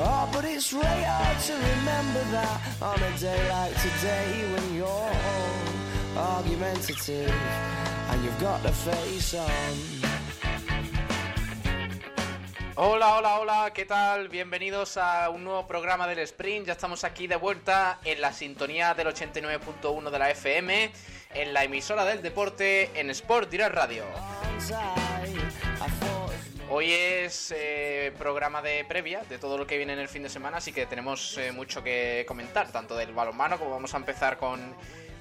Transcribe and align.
Oh, 0.00 0.30
but 0.32 0.44
it's 0.44 0.72
really 0.72 1.02
hard 1.02 1.40
to 1.40 1.54
remember 1.54 2.22
that 2.30 2.60
on 2.80 3.02
a 3.02 3.18
day 3.18 3.48
like 3.50 3.74
today 3.82 4.46
when 4.54 4.76
you're 4.76 4.86
all 4.86 6.38
argumentative 6.38 7.34
and 8.10 8.22
you've 8.22 8.38
got 8.38 8.62
the 8.62 8.70
face 8.70 9.34
on. 9.34 9.48
Hola, 12.76 13.16
hola, 13.16 13.40
hola, 13.40 13.72
¿qué 13.74 13.86
tal? 13.86 14.28
Bienvenidos 14.28 14.96
a 14.98 15.30
un 15.30 15.42
nuevo 15.42 15.66
programa 15.66 16.06
del 16.06 16.20
Sprint. 16.20 16.68
Ya 16.68 16.74
estamos 16.74 17.02
aquí 17.02 17.26
de 17.26 17.34
vuelta 17.34 17.98
en 18.04 18.20
la 18.20 18.32
sintonía 18.32 18.94
del 18.94 19.08
89.1 19.08 20.10
de 20.10 20.18
la 20.20 20.30
FM, 20.30 20.92
en 21.34 21.52
la 21.52 21.64
emisora 21.64 22.04
del 22.04 22.22
deporte, 22.22 22.92
en 22.94 23.10
Sport 23.10 23.50
Direct 23.50 23.74
Radio. 23.74 24.04
Hoy 26.70 26.92
es 26.92 27.50
eh, 27.56 28.12
programa 28.18 28.60
de 28.60 28.84
previa 28.84 29.22
de 29.22 29.38
todo 29.38 29.56
lo 29.56 29.66
que 29.66 29.78
viene 29.78 29.94
en 29.94 30.00
el 30.00 30.08
fin 30.08 30.22
de 30.22 30.28
semana, 30.28 30.58
así 30.58 30.70
que 30.70 30.84
tenemos 30.84 31.38
eh, 31.38 31.50
mucho 31.50 31.82
que 31.82 32.26
comentar, 32.28 32.70
tanto 32.70 32.94
del 32.94 33.14
balonmano 33.14 33.58
como 33.58 33.70
vamos 33.70 33.94
a 33.94 33.96
empezar 33.96 34.36
con, 34.36 34.60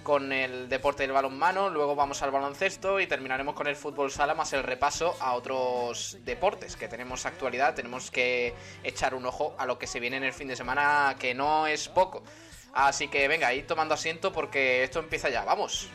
con 0.03 0.33
el 0.33 0.67
deporte 0.67 1.03
del 1.03 1.13
balonmano, 1.13 1.69
luego 1.69 1.95
vamos 1.95 2.21
al 2.21 2.31
baloncesto 2.31 2.99
y 2.99 3.07
terminaremos 3.07 3.55
con 3.55 3.67
el 3.67 3.77
fútbol 3.77 4.11
sala 4.11 4.35
más 4.35 4.51
el 4.51 4.63
repaso 4.63 5.15
a 5.21 5.35
otros 5.35 6.17
deportes 6.25 6.75
que 6.75 6.89
tenemos 6.89 7.25
actualidad, 7.25 7.75
tenemos 7.75 8.11
que 8.11 8.53
echar 8.83 9.15
un 9.15 9.25
ojo 9.25 9.55
a 9.57 9.65
lo 9.65 9.79
que 9.79 9.87
se 9.87 10.01
viene 10.01 10.17
en 10.17 10.25
el 10.25 10.33
fin 10.33 10.49
de 10.49 10.57
semana, 10.57 11.15
que 11.17 11.33
no 11.33 11.65
es 11.65 11.87
poco. 11.87 12.23
Así 12.73 13.07
que 13.07 13.25
venga, 13.29 13.53
ir 13.53 13.65
tomando 13.65 13.93
asiento 13.93 14.33
porque 14.33 14.83
esto 14.83 14.99
empieza 14.99 15.29
ya, 15.29 15.45
vamos. 15.45 15.87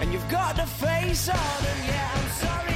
And 0.00 0.14
you've 0.14 0.28
got 0.30 0.56
the 0.56 0.64
face 0.64 1.28
on, 1.28 1.36
and 1.36 1.86
yeah, 1.86 2.10
I'm 2.14 2.30
sorry 2.30 2.69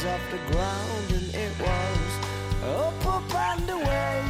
things 0.00 0.12
off 0.12 0.30
the 0.30 0.52
ground, 0.52 1.10
and 1.10 1.34
it 1.34 1.52
was 1.60 2.12
up, 2.64 3.06
up 3.06 3.34
and 3.34 3.70
away. 3.70 4.22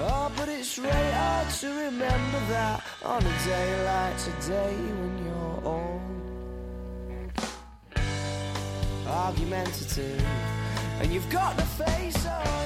Oh, 0.00 0.30
but 0.36 0.48
it's 0.48 0.78
really 0.78 1.10
hard 1.12 1.50
to 1.50 1.68
remember 1.68 2.40
that 2.48 2.84
on 3.04 3.22
a 3.22 3.44
day 3.44 3.84
like 3.84 4.16
today 4.18 4.76
when 4.76 5.24
you're 5.24 5.62
all 5.64 6.00
argumentative 9.06 10.24
and 11.00 11.12
you've 11.12 11.28
got 11.30 11.56
the 11.56 11.62
face 11.64 12.26
on. 12.26 12.57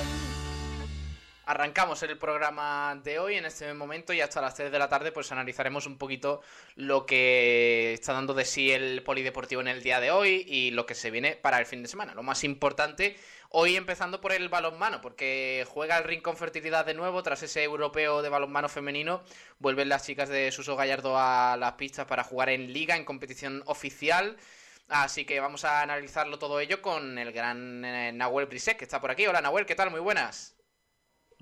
Arrancamos 1.73 2.03
el 2.03 2.19
programa 2.19 3.01
de 3.03 3.19
hoy 3.19 3.37
en 3.37 3.47
este 3.47 3.73
momento 3.73 4.13
y 4.13 4.21
hasta 4.21 4.43
las 4.43 4.55
3 4.55 4.71
de 4.71 4.79
la 4.79 4.91
tarde 4.91 5.11
pues 5.11 5.33
analizaremos 5.33 5.87
un 5.87 5.97
poquito 5.97 6.43
lo 6.77 7.07
que 7.07 7.95
está 7.95 8.13
dando 8.13 8.35
de 8.35 8.45
sí 8.45 8.71
el 8.71 9.03
polideportivo 9.03 9.63
en 9.63 9.69
el 9.69 9.83
día 9.83 9.99
de 9.99 10.11
hoy 10.11 10.45
y 10.47 10.73
lo 10.73 10.85
que 10.85 10.95
se 10.95 11.11
viene 11.11 11.35
para 11.35 11.59
el 11.59 11.65
fin 11.65 11.83
de 11.83 11.89
semana. 11.89 12.13
Lo 12.13 12.23
más 12.23 12.45
importante 12.45 13.17
hoy 13.49 13.77
empezando 13.77 14.21
por 14.21 14.33
el 14.33 14.51
balonmano 14.51 15.01
porque 15.01 15.65
juega 15.67 15.97
el 15.97 16.05
Rincón 16.05 16.37
Fertilidad 16.37 16.85
de 16.85 16.93
nuevo 16.93 17.23
tras 17.23 17.43
ese 17.43 17.63
europeo 17.63 18.21
de 18.21 18.29
balonmano 18.29 18.69
femenino. 18.69 19.23
Vuelven 19.59 19.89
las 19.89 20.05
chicas 20.05 20.29
de 20.29 20.53
Suso 20.53 20.77
Gallardo 20.77 21.17
a 21.17 21.57
las 21.57 21.73
pistas 21.73 22.05
para 22.05 22.23
jugar 22.23 22.51
en 22.51 22.71
liga, 22.75 22.97
en 22.97 23.07
competición 23.07 23.63
oficial. 23.65 24.37
Así 24.91 25.25
que 25.25 25.41
vamos 25.41 25.65
a 25.65 25.81
analizarlo 25.81 26.39
todo 26.39 26.61
ello 26.61 26.83
con 26.83 27.17
el 27.17 27.33
gran 27.33 27.83
eh, 27.83 28.13
Nahuel 28.13 28.45
Brisek 28.45 28.77
que 28.77 28.85
está 28.85 29.01
por 29.01 29.11
aquí. 29.11 29.27
Hola 29.27 29.41
Nahuel, 29.41 29.65
¿qué 29.65 29.75
tal? 29.75 29.91
Muy 29.91 30.01
buenas. 30.01 30.55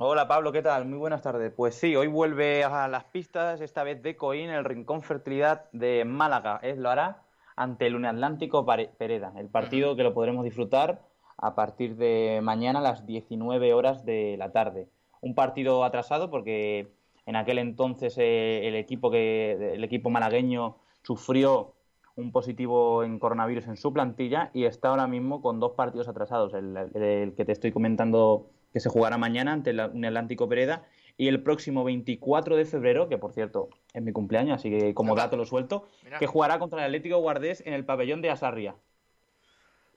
Hola 0.02 0.26
Pablo, 0.26 0.50
¿qué 0.50 0.62
tal? 0.62 0.86
Muy 0.86 0.96
buenas 0.96 1.20
tardes. 1.20 1.52
Pues 1.54 1.74
sí, 1.74 1.94
hoy 1.94 2.06
vuelve 2.06 2.64
a 2.64 2.88
las 2.88 3.04
pistas, 3.04 3.60
esta 3.60 3.84
vez 3.84 4.02
de 4.02 4.16
Coín, 4.16 4.48
el 4.48 4.64
Rincón 4.64 5.02
Fertilidad 5.02 5.70
de 5.72 6.06
Málaga. 6.06 6.58
Es, 6.62 6.78
lo 6.78 6.88
hará 6.88 7.24
ante 7.54 7.86
el 7.86 7.96
Uniatlántico 7.96 8.64
Pereda, 8.64 9.34
el 9.36 9.48
partido 9.50 9.96
que 9.96 10.02
lo 10.02 10.14
podremos 10.14 10.42
disfrutar 10.42 11.02
a 11.36 11.54
partir 11.54 11.96
de 11.96 12.40
mañana 12.42 12.78
a 12.78 12.82
las 12.82 13.04
19 13.04 13.74
horas 13.74 14.06
de 14.06 14.36
la 14.38 14.52
tarde. 14.52 14.88
Un 15.20 15.34
partido 15.34 15.84
atrasado 15.84 16.30
porque 16.30 16.94
en 17.26 17.36
aquel 17.36 17.58
entonces 17.58 18.16
eh, 18.16 18.66
el, 18.68 18.76
equipo 18.76 19.10
que, 19.10 19.74
el 19.74 19.84
equipo 19.84 20.08
malagueño 20.08 20.78
sufrió 21.02 21.74
un 22.16 22.32
positivo 22.32 23.04
en 23.04 23.18
coronavirus 23.18 23.66
en 23.66 23.76
su 23.76 23.92
plantilla 23.92 24.50
y 24.54 24.64
está 24.64 24.88
ahora 24.88 25.06
mismo 25.06 25.42
con 25.42 25.60
dos 25.60 25.72
partidos 25.72 26.08
atrasados. 26.08 26.54
El, 26.54 26.74
el- 26.94 27.02
el 27.02 27.34
que 27.34 27.44
te 27.44 27.52
estoy 27.52 27.70
comentando 27.70 28.46
que 28.72 28.80
se 28.80 28.88
jugará 28.88 29.18
mañana 29.18 29.52
ante 29.52 29.70
el 29.70 29.80
Uniatlántico 29.80 30.48
Pereda 30.48 30.84
y 31.16 31.28
el 31.28 31.42
próximo 31.42 31.84
24 31.84 32.56
de 32.56 32.64
febrero, 32.64 33.08
que 33.08 33.18
por 33.18 33.32
cierto 33.32 33.68
es 33.92 34.02
mi 34.02 34.12
cumpleaños, 34.12 34.58
así 34.58 34.70
que 34.70 34.94
como 34.94 35.14
dato 35.14 35.36
lo 35.36 35.44
suelto, 35.44 35.88
Mira. 36.02 36.18
que 36.18 36.26
jugará 36.26 36.58
contra 36.58 36.80
el 36.80 36.86
Atlético 36.86 37.18
Guardés 37.18 37.62
en 37.66 37.74
el 37.74 37.84
pabellón 37.84 38.22
de 38.22 38.30
Asarria. 38.30 38.76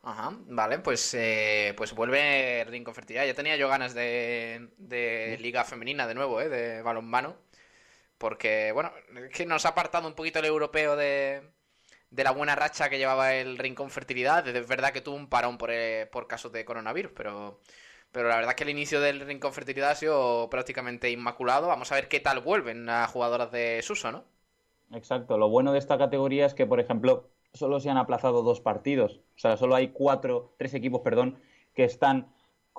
Ajá, 0.05 0.37
vale, 0.47 0.79
pues, 0.79 1.13
eh, 1.13 1.73
pues 1.77 1.93
vuelve 1.93 2.61
el 2.61 2.67
Rincón 2.67 2.93
Fertilidad. 2.93 3.25
Ya 3.25 3.33
tenía 3.33 3.55
yo 3.55 3.69
ganas 3.69 3.93
de, 3.93 4.69
de 4.77 5.37
liga 5.39 5.63
femenina 5.63 6.05
de 6.07 6.13
nuevo, 6.13 6.41
¿eh? 6.41 6.49
De 6.49 6.81
balonmano. 6.81 7.37
Porque, 8.17 8.71
bueno, 8.73 8.91
es 9.15 9.31
que 9.31 9.45
nos 9.45 9.65
ha 9.65 9.69
apartado 9.69 10.07
un 10.07 10.13
poquito 10.13 10.39
el 10.39 10.45
europeo 10.45 10.97
de, 10.97 11.41
de 12.09 12.23
la 12.23 12.31
buena 12.31 12.55
racha 12.55 12.89
que 12.89 12.97
llevaba 12.97 13.33
el 13.35 13.57
Rincón 13.57 13.89
Fertilidad. 13.91 14.45
Es 14.47 14.67
verdad 14.67 14.91
que 14.91 15.01
tuvo 15.01 15.15
un 15.15 15.29
parón 15.29 15.57
por, 15.57 15.71
eh, 15.71 16.07
por 16.11 16.27
casos 16.27 16.51
de 16.51 16.65
coronavirus, 16.65 17.13
pero, 17.15 17.61
pero 18.13 18.29
la 18.29 18.35
verdad 18.37 18.51
es 18.51 18.55
que 18.55 18.63
el 18.63 18.69
inicio 18.69 19.01
del 19.01 19.19
Rincón 19.19 19.51
Fertilidad 19.51 19.89
ha 19.91 19.95
sido 19.95 20.49
prácticamente 20.49 21.11
inmaculado. 21.11 21.67
Vamos 21.67 21.91
a 21.91 21.95
ver 21.95 22.07
qué 22.07 22.21
tal 22.21 22.39
vuelven 22.39 22.85
las 22.85 23.11
jugadoras 23.11 23.51
de 23.51 23.81
Suso, 23.81 24.11
¿no? 24.11 24.23
Exacto. 24.93 25.37
Lo 25.37 25.49
bueno 25.49 25.73
de 25.73 25.79
esta 25.79 25.97
categoría 25.97 26.45
es 26.45 26.53
que, 26.53 26.65
por 26.65 26.79
ejemplo, 26.79 27.27
solo 27.53 27.79
se 27.79 27.89
han 27.89 27.97
aplazado 27.97 28.43
dos 28.43 28.61
partidos. 28.61 29.19
O 29.35 29.39
sea, 29.39 29.57
solo 29.57 29.75
hay 29.75 29.89
cuatro, 29.89 30.53
tres 30.57 30.73
equipos, 30.75 31.01
perdón, 31.01 31.39
que 31.73 31.83
están 31.83 32.27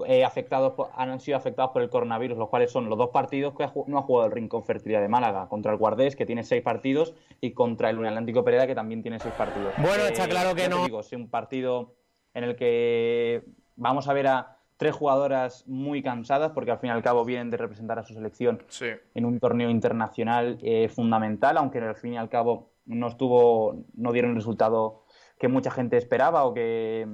eh, 0.06 0.24
afectados, 0.24 0.74
han 0.96 1.18
sido 1.20 1.36
afectados 1.36 1.72
por 1.72 1.82
el 1.82 1.90
coronavirus, 1.90 2.38
los 2.38 2.48
cuales 2.48 2.70
son 2.70 2.88
los 2.88 2.96
dos 2.98 3.10
partidos 3.10 3.54
que 3.56 3.64
ha 3.64 3.72
no 3.86 3.98
ha 3.98 4.02
jugado 4.02 4.26
el 4.26 4.32
Rincón 4.32 4.64
Fertilidad 4.64 5.00
de 5.00 5.08
Málaga, 5.08 5.48
contra 5.48 5.72
el 5.72 5.78
Guardés, 5.78 6.16
que 6.16 6.26
tiene 6.26 6.44
seis 6.44 6.62
partidos, 6.62 7.14
y 7.40 7.52
contra 7.52 7.90
el 7.90 7.98
Uniatlántico 7.98 8.44
Pereda, 8.44 8.66
que 8.66 8.74
también 8.74 9.02
tiene 9.02 9.18
seis 9.18 9.34
partidos. 9.34 9.74
Bueno, 9.78 10.04
está 10.04 10.28
claro 10.28 10.54
que 10.54 10.68
no- 10.68 10.84
digo, 10.84 11.00
es 11.00 11.12
un 11.12 11.28
partido 11.28 11.94
en 12.34 12.44
el 12.44 12.56
que 12.56 13.42
vamos 13.76 14.08
a 14.08 14.12
ver 14.12 14.26
a 14.28 14.58
tres 14.84 14.94
jugadoras 14.94 15.64
muy 15.66 16.02
cansadas, 16.02 16.52
porque 16.52 16.70
al 16.70 16.78
fin 16.78 16.88
y 16.88 16.92
al 16.92 17.02
cabo 17.02 17.24
vienen 17.24 17.50
de 17.50 17.56
representar 17.56 17.98
a 17.98 18.02
su 18.02 18.12
selección 18.12 18.62
Sí. 18.68 18.88
en 19.14 19.24
un 19.24 19.40
torneo 19.40 19.70
internacional 19.70 20.58
eh, 20.60 20.90
fundamental, 20.90 21.56
aunque 21.56 21.78
al 21.78 21.94
fin 21.94 22.12
y 22.12 22.16
al 22.18 22.28
cabo 22.28 22.68
no 22.84 23.06
estuvo, 23.06 23.84
no 23.94 24.12
dieron 24.12 24.32
el 24.32 24.36
resultado 24.36 25.04
que 25.38 25.48
mucha 25.48 25.70
gente 25.70 25.96
esperaba 25.96 26.44
o 26.44 26.52
que, 26.52 27.08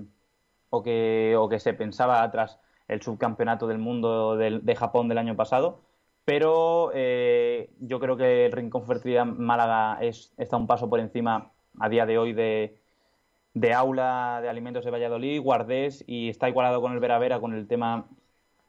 o 0.71 0.83
que, 0.83 1.37
o 1.39 1.49
que 1.49 1.61
se 1.61 1.73
pensaba 1.75 2.29
tras 2.33 2.59
el 2.89 3.03
subcampeonato 3.03 3.69
del 3.69 3.79
mundo 3.79 4.37
de 4.37 4.75
Japón 4.75 5.07
del 5.07 5.19
año 5.19 5.37
pasado. 5.37 5.83
Pero 6.25 6.91
eh, 6.93 7.71
yo 7.79 8.01
creo 8.01 8.17
que 8.17 8.47
el 8.47 8.53
Rincón 8.53 8.85
Fertilidad 8.85 9.27
Málaga 9.27 9.99
es, 10.01 10.35
está 10.39 10.57
un 10.57 10.67
paso 10.67 10.91
por 10.91 10.99
encima 10.99 11.53
a 11.79 11.89
día 11.89 12.05
de 12.05 12.19
hoy 12.19 12.33
de, 12.33 12.80
de 13.55 13.73
Aula 13.73 14.41
de 14.43 14.49
Alimentos 14.49 14.85
de 14.85 14.91
Valladolid, 14.91 15.41
Guardés, 15.41 16.05
y 16.07 16.29
está 16.29 16.49
igualado 16.49 16.81
con 16.81 16.93
el 16.93 17.01
Vera 17.01 17.19
Vera 17.19 17.41
con 17.41 17.55
el 17.55 17.67
tema 17.67 18.07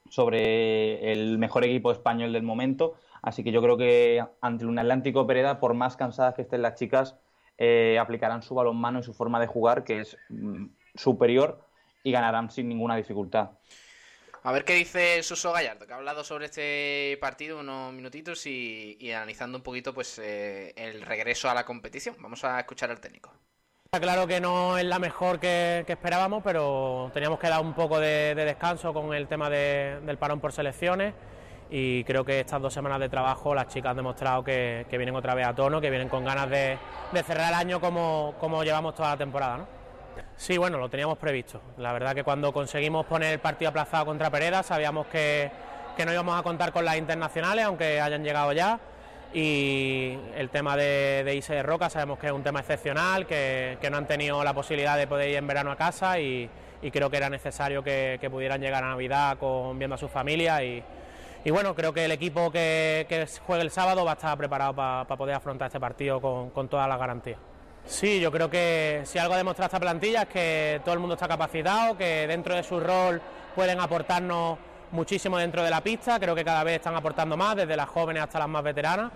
sobre 0.10 1.12
el 1.12 1.38
mejor 1.38 1.64
equipo 1.64 1.92
español 1.92 2.34
del 2.34 2.44
momento. 2.44 2.96
Así 3.22 3.44
que 3.44 3.52
yo 3.52 3.62
creo 3.62 3.78
que 3.78 4.24
ante 4.42 4.66
un 4.66 4.80
Atlántico 4.80 5.28
Pereda, 5.28 5.60
por 5.60 5.74
más 5.74 5.96
cansadas 5.96 6.34
que 6.34 6.42
estén 6.42 6.62
las 6.62 6.76
chicas, 6.76 7.16
eh, 7.58 7.98
aplicarán 8.00 8.42
su 8.42 8.56
balonmano 8.56 9.00
y 9.00 9.04
su 9.04 9.14
forma 9.14 9.40
de 9.40 9.48
jugar, 9.48 9.84
que 9.84 10.02
es 10.02 10.18
mm, 10.30 10.66
superior, 10.96 11.62
y 12.04 12.12
ganarán 12.12 12.50
sin 12.50 12.68
ninguna 12.68 12.96
dificultad. 12.96 13.52
A 14.44 14.52
ver 14.52 14.66
qué 14.66 14.74
dice 14.74 15.22
Suso 15.22 15.52
Gallardo, 15.54 15.86
que 15.86 15.94
ha 15.94 15.98
hablado 15.98 16.24
sobre 16.24 16.46
este 16.46 17.16
partido 17.22 17.60
unos 17.60 17.94
minutitos 17.94 18.48
y, 18.48 19.12
analizando 19.12 19.60
un 19.60 19.64
poquito 19.64 19.94
pues 19.94 20.18
eh, 20.18 20.74
el 20.76 21.04
regreso 21.04 21.48
a 21.48 21.54
la 21.54 21.64
competición. 21.64 22.16
Vamos 22.20 22.44
a 22.44 22.60
escuchar 22.60 22.90
al 22.90 23.00
técnico. 23.00 23.32
Está 23.94 24.08
claro 24.08 24.26
que 24.26 24.40
no 24.40 24.78
es 24.78 24.86
la 24.86 25.00
mejor 25.00 25.38
que, 25.38 25.84
esperábamos, 25.86 26.42
pero 26.46 27.12
teníamos 27.14 27.38
que 27.40 27.50
dar 27.50 27.60
un 27.60 27.74
poco 27.74 28.00
de, 28.00 28.34
descanso 28.36 28.94
con 28.94 29.14
el 29.14 29.28
tema 29.28 29.50
del 29.50 30.18
parón 30.18 30.40
por 30.40 30.54
selecciones 30.54 31.14
y 31.70 32.06
creo 32.06 32.24
que 32.24 32.40
estas 32.40 32.62
dos 32.62 32.74
semanas 32.74 33.02
de 33.02 33.10
trabajo 33.10 33.54
las 33.54 33.68
chicas 33.68 33.90
han 33.90 33.98
demostrado 33.98 34.46
que, 34.46 34.86
vienen 34.90 35.14
otra 35.14 35.36
vez 35.36 35.46
a 35.46 35.54
tono, 35.54 35.82
que 35.82 35.90
vienen 35.90 36.08
con 36.08 36.24
ganas 36.24 36.50
de, 36.50 36.78
cerrar 37.26 37.50
el 37.50 37.54
año 37.54 37.82
como, 37.82 38.64
llevamos 38.64 38.96
toda 38.96 39.10
la 39.10 39.18
temporada. 39.18 39.58
¿no? 39.58 39.68
Sí, 40.38 40.58
bueno, 40.58 40.78
lo 40.78 40.88
teníamos 40.88 41.18
previsto. 41.18 41.60
La 41.78 41.92
verdad 41.92 42.16
que 42.16 42.24
cuando 42.24 42.54
conseguimos 42.54 43.06
poner 43.06 43.34
el 43.34 43.40
partido 43.40 43.68
aplazado 43.72 44.06
contra 44.06 44.30
Pereda 44.30 44.64
sabíamos 44.64 45.08
que, 45.08 45.52
no 45.98 46.14
íbamos 46.14 46.40
a 46.40 46.44
contar 46.44 46.72
con 46.72 46.86
las 46.86 46.96
internacionales, 46.96 47.66
aunque 47.66 48.00
hayan 48.00 48.24
llegado 48.24 48.54
ya. 48.54 48.80
Y 49.34 50.18
el 50.36 50.50
tema 50.50 50.76
de, 50.76 51.24
de 51.24 51.42
de 51.42 51.64
Roca 51.64 51.90
sabemos 51.90 52.20
que 52.20 52.28
es 52.28 52.34
un 52.34 52.44
tema 52.44 52.60
excepcional, 52.60 53.26
que, 53.26 53.78
no 53.90 53.98
han 53.98 54.08
tenido 54.08 54.44
la 54.44 54.54
posibilidad 54.54 54.98
de 54.98 55.08
poder 55.08 55.30
ir 55.30 55.36
en 55.38 55.48
verano 55.48 55.72
a 55.72 55.78
casa 55.78 56.20
y, 56.20 56.50
creo 56.92 57.10
que 57.10 57.18
era 57.18 57.30
necesario 57.30 57.82
que, 57.84 58.28
pudieran 58.30 58.60
llegar 58.60 58.84
a 58.84 58.90
Navidad 58.90 59.38
con, 59.38 59.80
viendo 59.80 59.96
a 59.96 59.98
sus 59.98 60.12
familias 60.12 60.62
y, 60.64 61.50
bueno, 61.50 61.74
creo 61.74 61.94
que 61.94 62.06
el 62.06 62.12
equipo 62.12 62.52
que, 62.52 63.26
juegue 63.46 63.64
el 63.64 63.72
sábado 63.72 64.04
va 64.04 64.12
a 64.12 64.16
estar 64.16 64.38
preparado 64.38 64.76
para 64.76 65.06
poder 65.06 65.36
afrontar 65.36 65.68
este 65.68 65.80
partido 65.80 66.20
con, 66.20 66.50
con 66.50 66.68
todas 66.68 66.90
las 66.90 67.00
garantías. 67.00 67.40
Sí, 67.86 68.20
yo 68.20 68.32
creo 68.32 68.50
que 68.50 69.02
si 69.06 69.18
algo 69.18 69.34
ha 69.34 69.38
demostrado 69.38 69.68
esta 69.68 69.80
plantilla 69.80 70.24
es 70.24 70.28
que 70.28 70.82
todo 70.84 70.94
el 70.94 71.00
mundo 71.00 71.16
está 71.16 71.28
capacitado, 71.28 71.98
que 71.98 72.28
dentro 72.28 72.56
de 72.56 72.64
su 72.64 72.80
rol 72.80 73.22
pueden 73.56 73.80
aportarnos 73.80 74.60
muchísimo 74.92 75.38
dentro 75.38 75.64
de 75.64 75.70
la 75.70 75.82
pista, 75.82 76.20
creo 76.20 76.36
que 76.36 76.44
cada 76.44 76.64
vez 76.64 76.76
están 76.76 76.96
aportando 76.96 77.38
más, 77.38 77.56
desde 77.56 77.76
las 77.76 77.90
jóvenes 77.90 78.24
hasta 78.24 78.40
las 78.40 78.50
más 78.50 78.64
veteranas. 78.64 79.12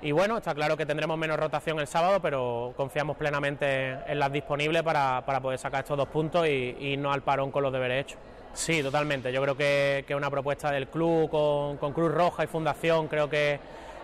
Y 0.00 0.12
bueno, 0.12 0.36
está 0.36 0.54
claro 0.54 0.76
que 0.76 0.86
tendremos 0.86 1.18
menos 1.18 1.36
rotación 1.38 1.80
el 1.80 1.86
sábado, 1.88 2.20
pero 2.20 2.72
confiamos 2.76 3.16
plenamente 3.16 3.98
en 4.06 4.18
las 4.18 4.30
disponibles 4.30 4.82
para, 4.82 5.24
poder 5.42 5.58
sacar 5.58 5.80
estos 5.80 5.96
dos 5.96 6.08
puntos 6.08 6.46
y, 6.46 6.76
y 6.78 6.92
irnos 6.92 7.12
al 7.12 7.22
parón 7.22 7.50
con 7.50 7.62
los 7.62 7.72
deberes 7.72 8.04
hechos. 8.04 8.18
Sí, 8.58 8.82
totalmente. 8.82 9.32
Yo 9.32 9.40
creo 9.40 9.56
que, 9.56 10.04
es 10.06 10.16
una 10.16 10.30
propuesta 10.30 10.72
del 10.72 10.88
club 10.88 11.30
con, 11.30 11.92
Cruz 11.92 12.12
Roja 12.12 12.42
y 12.42 12.48
Fundación. 12.48 13.06
Creo 13.06 13.30
que, 13.30 13.60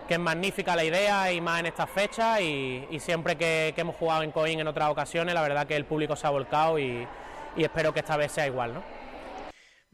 es 0.09 0.19
magnífica 0.19 0.77
la 0.77 0.85
idea 0.85 1.32
y 1.32 1.41
más 1.41 1.61
en 1.61 1.67
estas 1.67 1.91
fechas. 1.91 2.41
Y, 2.41 2.87
siempre 3.00 3.37
que, 3.37 3.75
hemos 3.77 3.97
jugado 3.97 4.23
en 4.23 4.31
Coín 4.31 4.61
en 4.61 4.69
otras 4.69 4.91
ocasiones, 4.91 5.35
la 5.35 5.43
verdad 5.43 5.67
que 5.67 5.77
el 5.77 5.85
público 5.85 6.15
se 6.15 6.27
ha 6.27 6.31
volcado 6.31 6.79
y, 6.79 7.06
espero 7.56 7.93
que 7.93 8.00
esta 8.00 8.17
vez 8.17 8.31
sea 8.31 8.47
igual, 8.47 8.75
¿no? 8.75 8.82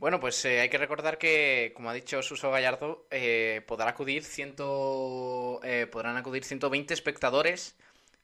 Bueno, 0.00 0.18
pues 0.18 0.42
eh, 0.46 0.60
hay 0.60 0.70
que 0.70 0.78
recordar 0.78 1.18
que, 1.18 1.72
como 1.76 1.90
ha 1.90 1.92
dicho 1.92 2.22
Suso 2.22 2.50
Gallardo, 2.50 3.06
eh, 3.10 3.62
podrá 3.66 3.90
acudir 3.90 4.24
ciento, 4.24 5.60
eh, 5.62 5.86
podrán 5.92 6.16
acudir 6.16 6.42
120 6.42 6.94
espectadores 6.94 7.76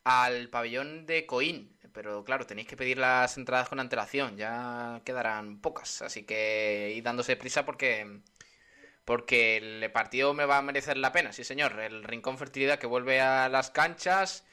al 0.02 0.48
pabellón 0.48 1.04
de 1.04 1.26
Coín. 1.26 1.76
Pero 1.92 2.24
claro, 2.24 2.46
tenéis 2.46 2.66
que 2.66 2.78
pedir 2.78 2.96
las 2.96 3.36
entradas 3.36 3.68
con 3.68 3.78
antelación, 3.78 4.38
ya 4.38 5.02
quedarán 5.04 5.60
pocas, 5.60 6.00
así 6.00 6.24
que 6.24 6.94
ir 6.96 7.02
dándose 7.04 7.36
prisa 7.36 7.66
porque 7.66 8.20
porque 9.04 9.58
el 9.58 9.92
partido 9.92 10.34
me 10.34 10.46
va 10.46 10.58
a 10.58 10.62
merecer 10.62 10.96
la 10.96 11.12
pena, 11.12 11.32
sí 11.32 11.44
señor, 11.44 11.78
el 11.80 12.04
Rincón 12.04 12.38
Fertilidad 12.38 12.78
que 12.78 12.86
vuelve 12.86 13.20
a 13.20 13.48
las 13.50 13.70
canchas 13.70 14.44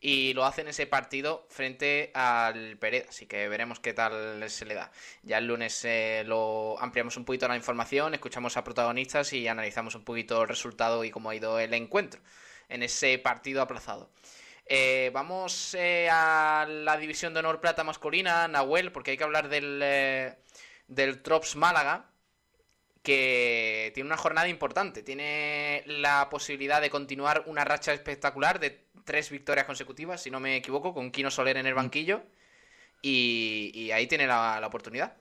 y 0.00 0.32
lo 0.34 0.44
hace 0.44 0.60
en 0.60 0.68
ese 0.68 0.86
partido 0.86 1.46
frente 1.48 2.10
al 2.14 2.76
Pereda, 2.78 3.06
así 3.08 3.26
que 3.26 3.48
veremos 3.48 3.80
qué 3.80 3.92
tal 3.92 4.48
se 4.50 4.64
le 4.64 4.74
da. 4.74 4.92
Ya 5.22 5.38
el 5.38 5.46
lunes 5.46 5.84
eh, 5.84 6.22
lo 6.26 6.78
ampliamos 6.80 7.16
un 7.16 7.24
poquito 7.24 7.48
la 7.48 7.56
información, 7.56 8.14
escuchamos 8.14 8.56
a 8.56 8.64
protagonistas 8.64 9.32
y 9.32 9.48
analizamos 9.48 9.94
un 9.94 10.04
poquito 10.04 10.42
el 10.42 10.48
resultado 10.48 11.04
y 11.04 11.10
cómo 11.10 11.30
ha 11.30 11.36
ido 11.36 11.58
el 11.58 11.74
encuentro 11.74 12.20
en 12.68 12.82
ese 12.82 13.18
partido 13.18 13.62
aplazado. 13.62 14.10
Eh, 14.70 15.10
vamos 15.14 15.74
eh, 15.74 16.08
a 16.10 16.66
la 16.68 16.98
división 16.98 17.32
de 17.32 17.40
honor 17.40 17.60
plata 17.60 17.84
masculina, 17.84 18.46
Nahuel, 18.48 18.92
porque 18.92 19.12
hay 19.12 19.16
que 19.16 19.24
hablar 19.24 19.48
del, 19.48 19.80
eh, 19.82 20.36
del 20.88 21.22
Trops 21.22 21.56
Málaga, 21.56 22.10
que 23.02 23.90
tiene 23.94 24.08
una 24.08 24.18
jornada 24.18 24.48
importante. 24.48 25.02
Tiene 25.02 25.84
la 25.86 26.28
posibilidad 26.28 26.82
de 26.82 26.90
continuar 26.90 27.44
una 27.46 27.64
racha 27.64 27.94
espectacular 27.94 28.60
de 28.60 28.87
tres 29.08 29.30
victorias 29.30 29.64
consecutivas, 29.64 30.20
si 30.20 30.30
no 30.30 30.38
me 30.38 30.54
equivoco, 30.54 30.92
con 30.92 31.10
Kino 31.10 31.30
Soler 31.30 31.56
en 31.56 31.66
el 31.66 31.72
banquillo. 31.72 32.20
Y, 33.00 33.90
ahí 33.92 34.06
tiene 34.06 34.26
la, 34.26 34.62
oportunidad. 34.66 35.14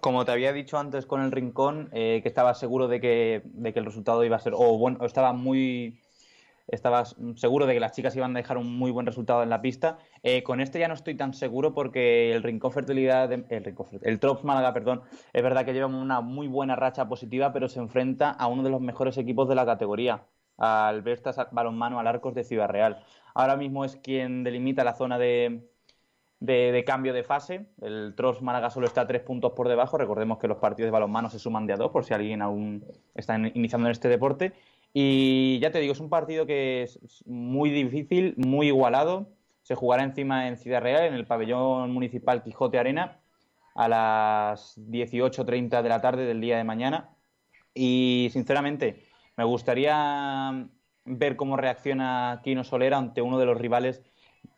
Como 0.00 0.24
te 0.24 0.30
había 0.30 0.52
dicho 0.52 0.78
antes 0.78 1.04
con 1.04 1.20
el 1.20 1.32
Rincón, 1.32 1.90
que 1.90 2.22
estaba 2.24 2.54
seguro 2.54 2.86
de 2.86 3.00
que, 3.00 3.42
de 3.44 3.72
que 3.72 3.80
el 3.80 3.86
resultado 3.86 4.24
iba 4.24 4.36
a 4.36 4.40
ser, 4.40 4.52
o 4.54 4.78
bueno, 4.78 5.04
estaba 5.04 5.32
muy 5.32 6.00
estaba 6.68 7.04
seguro 7.04 7.66
de 7.66 7.74
que 7.74 7.80
las 7.80 7.92
chicas 7.92 8.16
iban 8.16 8.36
a 8.36 8.40
dejar 8.40 8.56
un 8.56 8.76
muy 8.76 8.90
buen 8.90 9.06
resultado 9.06 9.42
en 9.42 9.50
la 9.50 9.60
pista. 9.60 9.98
Eh, 10.22 10.42
con 10.42 10.60
este 10.60 10.78
ya 10.78 10.88
no 10.88 10.94
estoy 10.94 11.14
tan 11.14 11.34
seguro 11.34 11.74
porque 11.74 12.32
el 12.32 12.42
Rincón 12.42 12.72
Fertilidad, 12.72 13.32
el, 13.32 13.44
el 14.02 14.20
Trops 14.20 14.44
Málaga, 14.44 14.72
perdón, 14.72 15.02
es 15.32 15.42
verdad 15.42 15.64
que 15.64 15.72
lleva 15.72 15.86
una 15.86 16.20
muy 16.20 16.48
buena 16.48 16.76
racha 16.76 17.08
positiva, 17.08 17.52
pero 17.52 17.68
se 17.68 17.80
enfrenta 17.80 18.30
a 18.30 18.46
uno 18.46 18.62
de 18.62 18.70
los 18.70 18.80
mejores 18.80 19.18
equipos 19.18 19.48
de 19.48 19.54
la 19.54 19.66
categoría, 19.66 20.22
al 20.58 21.02
Balonmano 21.52 21.98
al 21.98 22.06
Arcos 22.06 22.34
de 22.34 22.44
Ciudad 22.44 22.68
Real. 22.68 23.04
Ahora 23.34 23.56
mismo 23.56 23.84
es 23.84 23.96
quien 23.96 24.44
delimita 24.44 24.84
la 24.84 24.94
zona 24.94 25.18
de, 25.18 25.68
de, 26.42 26.84
cambio 26.84 27.12
de 27.12 27.22
fase. 27.22 27.66
El 27.80 28.14
Trops 28.16 28.42
Málaga 28.42 28.70
solo 28.70 28.86
está 28.86 29.02
a 29.02 29.06
tres 29.06 29.22
puntos 29.22 29.52
por 29.52 29.68
debajo. 29.68 29.96
Recordemos 29.96 30.38
que 30.38 30.48
los 30.48 30.58
partidos 30.58 30.88
de 30.88 30.92
balonmano 30.92 31.30
se 31.30 31.38
suman 31.38 31.66
de 31.66 31.74
a 31.74 31.76
dos, 31.76 31.90
por 31.90 32.04
si 32.04 32.14
alguien 32.14 32.42
aún 32.42 32.84
está 33.14 33.38
iniciando 33.38 33.88
en 33.88 33.92
este 33.92 34.08
deporte. 34.08 34.52
Y 34.92 35.58
ya 35.60 35.70
te 35.70 35.78
digo, 35.78 35.92
es 35.92 36.00
un 36.00 36.10
partido 36.10 36.44
que 36.44 36.82
es 36.82 37.24
muy 37.26 37.70
difícil, 37.70 38.34
muy 38.36 38.66
igualado. 38.66 39.28
Se 39.62 39.74
jugará 39.74 40.02
encima 40.02 40.48
en 40.48 40.56
Ciudad 40.56 40.82
Real, 40.82 41.04
en 41.04 41.14
el 41.14 41.26
pabellón 41.26 41.92
municipal 41.92 42.42
Quijote 42.42 42.78
Arena, 42.78 43.20
a 43.74 43.88
las 43.88 44.76
18.30 44.78 45.82
de 45.82 45.88
la 45.88 46.00
tarde 46.00 46.26
del 46.26 46.40
día 46.40 46.58
de 46.58 46.64
mañana. 46.64 47.10
Y 47.74 48.28
sinceramente, 48.32 49.04
me 49.36 49.44
gustaría 49.44 50.68
ver 51.04 51.36
cómo 51.36 51.56
reacciona 51.56 52.40
Kino 52.44 52.64
Solera 52.64 52.98
ante 52.98 53.22
uno 53.22 53.38
de 53.38 53.46
los 53.46 53.58
rivales 53.58 54.02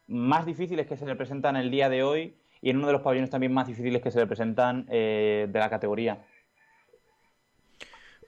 más 0.07 0.47
difíciles 0.47 0.87
que 0.87 0.97
se 0.97 1.07
le 1.07 1.17
presentan 1.17 1.57
el 1.57 1.71
día 1.71 1.89
de 1.89 2.03
hoy 2.03 2.37
y 2.61 2.71
en 2.71 2.77
uno 2.77 2.87
de 2.87 2.95
los 2.95 3.03
pabellones 3.03 3.31
también 3.31 3.53
más 3.53 3.67
difíciles 3.67 4.03
que 4.03 4.11
se 4.11 4.19
le 4.19 4.27
presentan 4.27 4.87
eh, 4.91 5.47
de 5.49 5.59
la 5.59 5.71
categoría. 5.71 6.25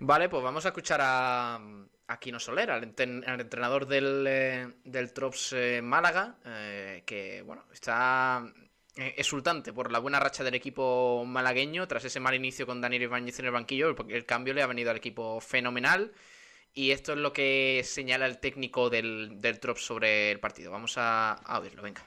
Vale, 0.01 0.29
pues 0.29 0.43
vamos 0.43 0.65
a 0.65 0.69
escuchar 0.69 1.01
a, 1.03 1.59
Aquino 2.09 2.39
Soler, 2.39 2.71
al, 2.71 2.85
entrenador 2.85 3.87
del, 3.87 4.25
eh, 4.29 4.69
del 4.85 5.13
Trops 5.13 5.55
eh, 5.55 5.81
Málaga, 5.83 6.37
eh, 6.45 7.03
que 7.05 7.43
bueno, 7.43 7.65
está 7.73 8.45
exultante 8.95 9.73
por 9.73 9.93
la 9.93 9.99
buena 9.99 10.21
racha 10.21 10.43
del 10.43 10.55
equipo 10.55 11.25
malagueño 11.27 11.87
tras 11.87 12.05
ese 12.05 12.21
mal 12.21 12.35
inicio 12.35 12.67
con 12.67 12.81
Daniel 12.81 13.03
Ibáñez 13.03 13.39
en 13.41 13.47
el 13.47 13.51
banquillo. 13.51 13.89
El, 13.89 14.11
el, 14.11 14.25
cambio 14.25 14.55
le 14.55 14.63
ha 14.63 14.67
venido 14.67 14.91
al 14.91 14.97
equipo 14.97 15.41
fenomenal. 15.41 16.13
Y 16.79 16.91
esto 16.91 17.15
es 17.15 17.19
lo 17.19 17.33
que 17.33 17.81
señala 17.85 18.27
el 18.27 18.39
técnico 18.39 18.91
del, 18.91 19.41
del 19.41 19.59
Trops 19.59 19.81
sobre 19.85 20.31
el 20.31 20.39
partido. 20.41 20.71
Vamos 20.71 20.99
a, 20.99 21.33
a 21.33 21.59
oírlo, 21.59 21.83
venga. 21.83 22.03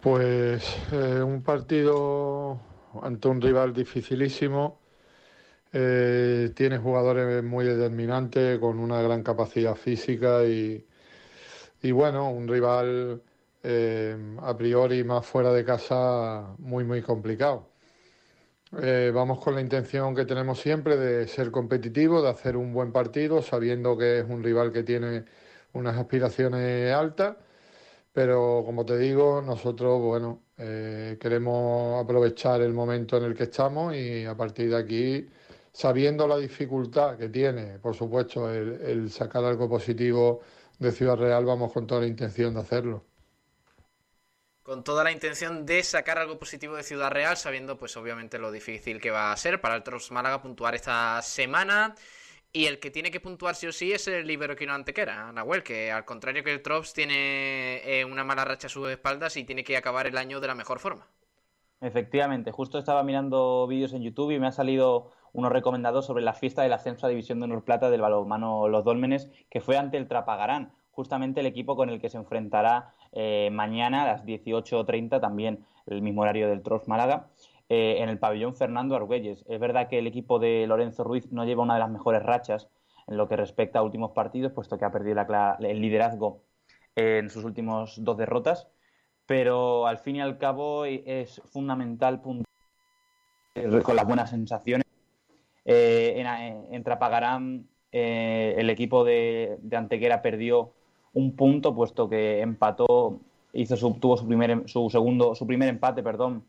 Pues 0.00 0.78
un 0.90 1.44
partido 1.44 2.60
ante 3.00 3.28
un 3.28 3.40
rival 3.40 3.72
dificilísimo 3.72 4.80
eh, 5.72 6.50
tiene 6.54 6.78
jugadores 6.78 7.42
muy 7.42 7.64
determinantes, 7.64 8.58
con 8.58 8.78
una 8.78 9.00
gran 9.00 9.22
capacidad 9.22 9.74
física 9.74 10.44
y, 10.44 10.84
bueno, 11.92 12.30
un 12.30 12.48
rival 12.48 13.22
eh, 13.62 14.16
a 14.40 14.56
priori 14.56 15.04
más 15.04 15.24
fuera 15.24 15.52
de 15.52 15.64
casa 15.64 16.54
muy, 16.58 16.84
muy 16.84 17.00
complicado. 17.00 17.71
Eh, 18.80 19.10
vamos 19.14 19.38
con 19.40 19.54
la 19.54 19.60
intención 19.60 20.14
que 20.14 20.24
tenemos 20.24 20.58
siempre 20.60 20.96
de 20.96 21.28
ser 21.28 21.50
competitivos, 21.50 22.22
de 22.22 22.30
hacer 22.30 22.56
un 22.56 22.72
buen 22.72 22.90
partido, 22.92 23.42
sabiendo 23.42 23.98
que 23.98 24.20
es 24.20 24.24
un 24.28 24.42
rival 24.42 24.72
que 24.72 24.82
tiene 24.82 25.24
unas 25.74 25.96
aspiraciones 25.98 26.92
altas, 26.92 27.36
pero 28.12 28.62
como 28.64 28.84
te 28.86 28.98
digo, 28.98 29.42
nosotros, 29.42 30.00
bueno, 30.00 30.42
queremos 30.56 32.04
aprovechar 32.04 32.62
el 32.62 32.72
momento 32.72 33.16
en 33.18 33.24
el 33.24 33.34
que 33.34 33.44
estamos 33.44 33.94
y 33.96 34.24
a 34.26 34.36
partir 34.36 34.70
de 34.70 34.76
aquí 34.76 35.28
sabiendo 35.72 36.26
la 36.28 36.36
dificultad 36.38 37.16
que 37.18 37.28
tiene, 37.28 37.78
por 37.78 37.94
supuesto, 37.94 38.50
el, 38.50 39.10
sacar 39.10 39.44
algo 39.44 39.68
positivo 39.68 40.40
de 40.78 40.92
Ciudad 40.92 41.16
Real, 41.16 41.44
vamos 41.44 41.72
con 41.72 41.86
toda 41.86 42.02
la 42.02 42.06
intención 42.06 42.54
de 42.54 42.60
hacerlo 42.60 43.11
con 44.62 44.84
toda 44.84 45.04
la 45.04 45.12
intención 45.12 45.66
de 45.66 45.82
sacar 45.82 46.18
algo 46.18 46.38
positivo 46.38 46.76
de 46.76 46.82
Ciudad 46.82 47.10
Real, 47.10 47.36
sabiendo 47.36 47.76
pues 47.76 47.96
obviamente 47.96 48.38
lo 48.38 48.52
difícil 48.52 49.00
que 49.00 49.10
va 49.10 49.32
a 49.32 49.36
ser 49.36 49.60
para 49.60 49.74
el 49.74 49.82
Trops 49.82 50.10
Málaga 50.12 50.42
puntuar 50.42 50.74
esta 50.74 51.20
semana. 51.22 51.94
Y 52.54 52.66
el 52.66 52.78
que 52.80 52.90
tiene 52.90 53.10
que 53.10 53.18
puntuar 53.18 53.54
sí 53.54 53.66
o 53.66 53.72
sí 53.72 53.92
es 53.92 54.06
el 54.08 54.30
Iberoquino 54.30 54.74
Antequera, 54.74 55.32
Nahuel, 55.32 55.62
que 55.62 55.90
al 55.90 56.04
contrario 56.04 56.44
que 56.44 56.52
el 56.52 56.60
Trops 56.62 56.92
tiene 56.92 57.80
eh, 57.84 58.04
una 58.04 58.24
mala 58.24 58.44
racha 58.44 58.66
a 58.66 58.70
sus 58.70 58.88
espaldas 58.90 59.38
y 59.38 59.44
tiene 59.44 59.64
que 59.64 59.76
acabar 59.76 60.06
el 60.06 60.18
año 60.18 60.38
de 60.38 60.48
la 60.48 60.54
mejor 60.54 60.78
forma. 60.78 61.08
Efectivamente, 61.80 62.52
justo 62.52 62.78
estaba 62.78 63.02
mirando 63.02 63.66
vídeos 63.66 63.94
en 63.94 64.02
YouTube 64.02 64.30
y 64.32 64.38
me 64.38 64.46
ha 64.46 64.52
salido 64.52 65.10
uno 65.32 65.48
recomendado 65.48 66.02
sobre 66.02 66.22
la 66.22 66.34
fiesta 66.34 66.62
del 66.62 66.74
ascenso 66.74 67.06
a 67.06 67.08
División 67.08 67.40
de 67.40 67.44
Honor 67.44 67.64
Plata 67.64 67.90
del 67.90 68.02
balonmano 68.02 68.68
Los 68.68 68.84
Dólmenes, 68.84 69.30
que 69.50 69.60
fue 69.60 69.78
ante 69.78 69.96
el 69.96 70.06
Trapagarán, 70.06 70.72
justamente 70.90 71.40
el 71.40 71.46
equipo 71.46 71.74
con 71.74 71.88
el 71.88 72.00
que 72.00 72.10
se 72.10 72.18
enfrentará 72.18 72.92
eh, 73.12 73.50
mañana 73.52 74.02
a 74.02 74.06
las 74.06 74.24
18.30, 74.24 75.20
también 75.20 75.64
el 75.86 76.02
mismo 76.02 76.22
horario 76.22 76.48
del 76.48 76.62
Trops 76.62 76.88
Málaga. 76.88 77.28
Eh, 77.68 78.02
en 78.02 78.10
el 78.10 78.18
pabellón 78.18 78.54
Fernando 78.54 78.94
Argüelles. 78.96 79.46
Es 79.48 79.58
verdad 79.58 79.88
que 79.88 79.98
el 79.98 80.06
equipo 80.06 80.38
de 80.38 80.66
Lorenzo 80.66 81.04
Ruiz 81.04 81.32
no 81.32 81.46
lleva 81.46 81.62
una 81.62 81.74
de 81.74 81.80
las 81.80 81.90
mejores 81.90 82.22
rachas 82.22 82.68
en 83.06 83.16
lo 83.16 83.28
que 83.28 83.36
respecta 83.36 83.78
a 83.78 83.82
últimos 83.82 84.10
partidos, 84.10 84.52
puesto 84.52 84.76
que 84.76 84.84
ha 84.84 84.92
perdido 84.92 85.24
el 85.60 85.80
liderazgo 85.80 86.42
en 86.96 87.30
sus 87.30 87.44
últimos 87.44 88.04
dos 88.04 88.18
derrotas, 88.18 88.68
pero 89.24 89.86
al 89.86 89.98
fin 89.98 90.16
y 90.16 90.20
al 90.20 90.36
cabo 90.36 90.84
es 90.84 91.40
fundamental 91.50 92.20
con 92.20 92.42
las 93.54 94.06
buenas 94.06 94.28
sensaciones. 94.28 94.86
Eh, 95.64 96.22
en, 96.70 96.82
Trapagarán 96.82 97.68
eh, 97.92 98.54
el 98.58 98.68
equipo 98.70 99.04
de, 99.04 99.58
Antequera 99.72 100.20
perdió 100.22 100.74
un 101.14 101.36
punto, 101.36 101.74
puesto 101.74 102.08
que 102.08 102.40
empató, 102.40 103.20
hizo 103.52 103.76
su, 103.76 103.94
tuvo 103.94 104.16
su 104.16 104.26
primer, 104.26 104.68
su 104.68 104.88
segundo, 104.90 105.34
su 105.34 105.46
primer 105.46 105.68
empate, 105.68 106.02
perdón, 106.02 106.44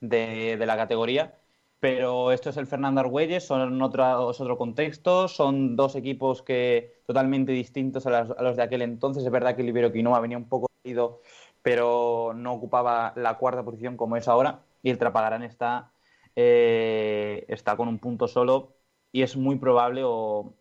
de, 0.00 0.56
la 0.64 0.76
categoría. 0.76 1.38
Pero 1.80 2.30
esto 2.32 2.50
es 2.50 2.56
el 2.56 2.66
Fernando 2.66 3.00
Argüelles, 3.00 3.44
son 3.44 3.82
otros 3.82 4.40
otro 4.40 4.56
contexto, 4.56 5.26
son 5.28 5.74
dos 5.74 5.96
equipos 5.96 6.42
que 6.42 7.00
totalmente 7.06 7.52
distintos 7.52 8.06
a, 8.06 8.24
los 8.24 8.56
de 8.56 8.62
aquel 8.62 8.82
entonces. 8.82 9.24
Es 9.24 9.30
verdad 9.30 9.56
que 9.56 9.62
el 9.62 9.68
Ibero 9.70 9.92
Quinoa 9.92 10.20
venía 10.20 10.38
un 10.38 10.48
poco 10.48 10.68
ido, 10.84 11.22
pero 11.62 12.32
no 12.36 12.52
ocupaba 12.52 13.12
la 13.16 13.36
cuarta 13.38 13.64
posición 13.64 13.96
como 13.96 14.16
es 14.16 14.28
ahora. 14.28 14.60
Y 14.82 14.90
el 14.90 14.98
Trapagarán 14.98 15.42
está, 15.42 15.90
eh, 16.36 17.44
está 17.48 17.76
con 17.76 17.88
un 17.88 17.98
punto 17.98 18.28
solo 18.28 18.74
y 19.12 19.22
es 19.22 19.36
muy 19.36 19.56
probable 19.56 20.02
o, 20.04 20.54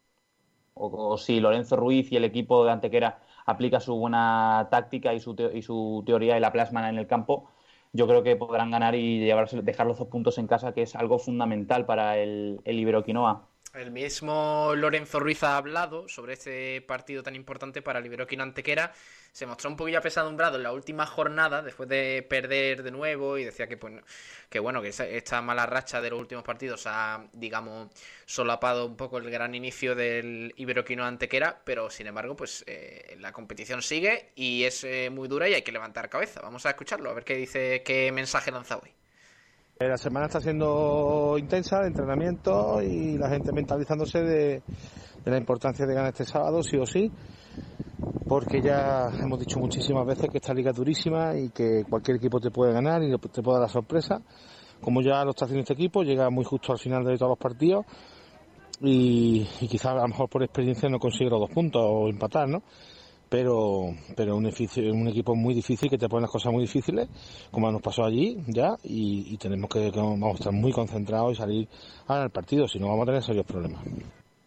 o, 0.74 1.18
si 1.18 1.40
Lorenzo 1.40 1.76
Ruiz 1.76 2.12
y 2.12 2.18
el 2.18 2.26
equipo 2.26 2.66
de 2.66 2.72
Antequera 2.72 3.20
aplica 3.52 3.80
su 3.80 3.96
buena 3.96 4.68
táctica 4.72 5.14
y 5.14 5.20
su, 5.20 5.36
y 5.54 5.62
su 5.62 6.04
teoría 6.06 6.38
y 6.38 6.40
la 6.42 6.52
plasman 6.52 6.86
en 6.86 6.98
el 6.98 7.08
campo, 7.08 7.50
yo 7.94 8.08
creo 8.08 8.24
que 8.24 8.36
podrán 8.36 8.72
ganar 8.72 8.96
y 8.96 9.20
llevarse, 9.20 9.62
dejar 9.62 9.88
los 9.88 10.00
dos 10.00 10.08
puntos 10.08 10.38
en 10.38 10.48
casa, 10.48 10.74
que 10.74 10.84
es 10.84 10.96
algo 10.96 11.20
fundamental 11.20 11.86
para 11.86 12.18
el, 12.18 12.62
el 12.66 12.80
Iberoquinoa. 12.80 13.51
El 13.74 13.90
mismo 13.92 14.74
Lorenzo 14.76 15.22
Ruiz 15.22 15.44
ha 15.44 15.56
hablado 15.56 16.10
sobre 16.10 16.34
este 16.34 16.82
partido 16.82 17.24
tan 17.24 17.36
importante 17.36 17.82
para 17.82 18.00
el 18.00 18.06
Iberoquino 18.06 18.44
Antequera. 18.44 18.92
Se 19.32 19.46
mostró 19.46 19.70
un 19.70 19.78
poquillo 19.78 20.00
apesadumbrado 20.00 20.58
en 20.58 20.64
la 20.64 20.74
última 20.74 21.06
jornada, 21.06 21.62
después 21.62 21.88
de 21.88 22.26
perder 22.30 22.84
de 22.84 22.92
nuevo, 22.92 23.38
y 23.38 23.46
decía 23.46 23.68
que, 23.68 23.78
pues, 23.78 23.94
que 24.50 24.60
bueno, 24.60 24.82
que 24.82 24.90
esta 24.90 25.42
mala 25.42 25.66
racha 25.66 26.02
de 26.02 26.10
los 26.10 26.20
últimos 26.20 26.44
partidos 26.44 26.84
ha, 26.86 27.26
digamos, 27.32 27.90
solapado 28.26 28.86
un 28.86 28.98
poco 28.98 29.20
el 29.20 29.32
gran 29.32 29.56
inicio 29.56 29.96
del 29.96 30.54
Iberoquino 30.58 31.06
Antequera, 31.06 31.62
pero 31.64 31.90
sin 31.90 32.08
embargo, 32.08 32.36
pues 32.36 32.66
eh, 32.68 33.16
la 33.20 33.32
competición 33.32 33.82
sigue 33.82 34.34
y 34.36 34.66
es 34.66 34.84
eh, 34.84 35.10
muy 35.10 35.30
dura 35.30 35.48
y 35.48 35.54
hay 35.54 35.62
que 35.62 35.72
levantar 35.72 36.10
cabeza. 36.10 36.42
Vamos 36.42 36.66
a 36.66 36.72
escucharlo, 36.72 37.10
a 37.10 37.14
ver 37.14 37.24
qué 37.24 37.36
dice, 37.36 37.84
qué 37.84 38.12
mensaje 38.12 38.52
lanza 38.52 38.78
hoy. 38.78 39.01
Eh, 39.82 39.88
la 39.88 39.98
semana 39.98 40.28
está 40.28 40.40
siendo 40.40 41.36
intensa 41.40 41.80
de 41.80 41.88
entrenamiento 41.88 42.84
y 42.84 43.18
la 43.18 43.30
gente 43.30 43.52
mentalizándose 43.52 44.20
de, 44.22 44.62
la 45.26 45.38
importancia 45.38 45.88
de 45.88 45.96
ganar 45.96 46.12
este 46.12 46.24
sábado, 46.24 46.62
sí 46.62 46.78
o 46.78 46.86
sí, 46.86 47.12
porque 48.28 48.62
ya 48.62 49.10
hemos 49.20 49.40
dicho 49.40 49.58
muchísimas 49.58 50.06
veces 50.06 50.30
que 50.30 50.38
esta 50.38 50.54
liga 50.54 50.70
es 50.70 50.78
durísima 50.78 51.36
y 51.36 51.50
que 51.50 51.84
cualquier 51.90 52.18
equipo 52.18 52.40
te 52.40 52.52
puede 52.52 52.74
ganar 52.74 53.02
y 53.02 53.10
te 53.10 53.42
puede 53.42 53.58
dar 53.58 53.62
la 53.62 53.74
sorpresa. 53.74 54.22
Como 54.82 55.02
ya 55.02 55.26
lo 55.26 55.32
está 55.32 55.46
haciendo 55.46 55.62
este 55.62 55.74
equipo, 55.74 56.04
llega 56.04 56.30
muy 56.30 56.46
justo 56.46 56.74
al 56.74 56.78
final 56.78 57.04
de 57.04 57.18
todos 57.18 57.32
los 57.32 57.40
partidos 57.40 57.84
y, 58.82 59.48
y 59.62 59.68
quizás 59.68 59.94
a 59.94 60.02
lo 60.02 60.08
mejor 60.10 60.30
por 60.30 60.44
experiencia 60.44 60.90
no 60.90 61.00
consigue 61.00 61.32
los 61.32 61.40
dos 61.40 61.50
puntos 61.50 61.82
o 61.84 62.08
empatar, 62.08 62.48
¿no? 62.48 62.62
Pero 63.32 63.96
pero 64.14 64.36
un, 64.36 64.46
un 64.46 65.08
equipo 65.08 65.36
muy 65.36 65.54
difícil 65.54 65.90
que 65.90 65.98
te 65.98 66.10
pone 66.10 66.24
las 66.24 66.30
cosas 66.30 66.52
muy 66.52 66.64
difíciles 66.64 67.08
como 67.50 67.72
nos 67.72 67.82
pasó 67.82 68.04
allí 68.04 68.38
ya 68.48 68.76
y, 68.84 69.38
tenemos 69.38 69.70
que, 69.70 69.90
vamos 69.90 70.32
a 70.32 70.34
estar 70.34 70.52
muy 70.52 70.74
concentrados 70.74 71.32
y 71.32 71.36
salir 71.36 71.68
al 72.08 72.30
partido 72.30 72.68
si 72.68 72.78
no 72.78 72.90
vamos 72.90 73.04
a 73.04 73.06
tener 73.06 73.24
serios 73.24 73.46
problemas. 73.46 73.82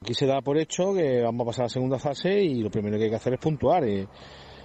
Aquí 0.03 0.13
se 0.13 0.27
da 0.27 0.43
por 0.43 0.59
hecho 0.59 0.93
que 0.93 1.23
vamos 1.23 1.45
a 1.45 1.47
pasar 1.47 1.63
a 1.63 1.65
la 1.65 1.71
segunda 1.71 1.99
fase 1.99 2.43
y 2.43 2.63
lo 2.63 2.71
primero 2.71 2.99
que 2.99 3.05
hay 3.05 3.11
que 3.11 3.17
hacer 3.17 3.33
es 3.33 3.41
puntuar 3.41 3.89
y, 3.89 4.07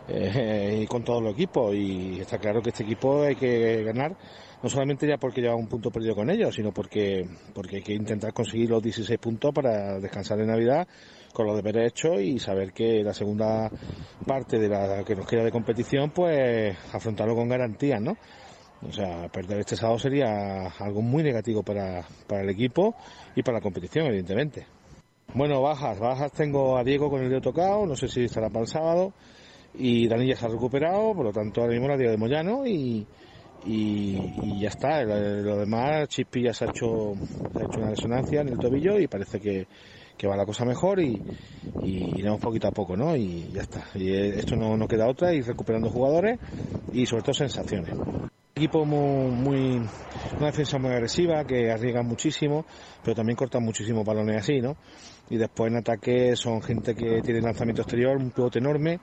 eh, 0.09 0.85
con 0.89 1.01
todo 1.01 1.19
el 1.19 1.27
equipo 1.27 1.73
y 1.73 2.19
está 2.19 2.37
claro 2.39 2.61
que 2.61 2.71
este 2.71 2.83
equipo 2.83 3.21
hay 3.21 3.37
que 3.37 3.83
ganar 3.83 4.17
no 4.61 4.69
solamente 4.69 5.07
ya 5.07 5.17
porque 5.17 5.39
lleva 5.39 5.55
un 5.55 5.67
punto 5.67 5.89
perdido 5.89 6.15
con 6.15 6.29
ellos, 6.29 6.53
sino 6.53 6.73
porque, 6.73 7.25
porque 7.53 7.77
hay 7.77 7.81
que 7.81 7.93
intentar 7.93 8.33
conseguir 8.33 8.69
los 8.69 8.83
16 8.83 9.17
puntos 9.17 9.53
para 9.53 9.97
descansar 9.99 10.41
en 10.41 10.47
Navidad 10.47 10.85
con 11.33 11.47
los 11.47 11.55
deberes 11.55 11.91
hechos 11.91 12.19
y 12.21 12.39
saber 12.39 12.73
que 12.73 13.03
la 13.03 13.13
segunda 13.13 13.69
parte 14.25 14.59
de 14.59 14.69
la 14.69 15.03
que 15.03 15.15
nos 15.15 15.27
queda 15.27 15.43
de 15.43 15.51
competición, 15.51 16.11
pues 16.11 16.75
afrontarlo 16.93 17.35
con 17.35 17.47
garantías, 17.47 18.01
¿no? 18.01 18.17
O 18.87 18.91
sea, 18.91 19.27
perder 19.27 19.59
este 19.59 19.75
sábado 19.75 19.99
sería 19.99 20.67
algo 20.79 21.01
muy 21.01 21.21
negativo 21.21 21.63
para, 21.63 22.05
para 22.27 22.43
el 22.43 22.49
equipo 22.49 22.95
y 23.35 23.43
para 23.43 23.57
la 23.57 23.61
competición, 23.61 24.07
evidentemente. 24.07 24.65
Bueno, 25.33 25.61
bajas, 25.61 25.99
bajas 25.99 26.31
tengo 26.31 26.77
a 26.77 26.83
Diego 26.83 27.09
con 27.09 27.21
el 27.21 27.29
dedo 27.29 27.41
tocado, 27.41 27.85
no 27.85 27.95
sé 27.95 28.07
si 28.07 28.23
estará 28.23 28.49
para 28.49 28.61
el 28.61 28.67
sábado, 28.67 29.13
y 29.75 30.07
Dani 30.07 30.27
ya 30.27 30.35
se 30.35 30.45
ha 30.45 30.49
recuperado, 30.49 31.13
por 31.13 31.25
lo 31.25 31.31
tanto 31.31 31.61
ahora 31.61 31.73
mismo 31.73 31.87
la 31.87 31.97
Diego 31.97 32.11
de 32.11 32.17
Moyano 32.17 32.65
y, 32.65 33.05
y, 33.65 34.59
ya 34.59 34.69
está. 34.69 35.03
Lo 35.03 35.57
demás, 35.57 36.07
Chispi 36.07 36.43
ya 36.43 36.53
se 36.53 36.65
ha 36.65 36.69
hecho, 36.69 37.13
se 37.53 37.59
ha 37.59 37.65
hecho 37.65 37.79
una 37.79 37.89
resonancia 37.91 38.41
en 38.41 38.49
el 38.49 38.57
tobillo 38.57 38.97
y 38.97 39.07
parece 39.07 39.39
que, 39.39 39.67
que 40.19 40.27
va 40.27 40.35
la 40.35 40.45
cosa 40.45 40.65
mejor 40.65 40.99
y, 40.99 41.19
y 41.81 42.19
iremos 42.19 42.41
poquito 42.41 42.67
a 42.67 42.71
poco, 42.71 42.97
¿no? 42.97 43.15
Y 43.15 43.49
ya 43.53 43.61
está. 43.61 43.85
Y 43.95 44.13
esto 44.13 44.57
no, 44.57 44.75
no 44.75 44.85
queda 44.85 45.07
otra, 45.07 45.33
ir 45.33 45.45
recuperando 45.45 45.89
jugadores 45.89 46.37
y 46.91 47.05
sobre 47.05 47.23
todo 47.23 47.33
sensaciones. 47.33 47.95
Equipo 48.53 48.83
muy, 48.83 49.31
muy, 49.31 49.81
una 50.37 50.47
defensa 50.47 50.77
muy 50.77 50.91
agresiva 50.91 51.45
que 51.45 51.71
arriesga 51.71 52.03
muchísimo 52.03 52.65
pero 53.03 53.15
también 53.15 53.37
corta 53.37 53.59
muchísimos 53.59 54.05
balones 54.05 54.37
así 54.37 54.59
no 54.59 54.75
y 55.29 55.37
después 55.37 55.71
en 55.71 55.77
ataque 55.77 56.35
son 56.35 56.61
gente 56.61 56.95
que 56.95 57.21
tiene 57.21 57.39
lanzamiento 57.39 57.83
exterior 57.83 58.17
un 58.17 58.31
pivote 58.31 58.59
enorme 58.59 58.99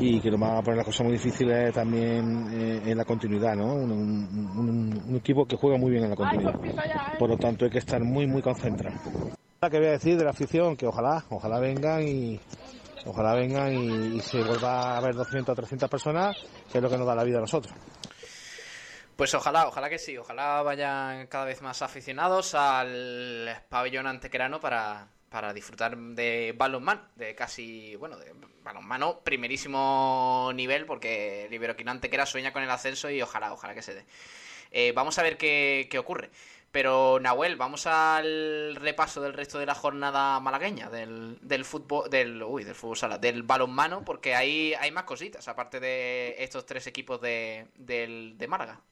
y 0.00 0.20
que 0.20 0.30
nos 0.30 0.42
va 0.42 0.58
a 0.58 0.62
poner 0.62 0.78
las 0.78 0.86
cosas 0.86 1.04
muy 1.06 1.12
difíciles 1.12 1.72
también 1.72 2.48
eh, 2.52 2.82
en 2.86 2.98
la 2.98 3.04
continuidad 3.04 3.54
no 3.54 3.74
un, 3.74 3.92
un, 3.92 5.16
equipo 5.16 5.46
que 5.46 5.56
juega 5.56 5.78
muy 5.78 5.92
bien 5.92 6.04
en 6.04 6.10
la 6.10 6.16
continuidad. 6.16 6.58
Por 7.18 7.30
lo 7.30 7.36
tanto 7.36 7.64
hay 7.64 7.70
que 7.70 7.78
estar 7.78 8.02
muy 8.02 8.26
muy 8.26 8.42
concentrado 8.42 9.35
que 9.70 9.78
voy 9.78 9.88
a 9.88 9.92
decir 9.92 10.16
de 10.16 10.24
la 10.24 10.30
afición 10.30 10.76
que 10.76 10.86
ojalá 10.86 11.24
ojalá 11.30 11.58
vengan 11.58 12.02
y 12.06 12.40
ojalá 13.04 13.34
vengan 13.34 13.72
y, 13.72 14.20
se 14.20 14.42
vuelva 14.42 14.96
a 14.96 15.00
ver 15.00 15.14
200 15.14 15.52
o 15.52 15.56
300 15.56 15.88
personas 15.88 16.36
que 16.70 16.78
es 16.78 16.82
lo 16.82 16.90
que 16.90 16.98
nos 16.98 17.06
da 17.06 17.14
la 17.14 17.24
vida 17.24 17.38
a 17.38 17.42
nosotros 17.42 17.74
pues 19.16 19.32
ojalá, 19.34 19.66
ojalá 19.66 19.88
que 19.88 19.98
sí, 19.98 20.18
ojalá 20.18 20.60
vayan 20.62 21.26
cada 21.28 21.46
vez 21.46 21.62
más 21.62 21.80
aficionados 21.80 22.54
al 22.54 23.62
pabellón 23.70 24.06
antequerano 24.06 24.60
para, 24.60 25.08
para 25.30 25.52
disfrutar 25.52 25.96
de 25.96 26.54
balonmano, 26.56 27.02
de 27.14 27.34
casi, 27.34 27.96
bueno, 27.96 28.16
de 28.18 28.32
balonmano 28.62 29.20
primerísimo 29.20 30.50
nivel, 30.54 30.86
porque 30.86 31.44
el 31.44 31.54
Iberoquino 31.54 31.90
Antequera 31.90 32.26
sueña 32.26 32.52
con 32.52 32.62
el 32.62 32.70
ascenso 32.70 33.10
y 33.10 33.20
ojalá, 33.22 33.52
ojalá 33.52 33.74
que 33.74 33.82
se 33.82 33.94
dé. 33.94 34.04
Eh, 34.70 34.92
vamos 34.92 35.18
a 35.18 35.22
ver 35.22 35.36
qué, 35.36 35.88
qué, 35.90 35.98
ocurre. 35.98 36.30
Pero 36.76 37.18
Nahuel, 37.20 37.56
vamos 37.56 37.86
al 37.86 38.76
repaso 38.76 39.22
del 39.22 39.32
resto 39.32 39.58
de 39.58 39.64
la 39.64 39.74
jornada 39.74 40.38
malagueña, 40.40 40.90
del, 40.90 41.64
fútbol, 41.64 42.10
del, 42.10 42.44
fútbol 42.74 42.96
sala, 42.98 43.16
del 43.16 43.44
balonmano, 43.44 44.04
porque 44.04 44.34
ahí 44.34 44.74
hay 44.78 44.90
más 44.90 45.04
cositas, 45.04 45.48
aparte 45.48 45.80
de 45.80 46.34
estos 46.38 46.66
tres 46.66 46.86
equipos 46.86 47.18
de 47.22 48.46
Málaga. 48.46 48.82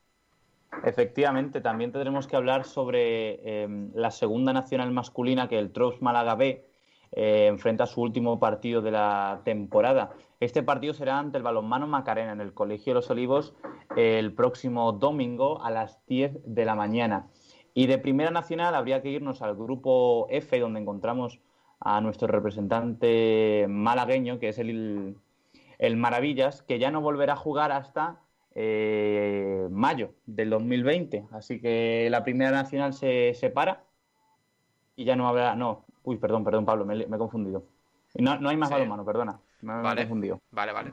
Efectivamente, 0.83 1.61
también 1.61 1.93
tendremos 1.93 2.27
que 2.27 2.37
hablar 2.37 2.65
sobre 2.65 3.63
em, 3.63 3.91
la 3.95 4.11
segunda 4.11 4.55
nacional 4.55 4.91
masculina 4.91 5.47
que 5.47 5.59
el 5.59 5.71
Trops 5.71 6.01
Málaga 6.01 6.37
B 6.37 6.65
eh, 7.13 7.47
enfrenta 7.49 7.85
su 7.85 8.01
último 8.01 8.41
partido 8.41 8.81
de 8.81 8.93
la 8.93 9.43
temporada. 9.45 10.15
Este 10.41 10.63
partido 10.63 10.95
será 10.95 11.19
ante 11.19 11.37
el 11.37 11.45
balonmano 11.45 11.87
Macarena 11.87 12.33
en 12.33 12.41
el 12.41 12.55
Colegio 12.55 12.93
de 12.93 12.95
los 12.95 13.11
Olivos 13.11 13.53
el 13.95 14.33
próximo 14.33 14.93
domingo 14.93 15.63
a 15.63 15.71
las 15.71 16.05
10 16.07 16.39
de 16.45 16.65
la 16.65 16.75
mañana. 16.75 17.29
Y 17.75 17.87
de 17.87 17.99
Primera 17.99 18.31
Nacional 18.31 18.75
habría 18.75 19.03
que 19.03 19.11
irnos 19.11 19.43
al 19.43 19.57
grupo 19.57 20.27
F, 20.31 20.59
donde 20.61 20.81
encontramos 20.81 21.41
a 21.81 22.01
nuestro 22.01 22.29
representante 22.29 23.67
malagueño, 23.69 24.39
que 24.39 24.49
es 24.51 24.59
el, 24.59 25.17
el 25.79 25.97
Maravillas, 25.97 26.63
que 26.63 26.79
ya 26.79 26.91
no 26.91 27.01
volverá 27.01 27.33
a 27.33 27.37
jugar 27.37 27.73
hasta 27.73 28.21
eh, 28.55 29.67
mayo 29.71 30.15
del 30.27 30.51
2020. 30.51 31.27
Así 31.33 31.61
que 31.61 32.09
la 32.11 32.23
primera 32.23 32.53
nacional 32.53 32.95
se 32.95 33.35
separa 33.35 33.85
y 34.97 35.05
ya 35.05 35.17
no 35.17 35.29
habrá, 35.29 35.57
no, 35.57 35.85
Uy, 36.05 36.19
perdón, 36.19 36.45
perdón, 36.45 36.67
Pablo, 36.67 36.85
me, 36.85 36.95
me 37.07 37.17
he 37.17 37.19
confundido. 37.19 37.65
No, 38.15 38.39
no 38.39 38.51
hay 38.51 38.57
más 38.57 38.69
Sí. 38.69 38.75
balonmano, 38.75 39.05
perdona. 39.05 39.41
Me, 39.63 39.73
me 39.83 39.93
he 39.93 39.97
confundido. 39.97 40.41
Vale, 40.51 40.73
vale. 40.73 40.93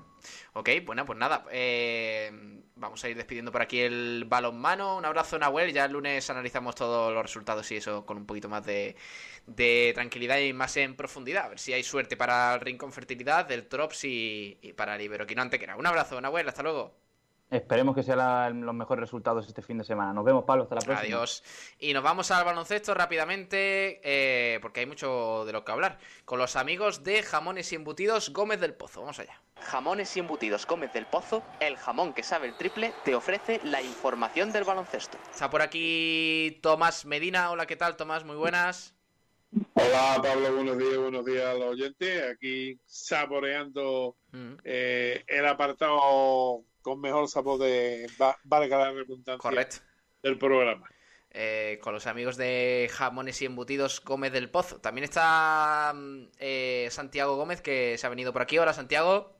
Ok, 0.53 0.69
bueno, 0.85 1.05
pues 1.05 1.17
nada. 1.17 1.45
eh, 1.51 2.31
vamos 2.75 3.03
a 3.03 3.09
ir 3.09 3.15
despidiendo 3.15 3.51
por 3.51 3.61
aquí 3.61 3.79
el 3.79 4.25
balonmano. 4.27 4.97
Un 4.97 5.05
abrazo, 5.05 5.37
Nahuel. 5.39 5.73
Ya 5.73 5.85
el 5.85 5.93
lunes 5.93 6.29
analizamos 6.29 6.75
todos 6.75 7.13
los 7.13 7.21
resultados 7.23 7.71
y 7.71 7.77
eso 7.77 8.05
con 8.05 8.17
un 8.17 8.25
poquito 8.25 8.49
más 8.49 8.65
de, 8.65 8.95
tranquilidad 9.93 10.37
y 10.39 10.53
más 10.53 10.75
en 10.77 10.95
profundidad. 10.95 11.45
A 11.45 11.49
ver 11.49 11.59
si 11.59 11.73
hay 11.73 11.83
suerte 11.83 12.17
para 12.17 12.53
el 12.55 12.61
Rincón 12.61 12.91
Fertilidad, 12.91 13.45
del 13.45 13.67
Trops 13.67 14.03
y, 14.05 14.73
para 14.75 14.95
el 14.95 15.01
Iberoquino 15.01 15.41
Antequera. 15.41 15.75
Un 15.77 15.85
abrazo, 15.87 16.19
Nahuel. 16.21 16.47
Hasta 16.49 16.63
luego. 16.63 17.10
Esperemos 17.51 17.93
que 17.93 18.01
sean 18.01 18.65
los 18.65 18.73
mejores 18.73 19.01
resultados 19.01 19.45
este 19.45 19.61
fin 19.61 19.77
de 19.77 19.83
semana. 19.83 20.13
Nos 20.13 20.23
vemos, 20.23 20.45
Pablo. 20.45 20.63
Hasta 20.63 20.75
la 20.75 20.81
próxima. 20.81 21.01
Adiós. 21.01 21.43
Y 21.79 21.91
nos 21.91 22.01
vamos 22.01 22.31
al 22.31 22.45
baloncesto 22.45 22.93
rápidamente, 22.93 23.99
eh, 24.03 24.57
porque 24.61 24.79
hay 24.79 24.85
mucho 24.85 25.43
de 25.45 25.51
lo 25.51 25.65
que 25.65 25.71
hablar. 25.73 25.99
Con 26.23 26.39
los 26.39 26.55
amigos 26.55 27.03
de 27.03 27.21
Jamones 27.21 27.73
y 27.73 27.75
Embutidos 27.75 28.31
Gómez 28.31 28.61
del 28.61 28.73
Pozo. 28.73 29.01
Vamos 29.01 29.19
allá. 29.19 29.41
Jamones 29.59 30.15
y 30.15 30.21
Embutidos 30.21 30.65
Gómez 30.65 30.93
del 30.93 31.05
Pozo, 31.05 31.43
el 31.59 31.75
jamón 31.75 32.13
que 32.13 32.23
sabe 32.23 32.47
el 32.47 32.55
triple, 32.55 32.93
te 33.03 33.15
ofrece 33.15 33.59
la 33.65 33.81
información 33.81 34.53
del 34.53 34.63
baloncesto. 34.63 35.17
Está 35.29 35.49
por 35.49 35.61
aquí 35.61 36.57
Tomás 36.63 37.05
Medina. 37.05 37.51
Hola, 37.51 37.65
¿qué 37.65 37.75
tal, 37.75 37.97
Tomás? 37.97 38.23
Muy 38.23 38.37
buenas. 38.37 38.95
Hola 39.73 40.21
Pablo, 40.23 40.55
buenos 40.55 40.77
días, 40.77 40.97
buenos 40.97 41.25
días 41.25 41.45
a 41.45 41.53
los 41.55 41.71
oyentes. 41.71 42.31
Aquí 42.31 42.79
saboreando 42.85 44.15
Mm, 44.31 44.53
eh, 44.63 45.23
el 45.27 45.45
apartado 45.45 46.63
con 46.81 46.99
mejor 47.01 47.27
sabor 47.27 47.59
de 47.59 48.07
va- 48.21 48.37
valga 48.43 48.77
la 48.77 48.91
redundancia 48.91 49.37
correcto. 49.37 49.77
del 50.23 50.37
programa. 50.37 50.89
Eh, 51.33 51.79
con 51.81 51.93
los 51.93 52.07
amigos 52.07 52.35
de 52.35 52.89
Jamones 52.91 53.41
y 53.41 53.45
Embutidos 53.45 54.01
Gómez 54.03 54.33
del 54.33 54.49
Pozo. 54.49 54.81
También 54.81 55.05
está 55.05 55.93
mm, 55.95 56.23
eh, 56.39 56.87
Santiago 56.91 57.37
Gómez, 57.37 57.61
que 57.61 57.97
se 57.97 58.05
ha 58.05 58.09
venido 58.09 58.33
por 58.33 58.41
aquí. 58.41 58.57
Hola, 58.57 58.73
Santiago. 58.73 59.33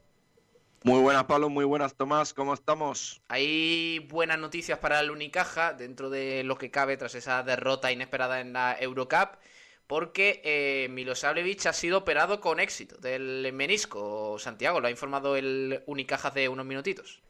Muy 0.83 0.99
buenas, 1.01 1.25
Pablo, 1.25 1.49
muy 1.49 1.63
buenas, 1.65 1.93
Tomás, 1.95 2.33
¿cómo 2.33 2.55
estamos? 2.55 3.21
Hay 3.27 3.99
buenas 4.09 4.39
noticias 4.39 4.79
para 4.79 4.99
el 5.01 5.11
Unicaja 5.11 5.73
dentro 5.73 6.09
de 6.09 6.43
lo 6.43 6.57
que 6.57 6.71
cabe 6.71 6.97
tras 6.97 7.13
esa 7.13 7.43
derrota 7.43 7.91
inesperada 7.91 8.39
en 8.39 8.53
la 8.53 8.75
Eurocup, 8.79 9.35
porque 9.85 10.41
eh, 10.43 10.87
Milosavljevic 10.89 11.67
ha 11.67 11.73
sido 11.73 11.99
operado 11.99 12.39
con 12.39 12.59
éxito 12.59 12.97
del 12.97 13.51
menisco. 13.53 14.39
Santiago, 14.39 14.79
lo 14.79 14.87
ha 14.87 14.91
informado 14.91 15.35
el 15.35 15.83
Unicaja 15.85 16.29
hace 16.29 16.49
unos 16.49 16.65
minutitos. 16.65 17.21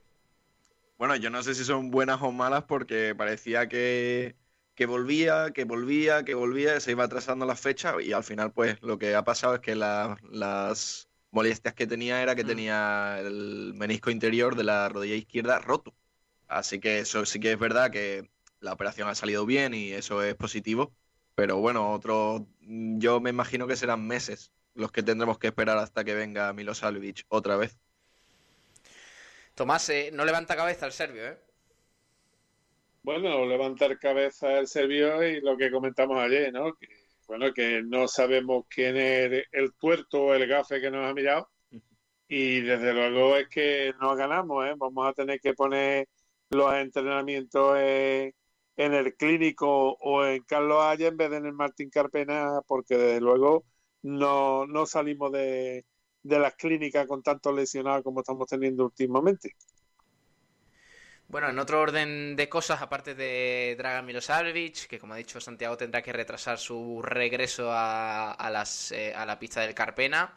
Bueno, 1.01 1.15
yo 1.15 1.31
no 1.31 1.41
sé 1.41 1.55
si 1.55 1.63
son 1.65 1.89
buenas 1.89 2.21
o 2.21 2.31
malas 2.31 2.65
porque 2.65 3.15
parecía 3.15 3.67
que, 3.67 4.35
que 4.75 4.85
volvía, 4.85 5.49
que 5.51 5.63
volvía, 5.63 6.23
que 6.23 6.35
volvía, 6.35 6.79
se 6.79 6.91
iba 6.91 7.03
atrasando 7.05 7.43
la 7.47 7.55
fecha 7.55 7.95
y 7.99 8.13
al 8.13 8.23
final 8.23 8.53
pues 8.53 8.79
lo 8.83 8.99
que 8.99 9.15
ha 9.15 9.23
pasado 9.23 9.55
es 9.55 9.61
que 9.61 9.73
la- 9.75 10.15
las 10.29 11.09
molestias 11.31 11.73
que 11.73 11.87
tenía 11.87 12.21
era 12.21 12.35
que 12.35 12.43
Mm. 12.43 12.47
tenía 12.47 13.19
el 13.19 13.73
menisco 13.75 14.11
interior 14.11 14.55
de 14.55 14.63
la 14.63 14.89
rodilla 14.89 15.15
izquierda 15.15 15.57
roto. 15.57 15.95
Así 16.47 16.79
que 16.79 16.99
eso 16.99 17.25
sí 17.25 17.39
que 17.39 17.53
es 17.53 17.59
verdad 17.59 17.89
que 17.91 18.29
la 18.59 18.73
operación 18.73 19.07
ha 19.09 19.15
salido 19.15 19.45
bien 19.47 19.73
y 19.73 19.93
eso 19.93 20.21
es 20.23 20.35
positivo, 20.35 20.93
pero 21.35 21.57
bueno, 21.57 21.91
otro, 21.93 22.47
yo 22.59 23.19
me 23.21 23.31
imagino 23.31 23.65
que 23.67 23.75
serán 23.75 24.05
meses 24.05 24.53
los 24.75 24.91
que 24.91 25.01
tendremos 25.03 25.39
que 25.39 25.47
esperar 25.47 25.77
hasta 25.79 26.03
que 26.03 26.13
venga 26.13 26.53
Milosavljevic 26.53 27.25
otra 27.29 27.57
vez. 27.57 27.79
Tomás, 29.61 29.87
eh, 29.89 30.09
no 30.11 30.25
levanta 30.25 30.55
cabeza 30.55 30.87
el 30.87 30.91
serbio, 30.91 31.23
¿eh? 31.23 31.37
Bueno, 33.03 33.45
levantar 33.45 33.99
cabeza 33.99 34.57
el 34.57 34.65
serbio 34.65 35.21
y 35.21 35.39
lo 35.39 35.55
que 35.55 35.69
comentamos 35.69 36.17
ayer, 36.17 36.51
¿no? 36.51 36.73
Que, 36.73 36.87
bueno, 37.27 37.53
que 37.53 37.83
no 37.83 38.07
sabemos 38.07 38.65
quién 38.67 38.97
es 38.97 39.45
el 39.51 39.73
tuerto 39.75 40.23
o 40.23 40.33
el 40.33 40.47
gafe 40.47 40.81
que 40.81 40.89
nos 40.89 41.07
ha 41.07 41.13
mirado. 41.13 41.51
Y 42.27 42.61
desde 42.61 42.91
luego 42.91 43.37
es 43.37 43.49
que 43.49 43.93
no 44.01 44.15
ganamos, 44.15 44.65
¿eh? 44.65 44.73
Vamos 44.75 45.07
a 45.07 45.13
tener 45.13 45.39
que 45.39 45.53
poner 45.53 46.07
los 46.49 46.73
entrenamientos 46.73 47.77
en, 47.77 48.33
en 48.77 48.93
el 48.95 49.15
clínico 49.15 49.91
o 49.99 50.25
en 50.25 50.41
Carlos 50.41 50.83
Haya 50.85 51.09
en 51.09 51.17
vez 51.17 51.29
de 51.29 51.37
en 51.37 51.45
el 51.45 51.53
Martín 51.53 51.91
Carpena, 51.91 52.61
porque 52.65 52.97
desde 52.97 53.21
luego 53.21 53.63
no, 54.01 54.65
no 54.65 54.87
salimos 54.87 55.31
de, 55.31 55.85
de 56.23 56.39
las 56.39 56.55
clínicas 56.55 57.07
con 57.07 57.23
tantos 57.23 57.53
lesionados 57.55 58.03
como 58.03 58.21
estamos 58.21 58.47
teniendo 58.47 58.85
últimamente. 58.85 59.55
Bueno, 61.27 61.49
en 61.49 61.59
otro 61.59 61.79
orden 61.79 62.35
de 62.35 62.49
cosas, 62.49 62.81
aparte 62.81 63.15
de 63.15 63.75
Dragan 63.77 64.05
Milosavljevic, 64.05 64.87
que 64.87 64.99
como 64.99 65.13
ha 65.13 65.17
dicho 65.17 65.39
Santiago 65.39 65.77
tendrá 65.77 66.01
que 66.01 66.11
retrasar 66.11 66.59
su 66.59 67.01
regreso 67.01 67.69
a, 67.71 68.49
las, 68.51 68.91
eh, 68.91 69.13
a 69.15 69.25
la 69.25 69.39
pista 69.39 69.61
del 69.61 69.73
Carpena, 69.73 70.35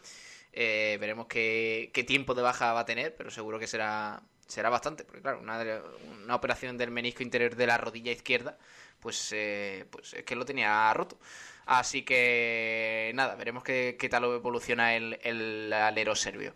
eh, 0.53 0.97
veremos 1.01 1.27
qué, 1.27 2.05
tiempo 2.07 2.33
de 2.35 2.43
baja 2.43 2.73
va 2.73 2.81
a 2.81 2.85
tener, 2.85 3.17
pero 3.17 3.33
seguro 3.33 3.59
que 3.59 3.67
será, 3.67 4.23
será 4.47 4.71
bastante, 4.71 5.03
porque 5.05 5.21
claro, 5.21 5.41
una, 5.41 5.83
una 6.23 6.37
operación 6.37 6.79
del 6.79 6.93
menisco 6.93 7.25
interior 7.25 7.57
de 7.57 7.67
la 7.67 7.77
rodilla 7.77 8.13
izquierda, 8.13 8.57
pues, 9.01 9.33
eh, 9.33 9.87
pues 9.91 10.15
es 10.15 10.25
que 10.25 10.37
lo 10.37 10.45
tenía 10.45 10.95
roto. 10.95 11.19
Así 11.67 12.03
que 12.03 13.13
nada, 13.15 13.35
veremos 13.37 13.65
qué, 13.65 14.09
tal 14.11 14.25
evoluciona 14.25 14.95
el, 14.97 15.19
el 15.23 15.73
alero 15.73 16.15
serbio. 16.15 16.53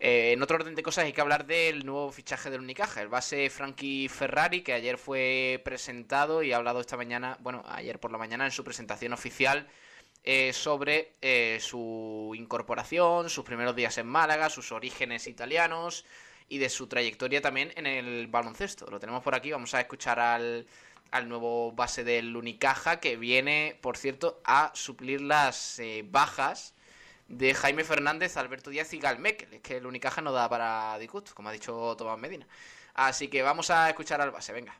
Eh, 0.00 0.32
en 0.32 0.42
otro 0.42 0.56
orden 0.56 0.76
de 0.76 0.82
cosas 0.82 1.04
hay 1.04 1.12
que 1.12 1.20
hablar 1.20 1.46
del 1.46 1.84
nuevo 1.84 2.12
fichaje 2.12 2.50
del 2.50 2.60
Unicaja, 2.60 3.02
el 3.02 3.08
base 3.08 3.50
Frankie 3.50 4.08
Ferrari, 4.08 4.62
que 4.62 4.72
ayer 4.72 4.96
fue 4.96 5.60
presentado 5.64 6.42
y 6.42 6.52
ha 6.52 6.56
hablado 6.56 6.80
esta 6.80 6.96
mañana, 6.96 7.36
bueno, 7.40 7.64
ayer 7.66 7.98
por 7.98 8.12
la 8.12 8.18
mañana 8.18 8.44
en 8.44 8.52
su 8.52 8.62
presentación 8.62 9.12
oficial 9.12 9.66
eh, 10.22 10.52
sobre 10.52 11.14
eh, 11.20 11.58
su 11.60 12.32
incorporación, 12.36 13.28
sus 13.28 13.44
primeros 13.44 13.74
días 13.74 13.98
en 13.98 14.06
Málaga, 14.06 14.50
sus 14.50 14.70
orígenes 14.70 15.26
italianos 15.26 16.04
y 16.48 16.58
de 16.58 16.68
su 16.68 16.86
trayectoria 16.86 17.40
también 17.40 17.72
en 17.74 17.86
el 17.86 18.28
baloncesto. 18.28 18.86
Lo 18.90 19.00
tenemos 19.00 19.22
por 19.24 19.34
aquí, 19.34 19.50
vamos 19.50 19.74
a 19.74 19.80
escuchar 19.80 20.20
al, 20.20 20.66
al 21.10 21.28
nuevo 21.28 21.72
base 21.72 22.04
del 22.04 22.36
Unicaja, 22.36 23.00
que 23.00 23.16
viene, 23.16 23.78
por 23.80 23.96
cierto, 23.96 24.40
a 24.44 24.70
suplir 24.74 25.20
las 25.20 25.78
eh, 25.78 26.04
bajas 26.08 26.74
de 27.28 27.54
Jaime 27.54 27.84
Fernández, 27.84 28.36
Alberto 28.36 28.70
Díaz 28.70 28.92
y 28.94 28.98
Gal 28.98 29.18
Mekel. 29.18 29.54
Es 29.54 29.60
que 29.60 29.76
el 29.76 29.86
Unicaja 29.86 30.20
no 30.20 30.32
da 30.32 30.48
para 30.48 30.98
disgusto, 30.98 31.34
como 31.34 31.48
ha 31.48 31.52
dicho 31.52 31.94
Tomás 31.96 32.18
Medina. 32.18 32.46
Así 32.94 33.28
que 33.28 33.42
vamos 33.42 33.70
a 33.70 33.88
escuchar 33.88 34.20
al 34.20 34.30
base, 34.30 34.52
venga. 34.52 34.74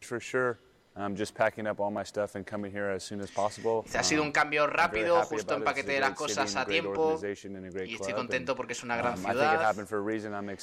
For 0.00 0.20
sure. 0.22 0.69
I'm 1.00 1.16
just 1.16 1.34
packing 1.36 1.66
up 1.66 1.80
all 1.80 1.90
my 1.90 2.04
stuff 2.04 2.34
and 2.36 2.44
coming 2.44 2.70
here 2.72 2.92
as 2.94 3.02
soon 3.02 3.20
as 3.20 3.30
possible. 3.30 3.82
Dice, 3.84 3.98
Ha 3.98 4.02
sido 4.02 4.22
un 4.22 4.28
Um, 4.28 4.32
cambio 4.32 4.66
rápido, 4.66 5.22
justo 5.24 5.54
empaqueté 5.54 5.98
las 6.00 6.12
cosas 6.12 6.54
a 6.56 6.64
tiempo 6.66 7.18
y 7.22 7.94
estoy 7.94 8.12
contento 8.12 8.54
porque 8.54 8.72
es 8.74 8.82
una 8.82 8.96
gran 8.96 9.14
um, 9.14 9.24
ciudad. 9.24 9.74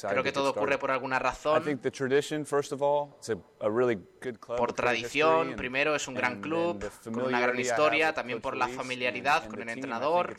Creo 0.09 0.23
que 0.23 0.31
todo 0.31 0.51
ocurre 0.51 0.77
por 0.77 0.91
alguna 0.91 1.19
razón. 1.19 1.63
Por 4.57 4.73
tradición, 4.73 5.55
primero 5.55 5.95
es 5.95 6.07
un 6.07 6.13
gran 6.13 6.41
club, 6.41 6.89
con 7.03 7.21
una 7.23 7.39
gran 7.39 7.59
historia, 7.59 8.13
también 8.13 8.41
por 8.41 8.55
la 8.55 8.67
familiaridad 8.67 9.47
con 9.47 9.61
el 9.61 9.69
entrenador 9.69 10.35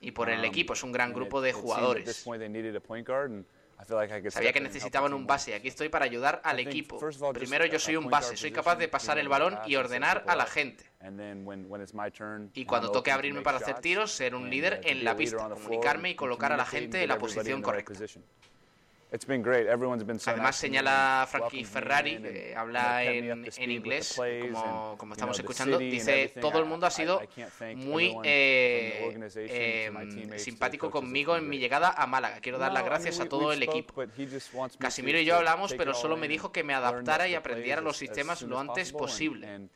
y 0.00 0.10
por 0.12 0.30
el 0.30 0.38
Um, 0.38 0.44
equipo. 0.44 0.72
Es 0.72 0.82
un 0.82 0.92
gran 0.92 1.12
grupo 1.12 1.40
de 1.40 1.52
jugadores. 1.52 2.24
Sabía 4.30 4.52
que 4.52 4.60
necesitaban 4.60 5.14
un 5.14 5.26
base 5.26 5.54
aquí 5.54 5.68
estoy 5.68 5.88
para 5.88 6.04
ayudar 6.04 6.40
al 6.44 6.58
equipo. 6.58 6.98
Primero 7.32 7.64
yo 7.66 7.78
soy 7.78 7.96
un 7.96 8.10
base, 8.10 8.36
soy 8.36 8.50
capaz 8.50 8.76
de 8.76 8.88
pasar 8.88 9.18
el 9.18 9.28
balón 9.28 9.58
y 9.66 9.76
ordenar 9.76 10.24
a 10.26 10.34
la 10.36 10.46
gente. 10.46 10.84
Y 12.54 12.64
cuando 12.64 12.90
toque 12.90 13.12
abrirme 13.12 13.42
para 13.42 13.58
hacer 13.58 13.78
tiros, 13.78 14.10
ser 14.10 14.34
un 14.34 14.50
líder 14.50 14.80
uh, 14.84 14.88
en 14.88 15.04
la 15.04 15.16
pista, 15.16 15.48
comunicarme 15.48 16.10
y 16.10 16.14
colocar 16.16 16.52
a 16.52 16.56
la 16.56 16.66
gente 16.66 17.02
en 17.02 17.08
la 17.08 17.18
posición 17.18 17.62
correcta. 17.62 17.94
Además 20.32 20.56
señala 20.56 21.26
Frankie 21.30 21.64
Ferrari, 21.64 22.18
que 22.18 22.50
know, 22.52 22.60
habla 22.60 23.04
en, 23.04 23.70
inglés, 23.70 24.14
como, 24.98 25.14
estamos 25.14 25.38
escuchando, 25.38 25.78
dice, 25.78 26.28
todo 26.40 26.58
el 26.58 26.64
mundo 26.66 26.86
ha 26.86 26.90
sido 26.90 27.22
muy 27.76 28.14
eh, 28.24 29.10
eh, 29.36 29.90
simpático 30.38 30.90
conmigo 30.90 31.36
en 31.36 31.48
mi 31.48 31.58
llegada 31.58 31.90
a 31.96 32.06
Málaga. 32.06 32.40
Quiero 32.40 32.58
dar 32.58 32.72
las 32.72 32.84
gracias 32.84 33.18
a 33.20 33.26
todo 33.26 33.52
el 33.52 33.62
equipo. 33.62 33.94
Casimiro 34.78 35.18
y 35.18 35.24
yo 35.24 35.36
hablamos, 35.36 35.72
pero 35.74 35.94
solo 35.94 36.16
me 36.18 36.28
dijo 36.28 36.52
que 36.52 36.62
me 36.62 36.74
adaptara 36.74 37.26
y 37.28 37.34
aprendiera 37.34 37.80
los 37.80 37.96
as- 37.96 38.02
as 38.02 38.08
sistemas 38.08 38.42
lo 38.42 38.58
antes 38.60 38.92
posible. 38.92 39.68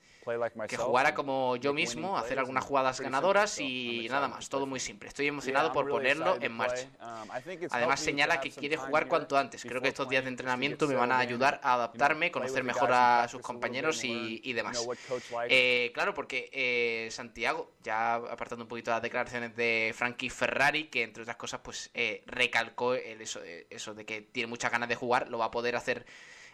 Que 0.69 0.77
jugara 0.77 1.15
como 1.15 1.57
yo 1.57 1.73
mismo, 1.73 2.17
hacer 2.17 2.39
algunas 2.39 2.65
jugadas 2.65 3.01
ganadoras 3.01 3.59
y 3.59 4.07
nada 4.09 4.29
más, 4.29 4.49
todo 4.49 4.67
muy 4.67 4.79
simple. 4.79 5.09
Estoy 5.09 5.27
emocionado 5.27 5.73
por 5.73 5.89
ponerlo 5.89 6.37
en 6.41 6.53
marcha. 6.53 6.89
Um, 7.01 7.29
Además 7.71 8.01
señala 8.01 8.41
que 8.41 8.51
quiere 8.51 8.77
jugar 8.77 9.09
cuanto 9.09 9.37
antes. 9.37 9.63
Creo 9.63 9.81
que 9.81 9.89
estos 9.89 10.09
días 10.09 10.23
de 10.23 10.31
entrenamiento 10.31 10.87
me 10.87 10.95
van 10.95 11.11
a 11.11 11.19
ayudar 11.19 11.61
a 11.63 11.75
adaptarme, 11.75 12.31
conocer 12.31 12.63
mejor 12.63 12.93
a 12.93 13.27
sus 13.29 13.41
compañeros 13.41 14.05
y, 14.05 14.53
demás. 14.53 14.87
Eh, 15.49 15.91
claro, 15.95 16.15
porque 16.15 16.51
eh, 16.53 17.09
Santiago, 17.11 17.73
ya 17.83 18.15
apartando 18.15 18.65
un 18.65 18.69
poquito 18.69 18.91
las 18.91 19.03
declaraciones 19.03 19.57
de 19.57 19.93
Frankie 19.95 20.31
Ferrari, 20.31 20.85
que 20.85 21.03
entre 21.03 21.23
otras 21.23 21.37
cosas, 21.37 21.61
pues 21.65 21.91
eh, 21.95 22.23
recalcó 22.27 22.95
el 22.95 23.21
eso, 23.21 23.41
eso 23.71 23.95
de 23.95 24.05
que 24.05 24.23
tiene 24.23 24.47
muchas 24.47 24.71
ganas 24.71 24.89
de 24.89 24.95
jugar, 24.95 25.29
lo 25.29 25.39
va 25.39 25.47
a 25.47 25.51
poder 25.51 25.75
hacer 25.75 26.07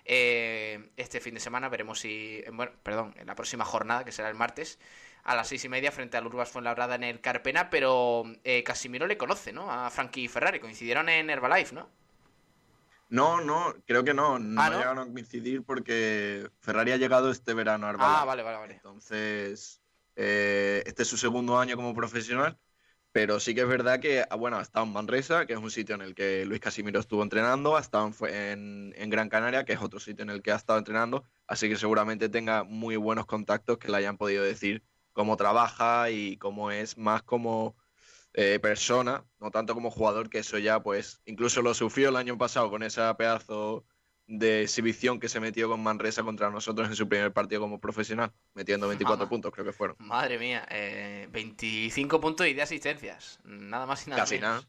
eh, 0.08 0.90
este 0.96 1.20
fin 1.20 1.34
de 1.34 1.40
semana. 1.40 1.68
Veremos 1.68 2.00
si, 2.00 2.38
eh, 2.44 2.50
bueno, 2.52 2.72
perdón, 2.82 3.14
en 3.18 3.26
la 3.26 3.34
próxima 3.36 3.64
jornada, 3.64 4.04
que 4.04 4.12
será 4.12 4.28
el 4.30 4.34
martes. 4.36 4.78
a 5.24 5.34
las 5.36 5.48
seis 5.48 5.64
y 5.64 5.68
media 5.68 5.92
frente 5.92 6.16
al 6.16 6.26
Urbas 6.26 6.50
Fuenlabrada 6.50 6.94
en 6.96 7.04
el 7.04 7.20
Carpena, 7.20 7.70
pero 7.70 8.24
eh, 8.44 8.62
Casimiro 8.64 9.06
le 9.06 9.18
conoce, 9.18 9.52
¿no? 9.52 9.70
A 9.70 9.90
Frankie 9.90 10.28
Ferrari, 10.28 10.60
coincidieron 10.60 11.08
en 11.10 11.28
Herbalife, 11.30 11.74
¿no? 11.74 11.90
No, 13.10 13.40
no, 13.40 13.74
creo 13.86 14.04
que 14.04 14.14
no. 14.14 14.38
No, 14.38 14.60
Ah, 14.62 14.70
¿no? 14.70 14.78
llegaron 14.78 14.98
a 14.98 15.12
coincidir 15.12 15.62
porque 15.64 16.50
Ferrari 16.60 16.92
ha 16.92 16.96
llegado 16.98 17.30
este 17.30 17.54
verano 17.54 17.86
a 17.86 17.90
Herbalife. 17.90 18.20
Ah, 18.20 18.24
vale, 18.24 18.42
vale, 18.42 18.58
vale. 18.58 18.74
Entonces, 18.74 19.82
eh, 20.16 20.82
este 20.86 21.02
es 21.02 21.08
su 21.08 21.16
segundo 21.16 21.58
año 21.58 21.76
como 21.76 21.94
profesional, 21.94 22.58
pero 23.12 23.40
sí 23.40 23.54
que 23.54 23.62
es 23.62 23.68
verdad 23.68 24.00
que, 24.00 24.24
ah, 24.28 24.36
bueno, 24.36 24.58
ha 24.58 24.62
estado 24.62 24.86
en 24.86 24.92
Manresa, 24.92 25.46
que 25.46 25.54
es 25.54 25.58
un 25.58 25.70
sitio 25.70 25.94
en 25.94 26.02
el 26.02 26.14
que 26.14 26.44
Luis 26.44 26.60
Casimiro 26.60 27.00
estuvo 27.00 27.22
entrenando, 27.22 27.76
ha 27.76 27.80
estado 27.80 28.12
en, 28.28 28.94
en 28.96 29.10
Gran 29.10 29.28
Canaria, 29.28 29.64
que 29.64 29.72
es 29.72 29.80
otro 29.80 30.00
sitio 30.00 30.22
en 30.22 30.30
el 30.30 30.42
que 30.42 30.52
ha 30.52 30.56
estado 30.56 30.78
entrenando, 30.78 31.24
así 31.46 31.68
que 31.68 31.76
seguramente 31.76 32.28
tenga 32.28 32.64
muy 32.64 32.96
buenos 32.96 33.26
contactos 33.26 33.78
que 33.78 33.90
le 33.90 33.96
hayan 33.96 34.18
podido 34.18 34.44
decir 34.44 34.84
cómo 35.12 35.36
trabaja 35.36 36.10
y 36.10 36.36
cómo 36.36 36.70
es 36.70 36.96
más 36.98 37.22
como 37.22 37.76
eh, 38.34 38.60
persona, 38.60 39.24
no 39.40 39.50
tanto 39.50 39.74
como 39.74 39.90
jugador, 39.90 40.30
que 40.30 40.38
eso 40.38 40.58
ya, 40.58 40.80
pues, 40.82 41.20
incluso 41.24 41.62
lo 41.62 41.74
sufrió 41.74 42.10
el 42.10 42.16
año 42.16 42.38
pasado 42.38 42.70
con 42.70 42.82
esa 42.82 43.16
pedazo 43.16 43.84
de 44.28 44.62
exhibición 44.62 45.18
que 45.18 45.28
se 45.28 45.40
metió 45.40 45.68
con 45.68 45.82
Manresa 45.82 46.22
contra 46.22 46.50
nosotros 46.50 46.86
en 46.88 46.94
su 46.94 47.08
primer 47.08 47.32
partido 47.32 47.62
como 47.62 47.80
profesional, 47.80 48.32
metiendo 48.54 48.86
24 48.86 49.18
Mamá. 49.24 49.28
puntos, 49.28 49.52
creo 49.52 49.64
que 49.64 49.72
fueron. 49.72 49.96
Madre 49.98 50.38
mía, 50.38 50.66
eh, 50.70 51.26
25 51.32 52.20
puntos 52.20 52.46
y 52.46 52.52
de 52.54 52.62
asistencias. 52.62 53.40
Nada 53.44 53.86
más 53.86 54.06
y 54.06 54.10
nada 54.10 54.22
Casi 54.22 54.34
menos. 54.36 54.48
nada. 54.50 54.68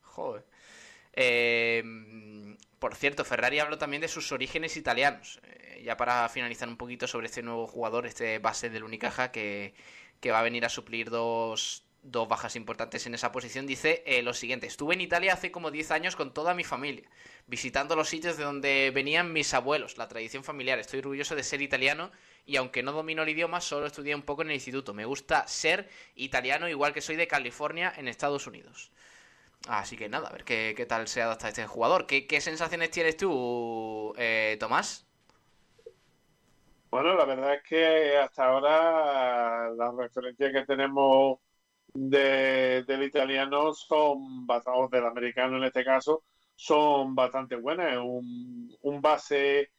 Joder. 0.00 0.46
Eh, 1.12 1.84
por 2.78 2.94
cierto, 2.94 3.24
Ferrari 3.24 3.58
habló 3.58 3.78
también 3.78 4.00
de 4.02 4.08
sus 4.08 4.32
orígenes 4.32 4.76
italianos. 4.76 5.40
Eh, 5.44 5.82
ya 5.84 5.96
para 5.96 6.28
finalizar 6.28 6.68
un 6.68 6.76
poquito 6.76 7.06
sobre 7.06 7.26
este 7.26 7.42
nuevo 7.42 7.66
jugador, 7.66 8.06
este 8.06 8.38
base 8.38 8.70
del 8.70 8.84
Unicaja, 8.84 9.30
que, 9.30 9.74
que 10.20 10.30
va 10.30 10.40
a 10.40 10.42
venir 10.42 10.64
a 10.64 10.68
suplir 10.68 11.10
dos, 11.10 11.85
dos 12.10 12.28
bajas 12.28 12.56
importantes 12.56 13.06
en 13.06 13.14
esa 13.14 13.32
posición, 13.32 13.66
dice 13.66 14.02
eh, 14.06 14.22
lo 14.22 14.32
siguiente. 14.32 14.66
Estuve 14.66 14.94
en 14.94 15.00
Italia 15.00 15.34
hace 15.34 15.50
como 15.50 15.70
10 15.70 15.90
años 15.90 16.16
con 16.16 16.32
toda 16.32 16.54
mi 16.54 16.64
familia, 16.64 17.08
visitando 17.46 17.96
los 17.96 18.08
sitios 18.08 18.36
de 18.36 18.44
donde 18.44 18.90
venían 18.94 19.32
mis 19.32 19.52
abuelos, 19.54 19.98
la 19.98 20.08
tradición 20.08 20.44
familiar. 20.44 20.78
Estoy 20.78 21.00
orgulloso 21.00 21.34
de 21.34 21.42
ser 21.42 21.62
italiano 21.62 22.10
y 22.44 22.56
aunque 22.56 22.82
no 22.82 22.92
domino 22.92 23.22
el 23.22 23.28
idioma, 23.28 23.60
solo 23.60 23.86
estudié 23.86 24.14
un 24.14 24.22
poco 24.22 24.42
en 24.42 24.48
el 24.48 24.54
instituto. 24.54 24.94
Me 24.94 25.04
gusta 25.04 25.46
ser 25.48 25.88
italiano, 26.14 26.68
igual 26.68 26.92
que 26.92 27.00
soy 27.00 27.16
de 27.16 27.26
California, 27.26 27.92
en 27.96 28.08
Estados 28.08 28.46
Unidos. 28.46 28.92
Así 29.68 29.96
que 29.96 30.08
nada, 30.08 30.28
a 30.28 30.32
ver 30.32 30.44
qué, 30.44 30.74
qué 30.76 30.86
tal 30.86 31.08
se 31.08 31.22
adapta 31.22 31.48
este 31.48 31.66
jugador. 31.66 32.06
¿Qué, 32.06 32.26
qué 32.26 32.40
sensaciones 32.40 32.90
tienes 32.90 33.16
tú, 33.16 34.14
eh, 34.16 34.56
Tomás? 34.60 35.06
Bueno, 36.90 37.14
la 37.14 37.24
verdad 37.24 37.54
es 37.54 37.62
que 37.64 38.16
hasta 38.16 38.46
ahora 38.46 39.70
las 39.70 39.94
referencias 39.94 40.52
que 40.52 40.64
tenemos 40.64 41.40
de, 41.94 42.84
del 42.86 43.02
italiano 43.04 43.72
son 43.74 44.46
basados 44.46 44.90
del 44.90 45.06
americano 45.06 45.56
en 45.56 45.64
este 45.64 45.84
caso, 45.84 46.24
son 46.54 47.14
bastante 47.14 47.56
buenas. 47.56 47.98
Un, 47.98 48.74
un 48.82 49.00
base 49.00 49.70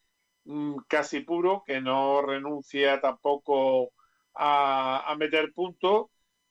mm, 0.46 0.78
casi 0.88 1.22
puro 1.22 1.64
que 1.66 1.82
no 1.82 2.22
renuncia 2.22 3.00
tampoco 3.02 3.92
a, 4.36 5.12
a 5.12 5.16
meter 5.18 5.54
puntos, 5.54 6.08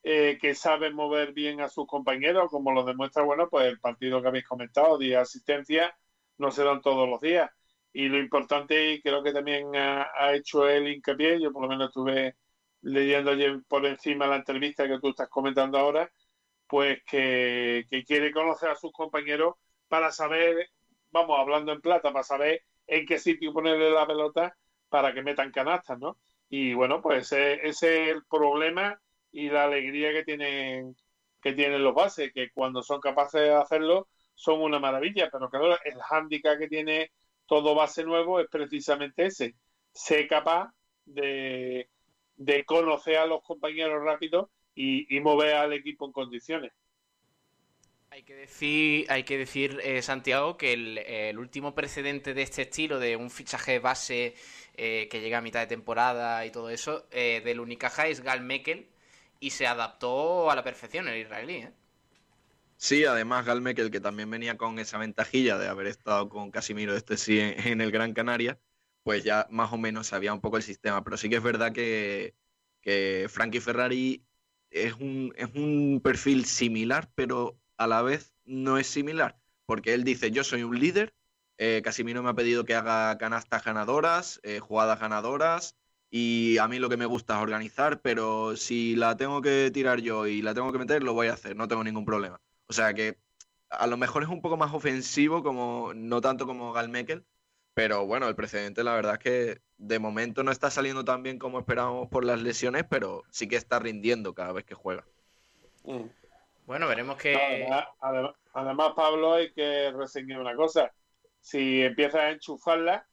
eh, 0.09 0.39
que 0.41 0.55
sabe 0.55 0.93
mover 0.93 1.33
bien 1.33 1.61
a 1.61 1.69
sus 1.69 1.87
compañeros, 1.87 2.49
como 2.49 2.73
lo 2.73 2.85
demuestra, 2.85 3.25
bueno, 3.25 3.49
pues 3.51 3.67
el 3.67 3.81
partido 3.81 4.23
que 4.23 4.29
habéis 4.29 4.47
comentado, 4.47 4.99
de 4.99 5.17
asistencia, 5.17 5.99
no 6.39 6.53
se 6.53 6.63
dan 6.63 6.81
todos 6.81 7.09
los 7.09 7.21
días. 7.21 7.51
Y 7.93 8.09
lo 8.09 8.19
importante, 8.19 8.93
y 8.93 9.03
creo 9.03 9.23
que 9.25 9.33
también 9.33 9.75
ha, 9.75 10.33
hecho 10.35 10.69
el 10.69 10.87
hincapié, 10.89 11.41
yo 11.41 11.53
por 11.53 11.63
lo 11.63 11.69
menos 11.69 11.89
estuve 11.89 12.37
leyendo 12.83 13.33
ayer 13.33 13.61
por 13.69 13.85
encima 13.87 14.27
la 14.27 14.37
entrevista 14.37 14.87
que 14.89 14.99
tú 15.01 15.11
estás 15.11 15.29
comentando 15.29 15.79
ahora, 15.79 16.11
pues 16.67 17.03
que, 17.05 17.87
quiere 18.07 18.33
conocer 18.33 18.71
a 18.71 18.77
sus 18.77 18.93
compañeros 18.93 19.55
para 19.89 20.13
saber, 20.13 20.71
vamos, 21.11 21.39
hablando 21.39 21.73
en 21.73 21.81
plata, 21.81 22.13
para 22.13 22.25
saber 22.25 22.63
en 22.87 23.07
qué 23.07 23.19
sitio 23.19 23.53
ponerle 23.53 23.91
la 23.91 24.07
pelota 24.07 24.57
para 24.89 25.13
que 25.13 25.23
metan 25.23 25.53
canastas, 25.53 25.99
¿no? 25.99 26.19
Y 26.49 26.75
bueno, 26.75 27.03
pues 27.03 27.33
ese, 27.33 27.67
ese 27.67 28.05
es 28.11 28.17
el 28.17 28.25
problema 28.27 29.01
y 29.33 29.51
la 29.51 29.65
alegría 29.65 30.13
que 30.13 30.25
tienen, 30.25 30.97
que 31.41 31.53
tienen 31.53 31.83
los 31.83 31.95
bases, 31.95 32.33
que 32.33 32.51
cuando 32.51 32.83
son 32.83 33.01
capaces 33.01 33.41
de 33.43 33.55
hacerlo 33.55 34.09
son 34.35 34.61
una 34.61 34.79
maravilla, 34.79 35.29
pero 35.31 35.49
claro, 35.51 35.77
el 35.85 36.01
hándicap 36.01 36.59
que 36.59 36.69
tiene 36.69 37.11
todo 37.47 37.75
base 37.75 38.05
nuevo 38.05 38.41
es 38.41 38.49
precisamente 38.49 39.27
ese, 39.27 39.55
ser 39.93 40.29
capaz 40.29 40.71
de, 41.05 41.89
de 42.37 42.65
conocer 42.65 43.17
a 43.17 43.27
los 43.27 43.43
compañeros 43.43 44.03
rápido 44.03 44.51
y, 44.75 45.15
y 45.15 45.21
mover 45.21 45.55
al 45.55 45.73
equipo 45.73 46.07
en 46.07 46.13
condiciones. 46.13 46.73
Hay 48.11 48.23
que 48.23 48.35
decir, 48.35 49.07
hay 49.11 49.25
que 49.25 49.37
decir 49.37 49.81
eh, 49.83 50.01
Santiago, 50.01 50.57
que 50.57 50.73
el, 50.73 50.99
el 50.99 51.39
último 51.39 51.75
precedente 51.75 52.35
de 52.35 52.43
este 52.43 52.63
estilo, 52.63 52.99
de 52.99 53.17
un 53.17 53.31
fichaje 53.31 53.79
base 53.79 54.35
eh, 54.75 55.09
que 55.11 55.21
llega 55.21 55.39
a 55.39 55.43
mitad 55.43 55.61
de 55.61 55.67
temporada 55.67 56.47
y 56.47 56.51
todo 56.51 56.71
eso, 56.71 57.07
eh, 57.11 57.43
del 57.45 57.61
Unicaja 57.61 58.07
es 58.07 58.23
Gal 58.23 58.41
Mekel 58.41 58.87
y 59.39 59.51
se 59.51 59.67
adaptó 59.67 60.51
a 60.51 60.55
la 60.55 60.63
perfección 60.63 61.09
el 61.09 61.19
israelí. 61.21 61.57
¿eh? 61.57 61.73
Sí, 62.79 63.05
además 63.05 63.45
Gal 63.45 63.61
Mekel, 63.61 63.91
que 63.91 64.01
también 64.01 64.31
venía 64.31 64.57
con 64.57 64.79
esa 64.79 64.99
ventajilla 64.99 65.59
de 65.59 65.69
haber 65.69 65.89
estado 65.89 66.29
con 66.29 66.51
Casimiro 66.51 66.97
este 66.97 67.17
sí 67.19 67.39
en, 67.41 67.67
en 67.67 67.81
el 67.81 67.91
Gran 67.91 68.15
Canaria, 68.15 68.59
pues 69.07 69.23
ya 69.23 69.47
más 69.51 69.73
o 69.73 69.79
menos 69.79 70.09
sabía 70.09 70.35
un 70.35 70.41
poco 70.41 70.57
el 70.57 70.65
sistema. 70.65 71.05
Pero 71.05 71.17
sí 71.17 71.29
que 71.29 71.37
es 71.37 71.43
verdad 71.43 71.71
que, 71.71 72.35
que 72.81 73.29
Frankie 73.31 73.61
Ferrari 73.61 74.25
es 74.69 74.95
un, 74.95 75.33
es 75.37 75.49
un 75.55 76.01
perfil 76.03 76.45
similar, 76.45 77.09
pero 77.15 77.57
a 77.77 77.87
la 77.87 78.03
vez 78.03 78.35
no 78.45 78.79
es 78.79 78.89
similar. 78.89 79.39
Porque 79.65 79.95
él 79.95 80.03
dice, 80.03 80.33
yo 80.33 80.43
soy 80.43 80.65
un 80.65 80.81
líder, 80.81 81.15
eh, 81.57 81.83
Casimiro 81.85 82.21
me 82.25 82.31
ha 82.31 82.35
pedido 82.35 82.65
que 82.65 82.75
haga 82.75 83.17
canastas 83.17 83.65
ganadoras, 83.65 84.41
eh, 84.43 84.59
jugadas 84.59 84.99
ganadoras, 84.99 85.77
y 86.11 86.59
a 86.59 86.67
mí 86.67 86.81
lo 86.81 86.89
que 86.89 86.97
me 86.97 87.07
gusta 87.07 87.37
es 87.37 87.43
organizar, 87.43 88.01
pero 88.01 88.57
si 88.57 88.97
la 88.97 89.17
tengo 89.17 89.41
que 89.41 89.71
tirar 89.73 90.01
yo 90.01 90.27
y 90.27 90.43
la 90.43 90.53
tengo 90.53 90.73
que 90.73 90.79
meter, 90.81 91.05
lo 91.05 91.15
voy 91.15 91.29
a 91.29 91.35
hacer, 91.35 91.55
no 91.55 91.69
tengo 91.69 91.85
ningún 91.85 92.05
problema. 92.05 92.41
O 92.67 92.73
sea 92.73 92.93
que 92.93 93.21
a 93.71 93.87
lo 93.87 93.97
mejor 93.97 94.25
es 94.25 94.29
un 94.29 94.41
poco 94.43 94.57
más 94.57 94.75
ofensivo, 94.75 95.45
como 95.45 95.93
no 95.95 96.21
tanto 96.21 96.45
como 96.45 96.73
Gal 96.73 96.89
Mekel, 96.89 97.25
pero 97.77 98.07
bueno, 98.07 98.27
el 98.27 98.35
precedente 98.35 98.83
la 98.83 98.95
verdad 98.95 99.13
es 99.13 99.19
que 99.19 99.61
de 99.77 99.99
momento 99.99 100.43
no 100.43 100.51
está 100.51 100.71
saliendo 100.71 101.05
tan 101.05 101.23
bien 101.23 101.39
como 101.39 101.59
esperábamos 101.59 102.09
por 102.09 102.25
las 102.25 102.41
lesiones, 102.41 102.85
pero 102.89 103.23
sí 103.31 103.47
que 103.47 103.57
está 103.57 103.79
rindiendo 103.79 104.35
cada 104.35 104.53
vez 104.55 104.65
que 104.65 104.75
juega. 104.75 105.05
Bueno, 106.65 106.89
veremos 106.89 107.19
que... 107.19 107.37
Además, 107.37 107.85
además- 108.01 108.35
además, 108.55 108.93
Pablo, 108.97 109.35
hay 109.35 109.53
que 109.53 109.93
reseñar 109.93 110.41
una 110.41 110.57
cosa. 110.57 110.91
Si 111.43 111.83
empieza 111.83 112.21
a 112.21 112.31
enchufarla, 112.31 113.07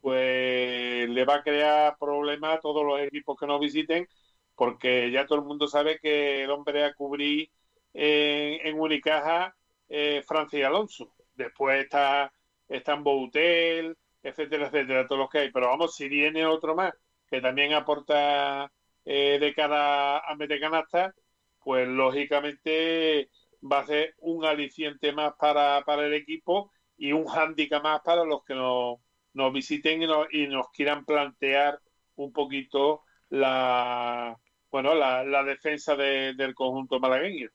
pues 0.00 1.08
le 1.08 1.24
va 1.24 1.36
a 1.36 1.42
crear 1.44 1.96
problemas 1.96 2.56
a 2.56 2.60
todos 2.60 2.84
los 2.84 2.98
equipos 2.98 3.38
que 3.38 3.46
nos 3.46 3.60
visiten, 3.60 4.08
porque 4.56 5.12
ya 5.12 5.24
todo 5.24 5.38
el 5.38 5.44
mundo 5.44 5.68
sabe 5.68 6.00
que 6.00 6.42
el 6.42 6.50
hombre 6.50 6.84
a 6.84 6.94
cubrir 6.94 7.48
en, 7.92 8.66
en 8.66 8.80
Unicaja 8.80 9.54
eh, 9.88 10.20
Francia 10.26 10.58
y 10.58 10.62
Alonso. 10.62 11.14
Después 11.36 11.84
está, 11.84 12.32
están 12.68 13.04
Boutel, 13.04 13.96
etcétera, 14.22 14.66
etcétera, 14.68 15.06
todos 15.06 15.20
los 15.20 15.30
que 15.30 15.38
hay. 15.38 15.50
Pero 15.52 15.68
vamos, 15.68 15.94
si 15.96 16.08
viene 16.08 16.46
otro 16.46 16.74
más 16.74 16.92
que 17.28 17.40
también 17.40 17.72
aporta 17.74 18.70
eh, 19.04 19.38
de 19.40 19.54
cara 19.54 20.18
a 20.18 20.34
meter 20.36 20.60
canasta, 20.60 21.14
pues 21.62 21.88
lógicamente 21.88 23.30
va 23.62 23.80
a 23.80 23.86
ser 23.86 24.14
un 24.18 24.44
aliciente 24.44 25.12
más 25.12 25.32
para, 25.38 25.82
para 25.84 26.06
el 26.06 26.14
equipo 26.14 26.70
y 26.96 27.12
un 27.12 27.26
hándicap 27.26 27.82
más 27.82 28.00
para 28.04 28.24
los 28.24 28.44
que 28.44 28.54
nos, 28.54 28.98
nos 29.32 29.52
visiten 29.52 30.02
y 30.02 30.06
nos, 30.06 30.26
y 30.32 30.46
nos 30.46 30.68
quieran 30.70 31.04
plantear 31.04 31.78
un 32.16 32.32
poquito 32.32 33.02
la 33.30 34.36
bueno 34.70 34.94
la, 34.94 35.24
la 35.24 35.42
defensa 35.44 35.96
de- 35.96 36.34
del 36.34 36.54
conjunto 36.54 37.00
malagueño. 37.00 37.48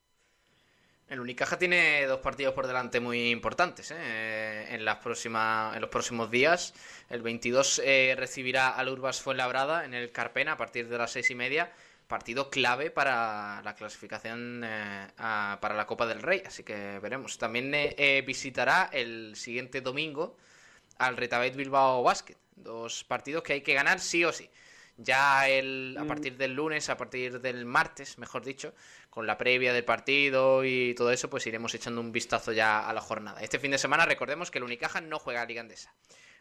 El 1.10 1.20
Unicaja 1.20 1.58
tiene 1.58 2.06
dos 2.06 2.20
partidos 2.20 2.54
por 2.54 2.68
delante 2.68 3.00
muy 3.00 3.32
importantes 3.32 3.90
¿eh? 3.92 4.68
en, 4.70 4.86
las 4.86 4.98
próximas, 4.98 5.76
en 5.76 5.82
los 5.82 5.90
próximos 5.90 6.30
días. 6.30 6.74
El 7.10 7.24
22 7.24 7.82
eh, 7.84 8.14
recibirá 8.16 8.70
al 8.70 8.90
Urbas 8.90 9.20
Fuenlabrada 9.20 9.86
en 9.86 9.96
el 9.96 10.12
Carpena 10.12 10.52
a 10.54 10.58
partir 10.58 10.88
de 10.88 10.98
las 11.00 11.12
seis 11.12 11.32
y 11.32 11.36
media. 11.36 11.72
Partido 12.08 12.50
clave 12.52 12.92
para 12.92 13.62
la 13.64 13.74
clasificación 13.76 14.62
eh, 14.64 15.08
a- 15.18 15.58
para 15.62 15.74
la 15.76 15.88
Copa 15.88 16.06
del 16.06 16.22
Rey. 16.22 16.44
Así 16.46 16.64
que 16.64 17.00
veremos. 17.00 17.40
También 17.40 17.74
eh, 17.74 17.96
eh, 17.98 18.24
visitará 18.26 18.90
el 18.94 19.36
siguiente 19.36 19.82
domingo 19.82 20.38
al 21.00 21.18
Retabet 21.18 21.56
Bilbao 21.56 22.04
Basket. 22.04 22.38
Dos 22.56 23.04
partidos 23.04 23.42
que 23.42 23.54
hay 23.54 23.62
que 23.62 23.74
ganar 23.74 24.00
sí 24.00 24.24
o 24.26 24.32
sí. 24.32 24.48
Ya 25.02 25.48
el, 25.48 25.96
a 25.98 26.04
partir 26.04 26.36
del 26.36 26.54
lunes, 26.54 26.90
a 26.90 26.98
partir 26.98 27.40
del 27.40 27.64
martes, 27.66 28.18
mejor 28.18 28.44
dicho, 28.44 28.74
con 29.10 29.26
la 29.28 29.38
previa 29.38 29.74
del 29.74 29.86
partido 29.86 30.64
y 30.64 30.94
todo 30.96 31.12
eso, 31.12 31.30
pues 31.30 31.48
iremos 31.48 31.74
echando 31.74 32.02
un 32.02 32.12
vistazo 32.12 32.52
ya 32.52 32.88
a 32.88 32.94
la 32.94 33.02
jornada. 33.02 33.42
Este 33.42 33.60
fin 33.60 33.72
de 33.72 33.78
semana 33.78 34.06
recordemos 34.06 34.52
que 34.52 34.60
el 34.60 34.64
Unicaja 34.64 35.02
no 35.02 35.20
juega 35.20 35.42
a 35.42 35.46
Liga 35.46 35.62
Andesa. 35.62 35.94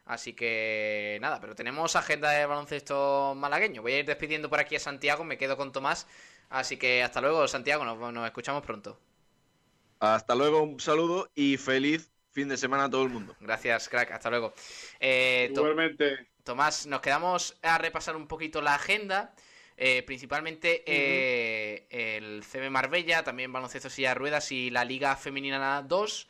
Así 0.05 0.33
que 0.33 1.19
nada, 1.21 1.39
pero 1.41 1.55
tenemos 1.55 1.95
agenda 1.95 2.31
de 2.31 2.47
baloncesto 2.47 3.35
malagueño. 3.37 3.83
Voy 3.83 3.93
a 3.93 3.99
ir 3.99 4.07
despidiendo 4.07 4.49
por 4.49 4.59
aquí 4.59 4.77
a 4.77 4.81
Santiago, 4.81 5.23
me 5.25 5.37
quedo 5.37 5.57
con 5.57 5.73
Tomás. 5.73 6.07
Así 6.49 6.79
que 6.79 7.03
hasta 7.03 7.21
luego, 7.21 7.47
Santiago, 7.47 7.85
nos, 7.85 7.99
nos 8.13 8.27
escuchamos 8.27 8.63
pronto. 8.63 8.99
Hasta 10.01 10.35
luego, 10.35 10.63
un 10.63 10.81
saludo 10.81 11.31
y 11.35 11.57
feliz 11.57 12.11
fin 12.31 12.49
de 12.49 12.57
semana 12.57 12.85
a 12.85 12.91
todo 12.91 13.03
el 13.03 13.11
mundo. 13.11 13.35
Gracias, 13.41 13.89
crack, 13.89 14.13
hasta 14.13 14.31
luego. 14.31 14.55
Eh, 15.01 15.51
Igualmente. 15.53 16.29
Tomás, 16.45 16.87
nos 16.87 17.01
quedamos 17.01 17.59
a 17.63 17.77
repasar 17.79 18.17
un 18.17 18.29
poquito 18.29 18.63
la 18.63 18.77
agenda. 18.77 19.35
Eh, 19.79 20.03
principalmente 20.03 20.83
eh, 20.87 21.87
el 21.91 22.43
CB 22.43 22.69
Marbella, 22.69 23.23
también 23.23 23.53
baloncesto 23.53 23.89
silla 23.89 24.09
de 24.11 24.15
ruedas 24.17 24.51
y 24.51 24.71
la 24.71 24.85
Liga 24.85 25.15
Femenina 25.15 25.83
2, 25.83 26.29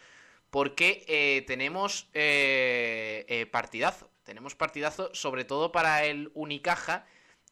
porque 0.50 1.04
eh, 1.08 1.44
tenemos 1.46 2.08
eh, 2.12 3.24
eh, 3.28 3.46
partidazo. 3.46 4.10
Tenemos 4.22 4.54
partidazo 4.54 5.10
sobre 5.14 5.44
todo 5.44 5.72
para 5.72 6.04
el 6.04 6.30
Unicaja 6.34 7.06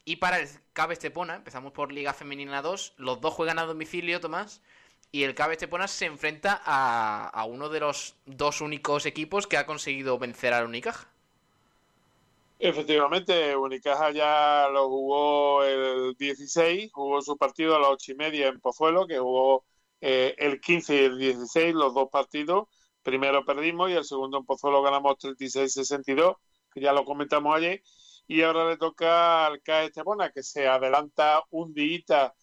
y 0.04 0.16
para 0.16 0.38
el 0.38 0.48
Cabe 0.74 0.92
Estepona. 0.92 1.36
Empezamos 1.36 1.72
por 1.72 1.90
Liga 1.92 2.12
Femenina 2.12 2.60
2. 2.60 2.94
Los 2.98 3.20
dos 3.22 3.32
juegan 3.32 3.58
a 3.58 3.64
domicilio, 3.64 4.20
Tomás. 4.20 4.60
Y 5.12 5.22
el 5.22 5.34
Cabe 5.34 5.54
Estepona 5.54 5.88
se 5.88 6.04
enfrenta 6.04 6.60
a, 6.62 7.28
a 7.28 7.44
uno 7.44 7.70
de 7.70 7.80
los 7.80 8.16
dos 8.26 8.60
únicos 8.60 9.06
equipos 9.06 9.46
que 9.46 9.56
ha 9.56 9.64
conseguido 9.64 10.18
vencer 10.18 10.52
al 10.52 10.66
Unicaja. 10.66 11.08
Efectivamente, 12.58 13.54
Unicaja 13.54 14.10
ya 14.12 14.68
lo 14.72 14.88
jugó 14.88 15.62
el 15.64 16.14
16, 16.16 16.90
jugó 16.92 17.20
su 17.20 17.36
partido 17.36 17.76
a 17.76 17.78
las 17.80 17.90
ocho 17.90 18.12
y 18.12 18.14
media 18.14 18.48
en 18.48 18.60
Pozuelo, 18.60 19.06
que 19.06 19.18
jugó 19.18 19.66
eh, 20.00 20.34
el 20.38 20.60
15 20.60 20.94
y 20.94 21.04
el 21.04 21.18
16, 21.18 21.74
los 21.74 21.94
dos 21.94 22.08
partidos. 22.10 22.68
Primero 23.02 23.44
perdimos 23.44 23.90
y 23.90 23.94
el 23.94 24.04
segundo 24.04 24.38
en 24.38 24.46
Pozuelo 24.46 24.82
ganamos 24.82 25.16
36-62, 25.18 26.36
que 26.72 26.80
ya 26.80 26.92
lo 26.92 27.04
comentamos 27.04 27.54
ayer. 27.56 27.82
Y 28.26 28.42
ahora 28.42 28.68
le 28.68 28.78
toca 28.78 29.46
al 29.46 29.62
CAE 29.62 29.86
Estepona, 29.86 30.30
que 30.30 30.42
se 30.42 30.66
adelanta 30.66 31.42
un 31.50 31.74
día 31.74 32.34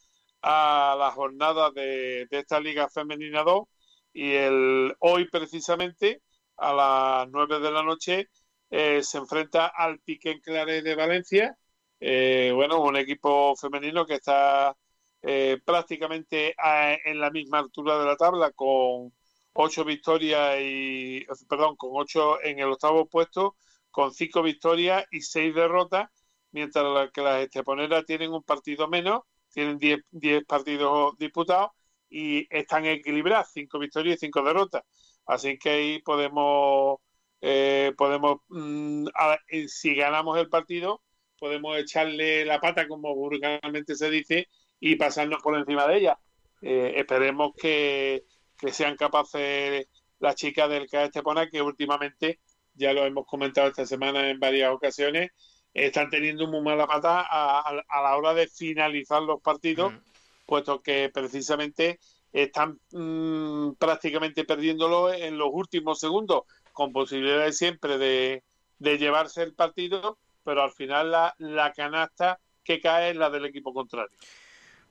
a 0.41 0.95
la 0.97 1.11
jornada 1.11 1.71
de, 1.71 2.27
de 2.29 2.39
esta 2.39 2.59
Liga 2.59 2.87
Femenina 2.89 3.43
2. 3.43 3.67
Y 4.13 4.31
el 4.33 4.95
hoy, 4.99 5.27
precisamente, 5.29 6.21
a 6.57 6.73
las 6.73 7.29
9 7.29 7.59
de 7.59 7.71
la 7.71 7.83
noche, 7.83 8.29
eh, 8.73 9.03
se 9.03 9.17
enfrenta 9.19 9.67
al 9.67 9.99
Piquen 9.99 10.39
Claret 10.41 10.83
de 10.83 10.95
Valencia. 10.95 11.57
Eh, 11.99 12.51
bueno, 12.55 12.81
un 12.81 12.95
equipo 12.97 13.55
femenino 13.55 14.05
que 14.05 14.15
está 14.15 14.75
eh, 15.21 15.59
prácticamente 15.65 16.53
a- 16.57 16.93
en 17.05 17.19
la 17.19 17.31
misma 17.31 17.59
altura 17.59 17.97
de 17.99 18.05
la 18.05 18.15
tabla 18.17 18.51
con 18.51 19.13
ocho 19.53 19.85
victorias 19.85 20.57
y 20.61 21.25
perdón, 21.47 21.75
con 21.77 21.91
ocho 21.93 22.41
en 22.41 22.59
el 22.59 22.71
octavo 22.71 23.07
puesto, 23.07 23.55
con 23.91 24.11
cinco 24.13 24.41
victorias 24.41 25.05
y 25.11 25.21
seis 25.21 25.53
derrotas, 25.55 26.09
mientras 26.51 27.11
que 27.11 27.21
las 27.21 27.41
esteponeras 27.43 28.05
tienen 28.05 28.31
un 28.33 28.43
partido 28.43 28.87
menos, 28.87 29.21
tienen 29.53 29.77
diez, 29.77 29.99
diez 30.11 30.43
partidos 30.45 31.17
disputados 31.17 31.71
y 32.09 32.47
están 32.55 32.85
equilibradas, 32.85 33.51
cinco 33.53 33.79
victorias 33.79 34.17
y 34.17 34.19
cinco 34.19 34.41
derrotas. 34.43 34.83
Así 35.25 35.57
que 35.57 35.69
ahí 35.69 36.01
podemos 36.01 36.99
eh, 37.45 37.91
podemos, 37.97 38.37
mm, 38.47 39.07
a- 39.13 39.37
eh, 39.49 39.67
si 39.67 39.93
ganamos 39.95 40.37
el 40.39 40.47
partido, 40.47 41.01
podemos 41.37 41.77
echarle 41.77 42.45
la 42.45 42.61
pata, 42.61 42.87
como 42.87 43.13
vulgarmente 43.13 43.95
se 43.95 44.09
dice, 44.09 44.47
y 44.79 44.95
pasarnos 44.95 45.41
por 45.43 45.57
encima 45.57 45.85
de 45.87 45.97
ella. 45.97 46.17
Eh, 46.61 46.93
esperemos 46.95 47.51
que, 47.57 48.23
que 48.57 48.71
sean 48.71 48.95
capaces 48.95 49.87
las 50.19 50.35
chicas 50.35 50.69
del 50.69 50.87
CAE 50.87 51.05
Estepona, 51.07 51.49
que 51.49 51.61
últimamente, 51.61 52.39
ya 52.75 52.93
lo 52.93 53.05
hemos 53.05 53.25
comentado 53.25 53.67
esta 53.67 53.85
semana 53.85 54.29
en 54.29 54.39
varias 54.39 54.71
ocasiones, 54.71 55.31
están 55.73 56.09
teniendo 56.09 56.47
muy 56.47 56.61
mala 56.61 56.87
pata 56.87 57.19
a, 57.21 57.59
a- 57.59 57.83
a 57.89 58.01
la 58.03 58.15
hora 58.15 58.33
de 58.33 58.47
finalizar 58.47 59.21
los 59.21 59.41
partidos, 59.41 59.91
Mm. 59.91 59.97
puesto 60.45 60.81
que 60.81 61.09
precisamente 61.13 61.99
están 62.31 62.79
mm, 62.91 63.73
prácticamente 63.73 64.45
perdiéndolo 64.45 65.13
en 65.13 65.37
los 65.37 65.49
últimos 65.51 65.99
segundos, 65.99 66.43
con 66.73 66.93
posibilidades 66.93 67.57
siempre 67.57 67.97
de, 67.97 68.43
de 68.79 68.97
llevarse 68.99 69.43
el 69.43 69.55
partido, 69.55 70.19
pero 70.43 70.63
al 70.63 70.71
final 70.73 71.11
la, 71.11 71.35
la 71.39 71.73
canasta 71.73 72.41
que 72.63 72.81
cae 72.81 73.11
es 73.11 73.15
la 73.17 73.29
del 73.29 73.45
equipo 73.45 73.73
contrario. 73.73 74.17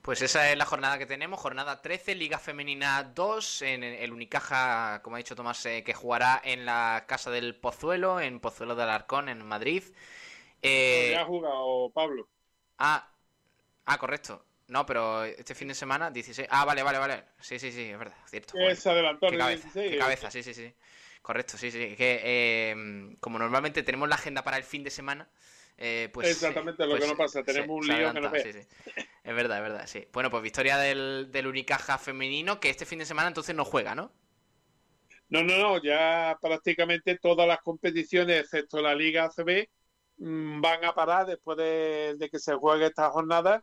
Pues 0.03 0.21
esa 0.21 0.51
es 0.51 0.59
la 0.59 0.65
jornada 0.67 0.99
que 0.99 1.07
tenemos, 1.07 1.39
jornada 1.41 1.81
13, 1.81 2.17
Liga 2.17 2.39
Femenina 2.41 3.05
2, 3.15 3.63
en 3.63 3.85
el 3.85 4.13
Unicaja, 4.13 5.01
como 5.03 5.15
ha 5.17 5.19
dicho 5.19 5.37
Tomás, 5.37 5.65
eh, 5.67 5.85
que 5.85 5.95
jugará 5.95 6.41
en 6.45 6.65
la 6.67 7.05
Casa 7.07 7.31
del 7.31 7.55
Pozuelo, 7.55 8.19
en 8.21 8.41
Pozuelo 8.41 8.75
del 8.75 8.91
Arcón, 8.91 9.29
en 9.29 9.47
Madrid. 9.47 9.85
Eh, 10.63 11.17
ha 11.17 11.25
jugado 11.25 11.91
Pablo. 11.93 12.29
ah, 12.79 13.09
ah, 13.87 13.99
correcto. 13.99 14.45
No, 14.69 14.87
pero 14.87 15.25
este 15.25 15.55
fin 15.55 15.69
de 15.69 15.75
semana, 15.75 16.11
16... 16.11 16.49
Ah, 16.51 16.65
vale, 16.65 16.83
vale, 16.83 16.99
vale. 16.99 17.25
Sí, 17.41 17.59
sí, 17.59 17.73
sí, 17.73 17.91
es 17.91 17.99
verdad, 17.99 18.17
cierto. 18.27 18.55
Adelantó 18.87 19.29
Qué 19.29 19.37
cabeza, 19.37 19.69
16. 19.73 19.91
qué 19.91 19.97
cabeza, 19.97 20.31
sí, 20.31 20.43
sí, 20.43 20.55
sí. 20.55 20.75
Correcto, 21.23 21.57
sí, 21.57 21.71
sí. 21.71 21.95
Que 21.97 22.21
eh, 22.23 23.17
como 23.21 23.39
normalmente 23.39 23.83
tenemos 23.83 24.09
la 24.09 24.17
agenda 24.17 24.43
para 24.43 24.57
el 24.57 24.65
fin 24.65 24.83
de 24.83 24.91
semana, 24.91 25.29
eh, 25.79 26.11
pues. 26.13 26.29
Exactamente, 26.29 26.87
lo 26.87 26.99
que 26.99 27.07
no 27.07 27.17
pasa, 27.17 27.43
tenemos 27.43 27.79
un 27.79 27.85
se 27.85 27.95
lío 27.95 28.13
que 28.13 28.21
no 28.21 28.31
sí, 28.35 28.53
sí. 28.53 28.61
Es 29.25 29.35
verdad, 29.35 29.59
es 29.59 29.63
verdad, 29.63 29.87
sí. 29.87 30.07
Bueno, 30.13 30.31
pues 30.31 30.43
victoria 30.43 30.77
del, 30.79 31.29
del 31.31 31.47
Unicaja 31.47 31.97
femenino, 31.99 32.59
que 32.61 32.71
este 32.71 32.87
fin 32.87 32.99
de 32.99 33.07
semana 33.07 33.29
entonces 33.29 33.55
no 33.55 33.65
juega, 33.65 33.95
¿no? 33.95 34.13
No, 35.29 35.43
no, 35.43 35.57
no, 35.57 35.83
ya 35.83 36.37
prácticamente 36.43 37.19
todas 37.19 37.49
las 37.49 37.61
competiciones, 37.63 38.41
excepto 38.41 38.83
la 38.83 38.95
Liga 38.95 39.25
ACB, 39.25 39.69
mm, 40.19 40.61
van 40.61 40.85
a 40.85 40.95
parar 40.95 41.27
después 41.27 41.57
de, 41.57 42.17
de 42.19 42.29
que 42.29 42.39
se 42.39 42.55
juegue 42.55 42.87
esta 42.87 43.11
jornada 43.11 43.63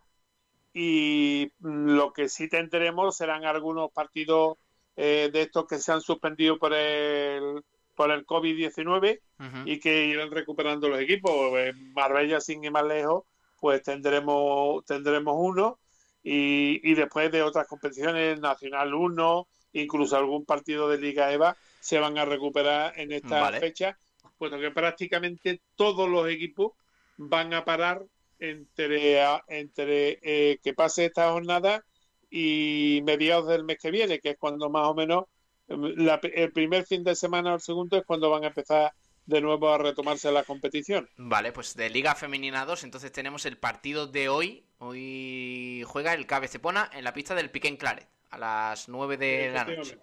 y 0.73 1.51
mm, 1.59 1.89
lo 1.95 2.13
que 2.13 2.29
sí 2.29 2.47
tendremos 2.49 3.17
serán 3.17 3.45
algunos 3.45 3.91
partidos 3.91 4.57
eh, 5.01 5.29
de 5.31 5.43
estos 5.43 5.65
que 5.65 5.77
se 5.77 5.93
han 5.93 6.01
suspendido 6.01 6.59
por 6.59 6.73
el, 6.73 7.63
por 7.95 8.11
el 8.11 8.25
COVID-19 8.25 9.21
Ujú. 9.39 9.57
y 9.63 9.79
que 9.79 10.07
irán 10.07 10.29
recuperando 10.29 10.89
los 10.89 10.99
equipos. 10.99 11.57
En 11.57 11.93
Marbella, 11.93 12.41
sin 12.41 12.61
ir 12.65 12.71
más 12.71 12.83
lejos, 12.83 13.23
pues 13.61 13.81
tendremos, 13.81 14.83
tendremos 14.83 15.35
uno 15.37 15.79
y, 16.21 16.81
y 16.83 16.95
después 16.95 17.31
de 17.31 17.43
otras 17.43 17.65
competiciones, 17.65 18.41
Nacional 18.41 18.93
1, 18.93 19.47
incluso 19.71 20.17
algún 20.17 20.43
partido 20.43 20.89
de 20.89 20.97
Liga 20.97 21.31
EVA, 21.31 21.55
se 21.79 21.97
van 21.97 22.17
a 22.17 22.25
recuperar 22.25 22.91
en 22.99 23.13
esta 23.13 23.39
Vale. 23.39 23.61
fecha, 23.61 23.97
puesto 24.37 24.59
que 24.59 24.71
prácticamente 24.71 25.61
todos 25.77 26.09
los 26.09 26.27
equipos 26.27 26.73
van 27.15 27.53
a 27.53 27.63
parar 27.63 28.03
entre, 28.37 29.21
entre 29.47 30.19
eh, 30.21 30.59
que 30.61 30.73
pase 30.73 31.05
esta 31.05 31.31
jornada 31.31 31.85
y 32.29 33.01
mediados 33.03 33.47
del 33.47 33.63
mes 33.63 33.77
que 33.81 33.91
viene, 33.91 34.19
que 34.19 34.31
es 34.31 34.37
cuando 34.37 34.69
más 34.69 34.87
o 34.87 34.93
menos 34.93 35.25
em, 35.67 35.81
la- 35.97 36.19
el 36.23 36.51
primer 36.51 36.85
fin 36.85 37.03
de 37.03 37.15
semana 37.15 37.51
o 37.51 37.55
el 37.55 37.61
segundo 37.61 37.97
es 37.97 38.03
cuando 38.05 38.29
van 38.29 38.43
a 38.43 38.47
empezar 38.47 38.91
de 39.25 39.41
nuevo 39.41 39.69
a 39.69 39.77
retomarse 39.77 40.31
la 40.31 40.43
competición. 40.43 41.07
Vale, 41.17 41.51
pues 41.51 41.75
de 41.75 41.89
Liga 41.91 42.15
Femenina 42.15 42.65
2, 42.65 42.83
entonces 42.83 43.11
tenemos 43.11 43.45
el 43.45 43.57
partido 43.57 44.07
de 44.07 44.27
hoy. 44.29 44.63
Hoy 44.79 45.83
juega 45.85 46.13
el 46.13 46.25
Cabe 46.25 46.47
Estepona 46.47 46.89
en 46.93 47.03
la 47.03 47.13
pista 47.13 47.35
del 47.35 47.51
Piquen 47.51 47.77
Claret, 47.77 48.07
a 48.31 48.37
las 48.39 48.89
9 48.89 49.17
de 49.17 49.51
la 49.51 49.65
noche. 49.65 49.99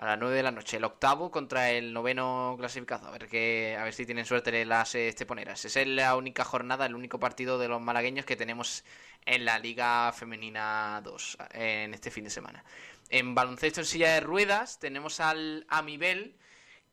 A 0.00 0.06
las 0.06 0.18
9 0.18 0.34
de 0.34 0.42
la 0.42 0.50
noche, 0.50 0.78
el 0.78 0.84
octavo 0.84 1.30
contra 1.30 1.72
el 1.72 1.92
noveno 1.92 2.54
clasificado. 2.58 3.06
A 3.06 3.10
ver 3.10 3.28
que, 3.28 3.76
a 3.78 3.84
ver 3.84 3.92
si 3.92 4.06
tienen 4.06 4.24
suerte 4.24 4.64
las 4.64 4.94
eh, 4.94 5.08
esteponeras. 5.08 5.62
Esa 5.66 5.82
es 5.82 5.86
la 5.88 6.16
única 6.16 6.42
jornada, 6.42 6.86
el 6.86 6.94
único 6.94 7.20
partido 7.20 7.58
de 7.58 7.68
los 7.68 7.82
malagueños 7.82 8.24
que 8.24 8.34
tenemos 8.34 8.82
en 9.26 9.44
la 9.44 9.58
Liga 9.58 10.10
Femenina 10.14 11.02
2 11.04 11.38
en 11.52 11.92
este 11.92 12.10
fin 12.10 12.24
de 12.24 12.30
semana. 12.30 12.64
En 13.10 13.34
baloncesto 13.34 13.80
en 13.80 13.86
silla 13.86 14.14
de 14.14 14.20
ruedas 14.20 14.78
tenemos 14.78 15.20
al 15.20 15.66
Amibel 15.68 16.34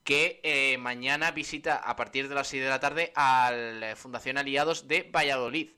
que 0.04 0.42
eh, 0.44 0.78
mañana 0.78 1.32
visita 1.32 1.78
a 1.78 1.96
partir 1.96 2.28
de 2.28 2.36
las 2.36 2.50
6 2.50 2.62
de 2.64 2.70
la 2.70 2.82
tarde 2.82 3.14
al 3.16 3.84
eh, 3.84 3.96
Fundación 3.96 4.38
Aliados 4.38 4.90
de 4.90 5.04
Valladolid. 5.04 5.70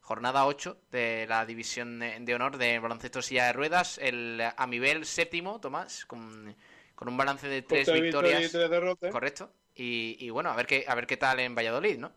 Jornada 0.00 0.46
8 0.46 0.84
de 0.90 1.26
la 1.28 1.44
división 1.44 1.98
de, 1.98 2.34
honor 2.34 2.56
de 2.56 2.78
baloncesto 2.78 3.20
silla 3.20 3.44
de 3.44 3.52
ruedas. 3.52 3.98
El 3.98 4.42
Amibel 4.56 5.04
séptimo, 5.04 5.60
Tomás, 5.60 6.06
con, 6.06 6.56
con 6.98 7.06
un 7.06 7.16
balance 7.16 7.46
de 7.46 7.62
Con 7.62 7.68
tres 7.68 7.92
victorias. 7.92 8.44
y 8.44 8.50
tres 8.50 8.68
derrotas. 8.68 9.12
Correcto. 9.12 9.52
Y, 9.72 10.16
y 10.18 10.30
bueno, 10.30 10.50
a 10.50 10.56
ver 10.56 10.66
qué 10.66 10.84
a 10.88 10.96
ver 10.96 11.06
qué 11.06 11.16
tal 11.16 11.38
en 11.38 11.54
Valladolid, 11.54 11.96
¿no? 11.96 12.10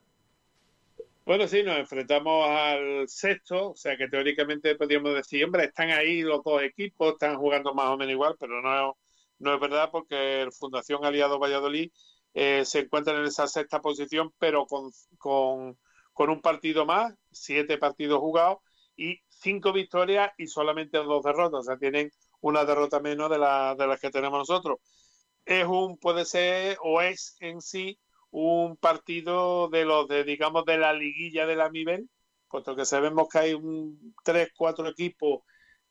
Bueno, 1.23 1.47
sí, 1.47 1.61
nos 1.61 1.77
enfrentamos 1.77 2.49
al 2.49 3.07
sexto, 3.07 3.69
o 3.71 3.75
sea 3.75 3.95
que 3.95 4.07
teóricamente 4.07 4.75
podríamos 4.75 5.13
decir, 5.13 5.45
hombre, 5.45 5.65
están 5.65 5.91
ahí 5.91 6.23
los 6.23 6.43
dos 6.43 6.63
equipos, 6.63 7.13
están 7.13 7.37
jugando 7.37 7.75
más 7.75 7.89
o 7.89 7.97
menos 7.97 8.11
igual, 8.13 8.35
pero 8.39 8.59
no, 8.59 8.97
no 9.37 9.53
es 9.53 9.59
verdad 9.59 9.89
porque 9.91 10.41
el 10.41 10.51
Fundación 10.51 11.05
Aliado 11.05 11.37
Valladolid 11.37 11.91
eh, 12.33 12.65
se 12.65 12.79
encuentra 12.79 13.15
en 13.15 13.25
esa 13.25 13.47
sexta 13.47 13.81
posición, 13.81 14.33
pero 14.39 14.65
con, 14.65 14.91
con, 15.19 15.77
con 16.11 16.31
un 16.31 16.41
partido 16.41 16.87
más, 16.87 17.13
siete 17.31 17.77
partidos 17.77 18.19
jugados 18.19 18.57
y 18.97 19.21
cinco 19.29 19.73
victorias 19.73 20.31
y 20.39 20.47
solamente 20.47 20.97
dos 20.97 21.23
derrotas, 21.23 21.59
o 21.59 21.63
sea, 21.63 21.77
tienen 21.77 22.11
una 22.41 22.65
derrota 22.65 22.99
menos 22.99 23.29
de, 23.29 23.37
la, 23.39 23.75
de 23.75 23.87
las 23.87 23.99
que 23.99 24.11
tenemos 24.11 24.39
nosotros. 24.39 24.79
Es 25.45 25.65
un, 25.65 25.97
puede 25.97 26.25
ser, 26.25 26.77
o 26.83 27.01
es 27.01 27.35
en 27.39 27.61
sí, 27.61 27.99
un 28.31 28.77
partido 28.77 29.69
de 29.69 29.85
los 29.85 30.07
de, 30.07 30.23
digamos, 30.23 30.65
de 30.65 30.77
la 30.77 30.93
liguilla 30.93 31.45
de 31.45 31.55
la 31.55 31.69
nivel, 31.69 32.09
puesto 32.47 32.75
que 32.75 32.85
sabemos 32.85 33.27
que 33.29 33.39
hay 33.39 33.53
un 33.53 34.13
tres, 34.23 34.49
cuatro 34.55 34.87
equipos 34.87 35.43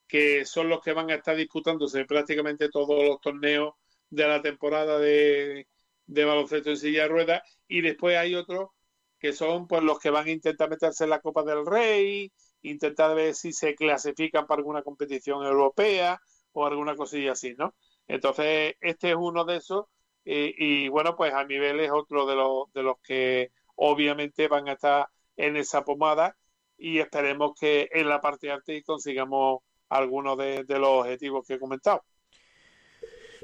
que 0.07 0.45
son 0.45 0.69
los 0.69 0.81
que 0.81 0.93
van 0.93 1.11
a 1.11 1.15
estar 1.15 1.37
disputándose 1.37 2.05
prácticamente 2.05 2.69
todos 2.69 3.05
los 3.05 3.21
torneos 3.21 3.75
de 4.09 4.27
la 4.27 4.43
temporada 4.43 4.99
de, 4.99 5.69
de 6.07 6.25
baloncesto 6.25 6.71
en 6.71 6.77
silla 6.77 7.03
de 7.03 7.09
ruedas, 7.09 7.43
y 7.69 7.81
después 7.81 8.17
hay 8.17 8.35
otros 8.35 8.71
que 9.19 9.33
son 9.33 9.69
pues 9.69 9.83
los 9.83 9.99
que 10.01 10.11
van 10.11 10.27
a 10.27 10.31
intentar 10.31 10.69
meterse 10.69 11.05
en 11.05 11.11
la 11.11 11.21
Copa 11.21 11.45
del 11.45 11.65
Rey, 11.65 12.33
intentar 12.63 13.15
ver 13.15 13.35
si 13.35 13.53
se 13.53 13.75
clasifican 13.75 14.47
para 14.47 14.61
alguna 14.61 14.83
competición 14.83 15.45
europea 15.45 16.21
o 16.53 16.67
alguna 16.67 16.97
cosilla 16.97 17.33
así, 17.33 17.55
¿no? 17.59 17.75
Entonces, 18.09 18.75
este 18.81 19.11
es 19.11 19.17
uno 19.17 19.45
de 19.45 19.57
esos 19.57 19.87
y, 20.25 20.89
bueno, 20.89 21.17
pues 21.17 21.33
a 21.33 21.45
nivel 21.45 21.81
es 21.81 21.91
otro 21.91 22.27
de 22.27 22.37
los, 22.37 22.73
de 22.73 22.83
los 22.83 23.01
que 23.01 23.53
obviamente 23.77 24.49
van 24.49 24.69
a 24.69 24.73
estar 24.73 25.09
en 25.37 25.57
esa 25.57 25.85
pomada 25.85 26.37
y 26.77 26.99
esperemos 26.99 27.53
que 27.59 27.89
en 27.93 28.09
la 28.09 28.21
parte 28.21 28.51
arte 28.51 28.83
consigamos 28.83 29.63
algunos 29.89 30.37
de, 30.39 30.65
los 30.69 30.89
objetivos 30.89 31.47
que 31.47 31.55
he 31.55 31.59
comentado. 31.59 32.05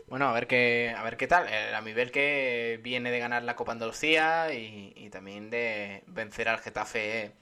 Bueno, 0.07 0.29
a 0.29 0.33
ver 0.33 0.47
qué, 0.47 0.95
a 0.97 1.03
ver 1.03 1.17
qué 1.17 1.27
tal. 1.27 1.49
El 1.49 1.75
Amivel 1.75 2.13
que 2.13 2.79
viene 2.83 3.11
de 3.11 3.19
ganar 3.19 3.43
la 3.43 3.57
Copa 3.57 3.73
Andalucía 3.73 4.53
y, 4.55 4.93
y, 4.95 5.11
también 5.11 5.51
de 5.51 6.05
vencer 6.07 6.49
al 6.49 6.61
Getafe 6.61 7.33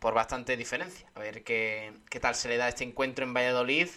por 0.00 0.14
bastante 0.14 0.56
diferencia. 0.56 1.08
A 1.14 1.20
ver 1.20 1.44
qué, 1.44 1.92
qué 2.10 2.18
tal 2.18 2.34
se 2.34 2.48
le 2.48 2.56
da 2.56 2.68
este 2.68 2.82
encuentro 2.82 3.24
en 3.24 3.34
Valladolid. 3.34 3.88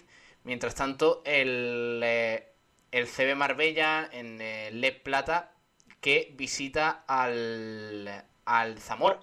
Mientras 0.45 0.75
tanto, 0.75 1.21
el, 1.25 1.99
eh, 2.03 2.53
el 2.91 3.07
CB 3.07 3.35
Marbella 3.35 4.09
en 4.11 4.39
eh, 4.39 4.69
Le 4.71 4.91
Plata 4.93 5.51
que 5.99 6.33
visita 6.35 7.03
al, 7.07 8.25
al 8.45 8.79
Zamora. 8.79 9.19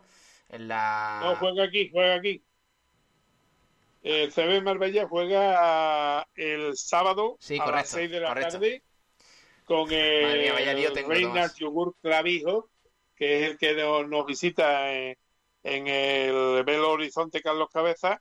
En 0.50 0.68
la... 0.68 1.20
No, 1.22 1.37
juega 1.37 1.64
aquí, 1.64 1.88
juega 1.90 2.16
aquí. 2.16 2.42
El 4.02 4.32
CB 4.32 4.62
Marbella 4.62 5.06
juega 5.08 6.26
el 6.35 6.76
sábado 6.76 7.38
a 7.61 7.70
las 7.70 7.88
6 7.88 8.11
de 8.11 8.20
la 8.20 8.35
tarde 8.35 8.82
con 9.64 9.90
el 9.92 11.06
Reina 11.06 11.52
Yogur 11.54 11.94
Clavijo, 12.02 12.68
que 13.14 13.40
es 13.44 13.50
el 13.50 13.58
que 13.58 13.74
nos, 13.74 14.26
visita 14.26 14.92
en, 14.92 15.16
el 15.62 16.64
Belo 16.64 16.90
Horizonte 16.90 17.40
Carlos 17.40 17.68
Cabeza. 17.72 18.20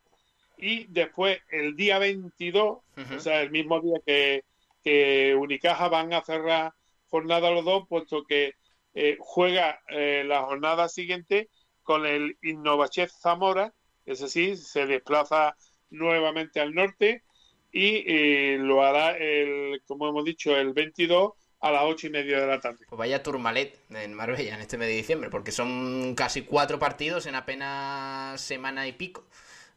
Y 0.62 0.86
después, 0.86 1.39
el 1.50 1.76
día 1.76 1.97
22, 1.97 2.78
o 3.15 3.19
sea, 3.19 3.41
el 3.41 3.50
mismo 3.50 3.82
día 3.82 4.00
que, 4.06 4.43
que 4.84 5.36
Unicaja 5.36 5.89
van 5.89 6.13
a 6.13 6.21
cerrar 6.21 6.74
jornada 7.10 7.52
los 7.52 7.65
dos, 7.65 7.88
puesto 7.89 8.24
que 8.24 8.54
eh, 8.93 9.17
juega 9.19 9.82
eh, 9.89 10.24
la 10.26 10.43
jornada 10.43 10.88
siguiente 10.88 11.50
con 11.84 12.06
el 12.06 12.38
Innovachez 12.43 13.12
Zamora, 13.19 13.74
es 14.06 14.19
decir, 14.19 14.58
se 14.58 14.86
desplaza 14.86 15.56
nuevamente 15.89 16.60
al 16.60 16.74
norte 16.74 17.24
y 17.71 18.04
eh, 18.06 18.58
lo 18.60 18.84
hará, 18.84 19.17
el, 19.17 19.82
como 19.88 20.08
hemos 20.08 20.26
dicho, 20.26 20.56
el 20.56 20.74
22 20.74 21.34
a 21.62 21.71
las 21.71 21.84
ocho 21.84 22.08
y 22.08 22.10
media 22.10 22.39
de 22.39 22.47
la 22.47 22.60
tarde. 22.60 22.86
Pues 22.88 22.97
vaya 22.97 23.24
turmalet 23.24 23.80
en 23.91 24.13
Marbella 24.13 24.56
en 24.56 24.62
este 24.62 24.78
mes 24.78 24.88
de 24.88 24.95
diciembre, 24.95 25.30
porque 25.30 25.52
son 25.52 26.15
casi 26.15 26.41
cuatro 26.41 26.80
partidos 26.80 27.26
en 27.28 27.36
apenas 27.36 28.41
semana 28.41 28.88
y 28.88 28.93
pico. 28.93 29.24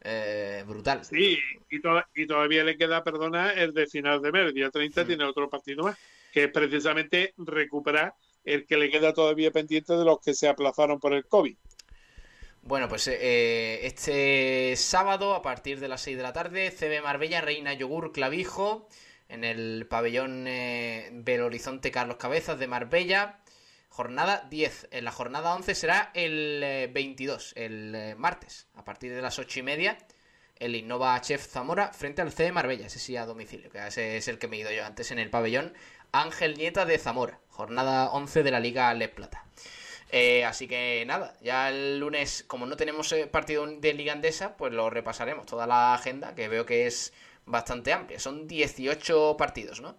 Eh, 0.07 0.63
brutal. 0.67 1.03
Sí, 1.03 1.39
y, 1.71 1.77
y, 2.15 2.27
todavía 2.27 2.63
le 2.63 2.77
queda, 2.77 3.03
perdona, 3.03 3.53
el 3.53 3.73
de 3.73 3.87
final 3.87 4.21
de 4.21 4.33
mes, 4.33 4.49
el 4.49 4.55
día 4.55 4.71
30 4.71 5.03
mm. 5.03 5.07
tiene 5.07 5.25
otro 5.25 5.49
partido 5.49 5.83
más, 5.85 5.97
que 6.31 6.45
es 6.45 6.51
precisamente 6.51 7.33
recuperar 7.39 8.15
el 8.45 8.67
que 8.67 8.77
le 8.77 8.91
queda 8.91 9.15
todavía 9.15 9.51
pendiente 9.51 9.95
de 9.95 10.05
los 10.05 10.21
que 10.21 10.35
se 10.35 10.47
aplazaron 10.47 11.01
por 11.01 11.15
el 11.15 11.27
COVID. 11.27 11.57
Bueno, 12.63 12.89
pues 12.89 13.09
eh, 13.09 13.81
este 13.87 14.75
sábado 14.77 15.35
a 15.35 15.43
partir 15.43 15.81
de 15.81 15.89
las 15.89 16.03
6 16.03 16.17
de 16.17 16.23
la 16.23 16.33
tarde, 16.33 16.71
CB 16.71 17.03
Marbella, 17.03 17.41
Reina 17.41 17.75
Yogur, 17.75 18.13
Clavijo, 18.13 18.89
en 19.29 19.45
el 19.45 19.87
pabellón 19.89 20.47
eh, 20.47 21.11
Belo 21.13 21.47
Horizonte 21.47 21.91
Carlos 21.91 22.17
Cabezas 22.17 22.59
de 22.59 22.67
Marbella. 22.67 23.41
Jornada 23.95 24.45
10. 24.51 24.89
En 24.91 25.05
la 25.05 25.13
jornada 25.13 25.55
11 25.55 25.73
será 25.77 26.11
el 26.15 26.91
22, 26.93 27.53
eh, 27.55 27.65
el 27.67 27.95
eh, 27.95 28.15
martes, 28.17 28.67
a 28.75 28.85
partir 28.85 29.15
de 29.15 29.23
las 29.23 29.39
8 29.39 29.61
y 29.61 29.63
media. 29.63 29.99
El 30.57 30.75
Innova 30.75 31.21
Chef 31.21 31.47
Zamora 31.47 31.93
frente 31.93 32.21
al 32.21 32.33
C 32.33 32.43
de 32.43 32.51
Marbella, 32.51 32.89
ese 32.89 32.99
sí 32.99 33.17
a 33.17 33.25
domicilio, 33.25 33.71
que 33.71 33.87
ese 33.87 34.17
es 34.17 34.27
el 34.27 34.41
que 34.41 34.49
me 34.49 34.57
he 34.57 34.61
ido 34.61 34.73
yo 34.73 34.85
antes 34.85 35.13
en 35.13 35.21
el 35.21 35.31
pabellón. 35.31 35.75
Ángel 36.11 36.57
Nieta 36.57 36.87
de 36.87 36.99
Zamora, 36.99 37.39
jornada 37.51 38.11
11 38.11 38.43
de 38.43 38.51
la 38.51 38.59
Liga 38.59 38.93
Le 38.95 39.09
Plata. 39.09 39.45
Eh, 40.11 40.45
así 40.45 40.67
que 40.67 41.05
nada, 41.07 41.37
ya 41.41 41.71
el 41.71 42.01
lunes, 42.01 42.43
como 42.49 42.67
no 42.67 42.77
tenemos 42.77 43.15
partido 43.31 43.65
de 43.65 43.95
Liga 43.95 44.13
Andesa, 44.13 44.57
pues 44.57 44.73
lo 44.73 44.91
repasaremos 44.91 45.47
toda 45.47 45.69
la 45.69 45.95
agenda, 45.95 46.35
que 46.35 46.49
veo 46.49 46.67
que 46.67 46.89
es 46.89 47.13
bastante 47.47 47.93
amplia. 47.93 48.19
Son 48.19 48.49
18 48.49 49.37
partidos, 49.37 49.81
¿no? 49.81 49.97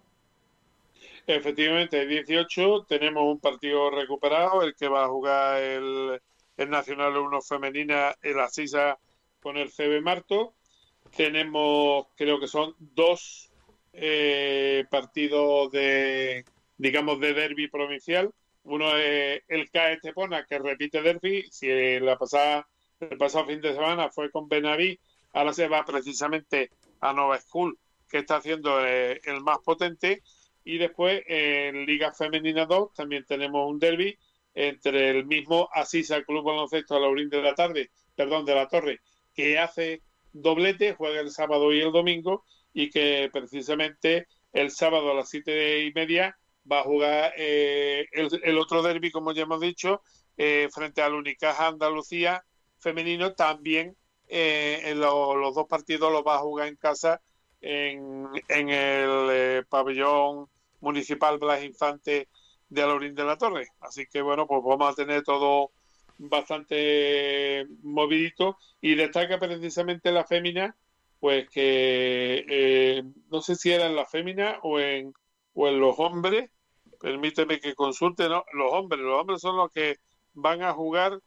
Efectivamente, 1.26 2.06
18 2.06 2.86
tenemos 2.88 3.24
un 3.24 3.40
partido 3.40 3.90
recuperado, 3.90 4.62
el 4.62 4.76
que 4.76 4.86
va 4.86 5.04
a 5.04 5.08
jugar 5.08 5.60
el, 5.60 6.20
Nacional 6.56 7.16
1 7.16 7.42
Femenina, 7.42 8.14
el 8.22 8.38
Asisa 8.38 8.96
con 9.42 9.56
el 9.56 9.72
CB 9.72 10.00
Marto. 10.02 10.54
Tenemos, 11.16 12.06
creo 12.16 12.38
que 12.38 12.46
son 12.46 12.76
dos 12.78 13.50
eh, 13.92 14.84
partidos 14.88 15.72
de, 15.72 16.44
digamos, 16.78 17.18
de 17.18 17.34
derby 17.34 17.68
provincial. 17.68 18.30
Uno 18.62 18.96
es 18.96 19.42
el 19.48 19.68
CAE 19.70 19.94
Estepona, 19.94 20.44
que 20.44 20.60
repite 20.60 21.02
derby. 21.02 21.44
Si 21.50 21.98
la 21.98 22.16
pasada, 22.16 22.68
el 23.00 23.18
pasado 23.18 23.46
fin 23.46 23.60
de 23.60 23.74
semana 23.74 24.10
fue 24.10 24.30
con 24.30 24.48
Benaví, 24.48 24.98
ahora 25.32 25.52
se 25.52 25.66
va 25.66 25.84
precisamente 25.84 26.70
a 27.00 27.12
Nova 27.12 27.40
School, 27.40 27.76
que 28.08 28.18
está 28.18 28.36
haciendo 28.36 28.86
eh, 28.86 29.20
el 29.24 29.40
más 29.40 29.58
potente 29.58 30.22
y 30.66 30.78
después 30.78 31.22
en 31.28 31.86
Liga 31.86 32.12
Femenina 32.12 32.66
2 32.66 32.92
también 32.92 33.24
tenemos 33.24 33.70
un 33.70 33.78
derby 33.78 34.18
entre 34.52 35.10
el 35.10 35.24
mismo 35.24 35.68
Asisa 35.72 36.24
Club 36.24 36.44
Baloncesto 36.44 36.98
Laurín 36.98 37.28
de 37.28 37.40
la 37.40 37.54
tarde, 37.54 37.92
perdón, 38.16 38.44
de 38.44 38.56
la 38.56 38.66
Torre, 38.66 38.98
que 39.32 39.60
hace 39.60 40.02
doblete, 40.32 40.94
juega 40.94 41.20
el 41.20 41.30
sábado 41.30 41.72
y 41.72 41.80
el 41.80 41.92
domingo, 41.92 42.44
y 42.72 42.90
que 42.90 43.30
precisamente 43.32 44.26
el 44.52 44.72
sábado 44.72 45.12
a 45.12 45.14
las 45.14 45.30
siete 45.30 45.84
y 45.84 45.92
media 45.92 46.36
va 46.70 46.80
a 46.80 46.82
jugar 46.82 47.32
eh, 47.36 48.06
el, 48.10 48.58
otro 48.58 48.82
derby, 48.82 49.12
como 49.12 49.30
ya 49.32 49.42
hemos 49.42 49.60
dicho, 49.60 50.02
eh, 50.36 50.68
frente 50.72 51.00
al 51.00 51.14
Unicaja 51.14 51.68
Andalucía 51.68 52.42
femenino, 52.78 53.34
también 53.34 53.96
eh, 54.26 54.80
en 54.82 54.98
los 54.98 55.54
dos 55.54 55.66
partidos 55.68 56.10
los 56.10 56.24
va 56.24 56.34
a 56.34 56.40
jugar 56.40 56.66
en 56.66 56.76
casa 56.76 57.22
en, 57.60 58.26
en 58.48 58.68
el 58.68 59.64
pabellón 59.66 60.48
municipal 60.86 61.38
Blas 61.38 61.64
Infante 61.64 62.28
de 62.68 62.82
Alorín 62.82 63.14
de 63.14 63.24
la 63.24 63.36
Torre. 63.36 63.66
Así 63.80 64.06
que 64.06 64.22
bueno, 64.22 64.46
pues 64.46 64.62
vamos 64.64 64.92
a 64.92 64.94
tener 64.94 65.22
todo 65.22 65.72
bastante 66.18 67.66
movidito 67.82 68.56
y 68.80 68.94
destaca 68.94 69.38
precisamente 69.38 70.12
la 70.12 70.24
fémina, 70.24 70.76
pues 71.18 71.48
que 71.50 72.44
eh, 72.48 73.02
no 73.30 73.40
sé 73.42 73.56
si 73.56 73.72
era 73.72 73.86
en 73.86 73.96
la 73.96 74.06
fémina 74.06 74.58
o 74.62 74.78
en, 74.78 75.12
o 75.54 75.68
en 75.68 75.80
los 75.80 75.98
hombres, 75.98 76.50
permíteme 77.00 77.60
que 77.60 77.74
consulte, 77.74 78.28
¿no? 78.28 78.44
los 78.52 78.72
hombres, 78.72 79.00
los 79.02 79.20
hombres 79.20 79.40
son 79.40 79.56
los 79.56 79.70
que 79.70 79.96
van 80.34 80.62
a 80.62 80.72
jugar 80.72 81.18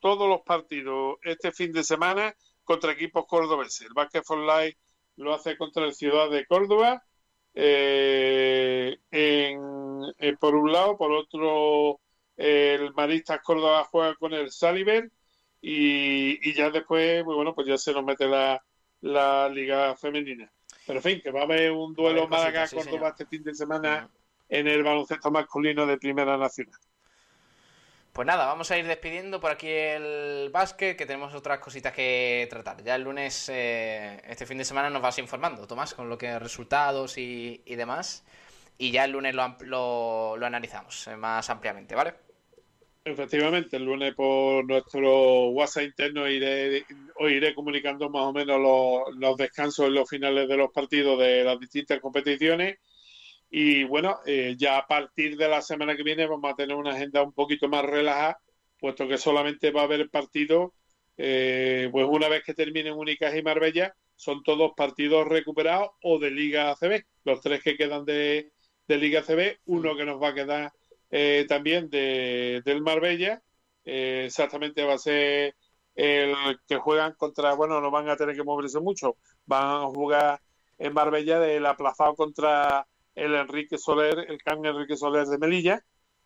todos 0.00 0.28
los 0.28 0.42
partidos 0.42 1.16
este 1.22 1.52
fin 1.52 1.72
de 1.72 1.84
semana 1.84 2.34
contra 2.64 2.92
equipos 2.92 3.26
cordobeses. 3.26 3.82
El 3.82 3.94
Basket 3.94 4.22
for 4.24 4.38
Life 4.38 4.76
lo 5.16 5.32
hace 5.32 5.56
contra 5.56 5.84
el 5.84 5.94
Ciudad 5.94 6.28
de 6.30 6.44
Córdoba 6.46 7.02
eh, 7.54 8.98
en, 9.10 10.02
eh, 10.18 10.36
por 10.38 10.54
un 10.54 10.72
lado, 10.72 10.96
por 10.96 11.12
otro, 11.12 12.00
el 12.36 12.92
Maristas 12.94 13.40
Córdoba 13.42 13.86
juega 13.90 14.14
con 14.16 14.32
el 14.34 14.50
Saliver 14.50 15.10
y, 15.60 16.52
ya 16.52 16.70
después, 16.70 17.24
pues 17.24 17.36
bueno, 17.36 17.54
pues 17.54 17.66
ya 17.66 17.78
se 17.78 17.92
nos 17.92 18.04
mete 18.04 18.26
la, 18.26 18.62
la 19.00 19.48
Liga 19.48 19.96
Femenina. 19.96 20.52
Pero 20.86 20.98
en 20.98 21.02
fin, 21.02 21.20
que 21.22 21.30
va 21.30 21.40
a 21.40 21.44
haber 21.44 21.72
un 21.72 21.94
duelo 21.94 22.28
Málaga-Córdoba 22.28 23.10
este 23.10 23.26
fin 23.26 23.42
de 23.42 23.54
semana 23.54 24.10
en 24.48 24.68
el 24.68 24.82
baloncesto 24.82 25.30
masculino 25.30 25.86
de 25.86 25.96
Primera 25.96 26.36
Nacional. 26.36 26.78
Pues 28.14 28.26
nada, 28.26 28.46
vamos 28.46 28.70
a 28.70 28.78
ir 28.78 28.86
despidiendo 28.86 29.40
por 29.40 29.50
aquí 29.50 29.66
el 29.66 30.48
básquet, 30.52 30.96
que 30.96 31.04
tenemos 31.04 31.34
otras 31.34 31.58
cositas 31.58 31.92
que 31.92 32.46
tratar. 32.48 32.80
Ya 32.84 32.94
el 32.94 33.02
lunes, 33.02 33.48
eh, 33.48 34.22
este 34.28 34.46
fin 34.46 34.56
de 34.56 34.64
semana, 34.64 34.88
nos 34.88 35.02
vas 35.02 35.18
informando, 35.18 35.66
Tomás, 35.66 35.94
con 35.94 36.08
lo 36.08 36.16
que 36.16 36.38
resultados 36.38 37.18
y, 37.18 37.58
demás. 37.66 38.24
Y 38.78 38.92
ya 38.92 39.04
el 39.06 39.10
lunes 39.10 39.34
lo, 39.34 39.56
lo, 40.36 40.46
analizamos 40.46 41.08
eh, 41.08 41.16
más 41.16 41.50
ampliamente, 41.50 41.96
¿vale? 41.96 42.14
Efectivamente, 43.04 43.78
el 43.78 43.84
lunes 43.84 44.14
por 44.14 44.64
nuestro 44.64 45.48
WhatsApp 45.48 45.82
interno 45.82 46.28
iré, 46.28 46.84
iré 47.18 47.52
comunicando 47.52 48.10
más 48.10 48.26
o 48.26 48.32
menos 48.32 48.60
los, 48.60 49.16
los 49.16 49.36
descansos 49.36 49.88
en 49.88 49.94
los 49.94 50.08
finales 50.08 50.48
de 50.48 50.56
los 50.56 50.70
partidos 50.70 51.18
de 51.18 51.42
las 51.42 51.58
distintas 51.58 51.98
competiciones 51.98 52.78
Y 53.56 53.84
bueno, 53.84 54.18
eh, 54.26 54.56
ya 54.58 54.78
a 54.78 54.86
partir 54.88 55.36
de 55.36 55.46
la 55.46 55.62
semana 55.62 55.94
que 55.96 56.02
viene 56.02 56.26
vamos 56.26 56.50
a 56.52 56.56
tener 56.56 56.74
una 56.74 56.90
agenda 56.90 57.22
un 57.22 57.32
poquito 57.32 57.68
más 57.68 57.84
relajada, 57.84 58.40
puesto 58.80 59.06
que 59.06 59.16
solamente 59.16 59.70
va 59.70 59.82
a 59.82 59.84
haber 59.84 60.10
partidos, 60.10 60.72
eh, 61.16 61.88
pues 61.92 62.04
una 62.10 62.28
vez 62.28 62.42
que 62.42 62.52
terminen 62.52 62.94
Únicas 62.94 63.32
y 63.36 63.42
Marbella, 63.44 63.94
son 64.16 64.42
todos 64.42 64.72
partidos 64.76 65.28
recuperados 65.28 65.90
o 66.02 66.18
de 66.18 66.32
Liga 66.32 66.72
ACB. 66.72 67.04
Los 67.22 67.40
tres 67.42 67.62
que 67.62 67.76
quedan 67.76 68.04
de, 68.04 68.50
de 68.88 68.96
Liga 68.96 69.20
ACB, 69.20 69.58
uno 69.66 69.96
que 69.96 70.04
nos 70.04 70.20
va 70.20 70.30
a 70.30 70.34
quedar 70.34 70.72
eh, 71.12 71.46
también 71.48 71.88
de, 71.90 72.60
del 72.64 72.82
Marbella, 72.82 73.40
eh, 73.84 74.24
exactamente 74.26 74.82
va 74.82 74.94
a 74.94 74.98
ser 74.98 75.54
el 75.94 76.34
que 76.66 76.74
juegan 76.78 77.14
contra, 77.14 77.54
bueno, 77.54 77.80
no 77.80 77.92
van 77.92 78.08
a 78.08 78.16
tener 78.16 78.34
que 78.34 78.42
moverse 78.42 78.80
mucho, 78.80 79.16
van 79.46 79.84
a 79.84 79.86
jugar 79.86 80.40
en 80.76 80.92
Marbella 80.92 81.38
del 81.38 81.64
aplazado 81.66 82.16
contra 82.16 82.84
el 83.14 83.34
Enrique 83.34 83.78
Soler, 83.78 84.26
el 84.28 84.42
Can 84.42 84.64
Enrique 84.64 84.96
Soler 84.96 85.26
de 85.26 85.38
Melilla, 85.38 85.84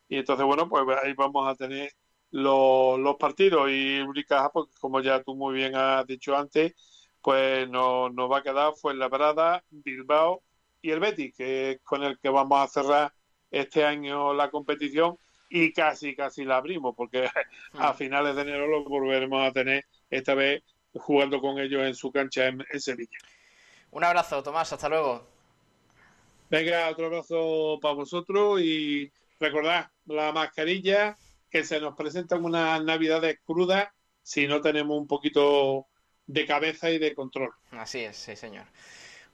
y 0.08 0.16
entonces, 0.18 0.46
bueno, 0.46 0.68
pues 0.68 0.84
ahí 1.02 1.12
vamos 1.14 1.46
a 1.46 1.54
tener 1.54 1.92
los, 2.30 2.98
los 2.98 3.16
partidos 3.16 3.70
y 3.70 4.00
Unicaja, 4.00 4.50
pues 4.50 4.66
como 4.80 5.00
ya 5.00 5.22
tú 5.22 5.34
muy 5.34 5.54
bien 5.54 5.74
has 5.74 6.06
dicho 6.06 6.36
antes, 6.36 6.74
pues 7.20 7.68
nos 7.68 8.12
no 8.14 8.28
va 8.28 8.38
a 8.38 8.42
quedar 8.42 8.74
Fuenlabrada, 8.74 9.64
Bilbao 9.70 10.42
y 10.80 10.90
el 10.90 11.00
Betis, 11.00 11.34
que 11.36 11.72
es 11.72 11.80
con 11.82 12.02
el 12.02 12.18
que 12.18 12.28
vamos 12.28 12.60
a 12.60 12.68
cerrar 12.68 13.12
este 13.50 13.84
año 13.84 14.34
la 14.34 14.50
competición 14.50 15.18
y 15.50 15.72
casi, 15.72 16.14
casi 16.14 16.44
la 16.44 16.58
abrimos, 16.58 16.94
porque 16.96 17.28
a 17.74 17.94
finales 17.94 18.36
de 18.36 18.42
enero 18.42 18.66
lo 18.66 18.84
volveremos 18.84 19.46
a 19.46 19.52
tener 19.52 19.84
esta 20.10 20.34
vez 20.34 20.62
jugando 20.94 21.40
con 21.40 21.58
ellos 21.58 21.82
en 21.82 21.94
su 21.94 22.10
cancha 22.10 22.46
en, 22.46 22.64
en 22.70 22.80
Sevilla. 22.80 23.18
Un 23.90 24.04
abrazo, 24.04 24.42
Tomás, 24.42 24.72
hasta 24.72 24.88
luego. 24.88 25.37
Venga, 26.50 26.88
otro 26.88 27.06
abrazo 27.06 27.78
para 27.80 27.94
vosotros 27.94 28.60
y 28.60 29.12
recordad 29.38 29.90
la 30.06 30.32
mascarilla 30.32 31.16
que 31.50 31.64
se 31.64 31.80
nos 31.80 31.94
presentan 31.94 32.44
unas 32.44 32.82
navidades 32.82 33.38
crudas 33.44 33.88
si 34.22 34.46
no 34.46 34.60
tenemos 34.60 34.98
un 34.98 35.06
poquito 35.06 35.86
de 36.26 36.46
cabeza 36.46 36.90
y 36.90 36.98
de 36.98 37.14
control. 37.14 37.50
Así 37.72 38.00
es, 38.00 38.16
sí, 38.16 38.36
señor. 38.36 38.66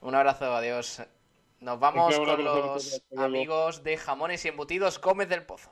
Un 0.01 0.15
abrazo, 0.15 0.53
adiós. 0.53 1.01
Nos 1.59 1.79
vamos 1.79 2.17
con 2.17 2.43
los 2.43 3.01
amigos 3.17 3.83
de 3.83 3.97
Jamones 3.97 4.45
y 4.45 4.49
Embutidos 4.49 4.99
Gómez 4.99 5.29
del 5.29 5.43
Pozo. 5.43 5.71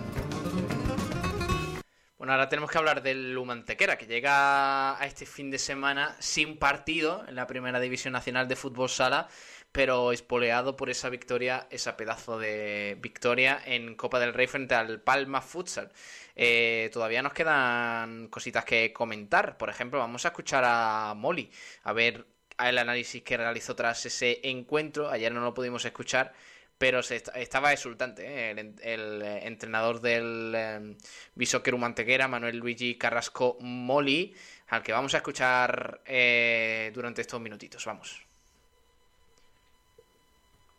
Bueno, 2.21 2.33
ahora 2.33 2.49
tenemos 2.49 2.69
que 2.69 2.77
hablar 2.77 3.01
del 3.01 3.35
Humantequera, 3.35 3.97
que 3.97 4.05
llega 4.05 4.95
a 4.95 5.05
este 5.07 5.25
fin 5.25 5.49
de 5.49 5.57
semana 5.57 6.15
sin 6.19 6.59
partido 6.59 7.25
en 7.27 7.33
la 7.33 7.47
primera 7.47 7.79
división 7.79 8.13
nacional 8.13 8.47
de 8.47 8.55
fútbol 8.55 8.89
sala, 8.89 9.27
pero 9.71 10.11
espoleado 10.11 10.75
por 10.75 10.91
esa 10.91 11.09
victoria, 11.09 11.65
esa 11.71 11.97
pedazo 11.97 12.37
de 12.37 12.95
victoria 13.01 13.59
en 13.65 13.95
Copa 13.95 14.19
del 14.19 14.35
Rey 14.35 14.45
frente 14.45 14.75
al 14.75 15.01
Palma 15.01 15.41
Futsal. 15.41 15.91
Eh, 16.35 16.91
todavía 16.93 17.23
nos 17.23 17.33
quedan 17.33 18.27
cositas 18.27 18.65
que 18.65 18.93
comentar. 18.93 19.57
Por 19.57 19.71
ejemplo, 19.71 19.97
vamos 19.97 20.23
a 20.23 20.27
escuchar 20.27 20.63
a 20.63 21.15
Molly, 21.15 21.49
a 21.81 21.91
ver 21.91 22.27
el 22.59 22.77
análisis 22.77 23.23
que 23.23 23.35
realizó 23.35 23.75
tras 23.75 24.05
ese 24.05 24.41
encuentro. 24.43 25.09
Ayer 25.09 25.31
no 25.31 25.41
lo 25.41 25.55
pudimos 25.55 25.83
escuchar, 25.85 26.33
pero 26.81 27.03
se 27.03 27.17
est- 27.17 27.29
estaba 27.35 27.71
exultante 27.71 28.25
¿eh? 28.25 28.49
el, 28.51 28.57
el, 28.81 29.21
eh, 29.21 29.45
entrenador 29.45 30.01
del 30.01 30.51
eh, 30.55 30.95
Bishoker 31.35 31.77
Mantequera, 31.77 32.27
Manuel 32.27 32.57
Luigi 32.57 32.97
Carrasco 32.97 33.55
Moli, 33.61 34.33
al 34.69 34.81
que 34.81 34.91
vamos 34.91 35.13
a 35.13 35.17
escuchar 35.17 36.01
eh, 36.07 36.89
durante 36.91 37.21
estos 37.21 37.39
minutitos. 37.39 37.85
Vamos. 37.85 38.25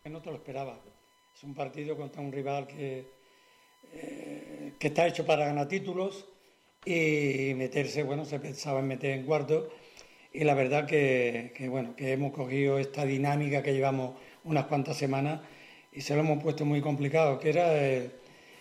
no 0.03 0.21
te 0.21 0.29
lo 0.29 0.35
esperaba. 0.35 0.77
Es 1.33 1.41
un 1.43 1.55
partido 1.55 1.95
contra 1.95 2.21
un 2.21 2.33
rival 2.33 2.67
que, 2.67 3.05
eh, 3.93 4.73
que 4.77 4.87
está 4.87 5.07
hecho 5.07 5.25
para 5.25 5.45
ganar 5.45 5.69
títulos 5.69 6.27
y 6.85 7.53
meterse, 7.55 8.03
bueno, 8.03 8.25
se 8.25 8.41
pensaba 8.41 8.79
en 8.81 8.87
meter 8.89 9.11
en 9.11 9.25
cuarto 9.25 9.69
y 10.33 10.43
la 10.43 10.53
verdad 10.53 10.85
que, 10.85 11.53
que, 11.55 11.69
bueno, 11.69 11.95
que 11.95 12.11
hemos 12.11 12.33
cogido 12.33 12.77
esta 12.77 13.05
dinámica 13.05 13.63
que 13.63 13.71
llevamos 13.73 14.19
unas 14.43 14.65
cuantas 14.65 14.97
semanas 14.97 15.39
y 15.95 16.01
se 16.01 16.15
lo 16.15 16.21
hemos 16.21 16.41
puesto 16.43 16.65
muy 16.65 16.81
complicado, 16.81 17.39
que 17.39 17.49
era 17.49 17.73
el, 17.77 18.11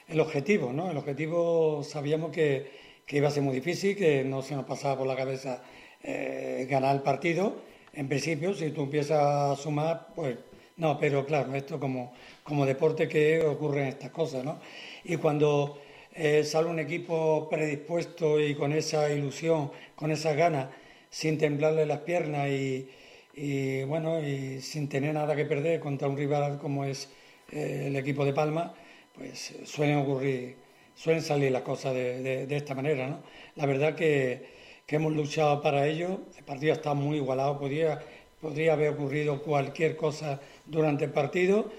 el 0.08 0.20
objetivo, 0.20 0.72
¿no? 0.72 0.90
El 0.90 0.96
objetivo 0.96 1.82
sabíamos 1.82 2.30
que, 2.30 2.70
que 3.06 3.16
iba 3.16 3.28
a 3.28 3.30
ser 3.30 3.42
muy 3.42 3.54
difícil, 3.54 3.96
que 3.96 4.24
no 4.24 4.42
se 4.42 4.54
nos 4.54 4.64
pasaba 4.64 4.98
por 4.98 5.06
la 5.06 5.16
cabeza 5.16 5.62
eh, 6.02 6.66
ganar 6.68 6.94
el 6.96 7.02
partido. 7.02 7.56
En 7.94 8.08
principio, 8.08 8.54
si 8.54 8.70
tú 8.70 8.82
empiezas 8.82 9.20
a 9.22 9.56
sumar, 9.56 10.08
pues 10.14 10.36
no, 10.76 10.98
pero 10.98 11.26
claro, 11.26 11.54
esto 11.54 11.78
como, 11.78 12.12
como 12.42 12.66
deporte 12.66 13.08
que 13.08 13.40
ocurren 13.42 13.88
estas 13.88 14.10
cosas, 14.10 14.44
¿no? 14.44 14.58
Y 15.04 15.16
cuando 15.16 15.78
eh, 16.14 16.44
sale 16.44 16.68
un 16.68 16.78
equipo 16.78 17.48
predispuesto 17.50 18.40
y 18.40 18.54
con 18.54 18.72
esa 18.72 19.10
ilusión, 19.12 19.70
con 19.94 20.10
esas 20.10 20.36
ganas, 20.36 20.68
sin 21.10 21.38
temblarle 21.38 21.86
las 21.86 22.00
piernas 22.00 22.48
y, 22.48 22.88
y, 23.34 23.82
bueno, 23.84 24.20
y 24.20 24.60
sin 24.60 24.88
tener 24.88 25.14
nada 25.14 25.36
que 25.36 25.44
perder 25.44 25.80
contra 25.80 26.08
un 26.08 26.16
rival 26.16 26.58
como 26.58 26.84
es 26.84 27.10
eh, 27.52 27.84
el 27.86 27.96
equipo 27.96 28.24
de 28.24 28.32
Palma, 28.32 28.74
pues 29.14 29.50
eh, 29.52 29.66
suelen 29.66 29.98
ocurrir, 29.98 30.56
suelen 30.94 31.22
salir 31.22 31.52
las 31.52 31.62
cosas 31.62 31.94
de, 31.94 32.46
esta 32.50 32.74
manera, 32.74 33.08
¿no? 33.08 33.20
La 33.56 33.66
verdad 33.66 33.94
que, 33.94 34.62
hemos 34.88 35.14
luchado 35.14 35.62
para 35.62 35.86
ello, 35.86 36.20
el 36.36 36.44
partido 36.44 36.74
está 36.74 36.92
muy 36.92 37.16
igualado, 37.16 37.58
podría, 37.58 37.98
podría 38.42 38.74
haber 38.74 38.90
ocurrido 38.90 39.40
cualquier 39.40 39.96
cosa 39.96 40.38
durante 40.66 41.06
el 41.06 41.10
partido, 41.12 41.70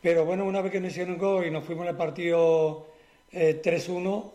pero 0.00 0.24
bueno, 0.24 0.44
una 0.44 0.60
vez 0.60 0.70
que 0.70 0.78
nos 0.78 0.92
hicieron 0.92 1.18
gol 1.18 1.46
y 1.46 1.50
nos 1.50 1.64
fuimos 1.64 1.88
al 1.88 1.96
partido 1.96 2.86
eh, 3.32 3.60
3-1, 3.60 4.30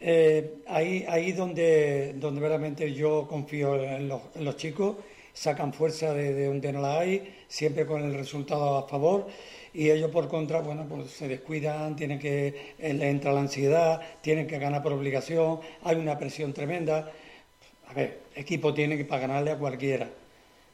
eh, 0.00 0.58
ahí 0.68 1.04
ahí 1.08 1.32
donde, 1.32 2.12
donde 2.16 2.40
verdaderamente 2.40 2.92
yo 2.92 3.26
confío 3.26 3.82
en 3.82 4.08
los, 4.08 4.56
chicos, 4.56 4.96
sacan 5.32 5.72
fuerza 5.72 6.12
de 6.12 6.46
donde 6.46 6.72
no 6.72 6.82
la 6.82 7.00
hay, 7.00 7.34
siempre 7.48 7.86
con 7.86 8.02
el 8.04 8.14
resultado 8.14 8.76
a 8.76 8.88
favor, 8.88 9.26
y 9.78 9.92
ellos 9.92 10.10
por 10.10 10.26
contra, 10.26 10.60
bueno, 10.60 10.86
pues 10.88 11.08
se 11.12 11.28
descuidan, 11.28 11.94
tienen 11.94 12.18
que, 12.18 12.74
eh, 12.80 12.92
les 12.94 13.04
entra 13.04 13.32
la 13.32 13.42
ansiedad, 13.42 14.00
tienen 14.20 14.48
que 14.48 14.58
ganar 14.58 14.82
por 14.82 14.92
obligación, 14.92 15.60
hay 15.84 15.94
una 15.94 16.18
presión 16.18 16.52
tremenda. 16.52 17.12
A 17.86 17.94
ver, 17.94 18.22
equipo 18.34 18.74
tiene 18.74 18.96
que 18.96 19.04
para 19.04 19.20
ganarle 19.20 19.52
a 19.52 19.56
cualquiera, 19.56 20.10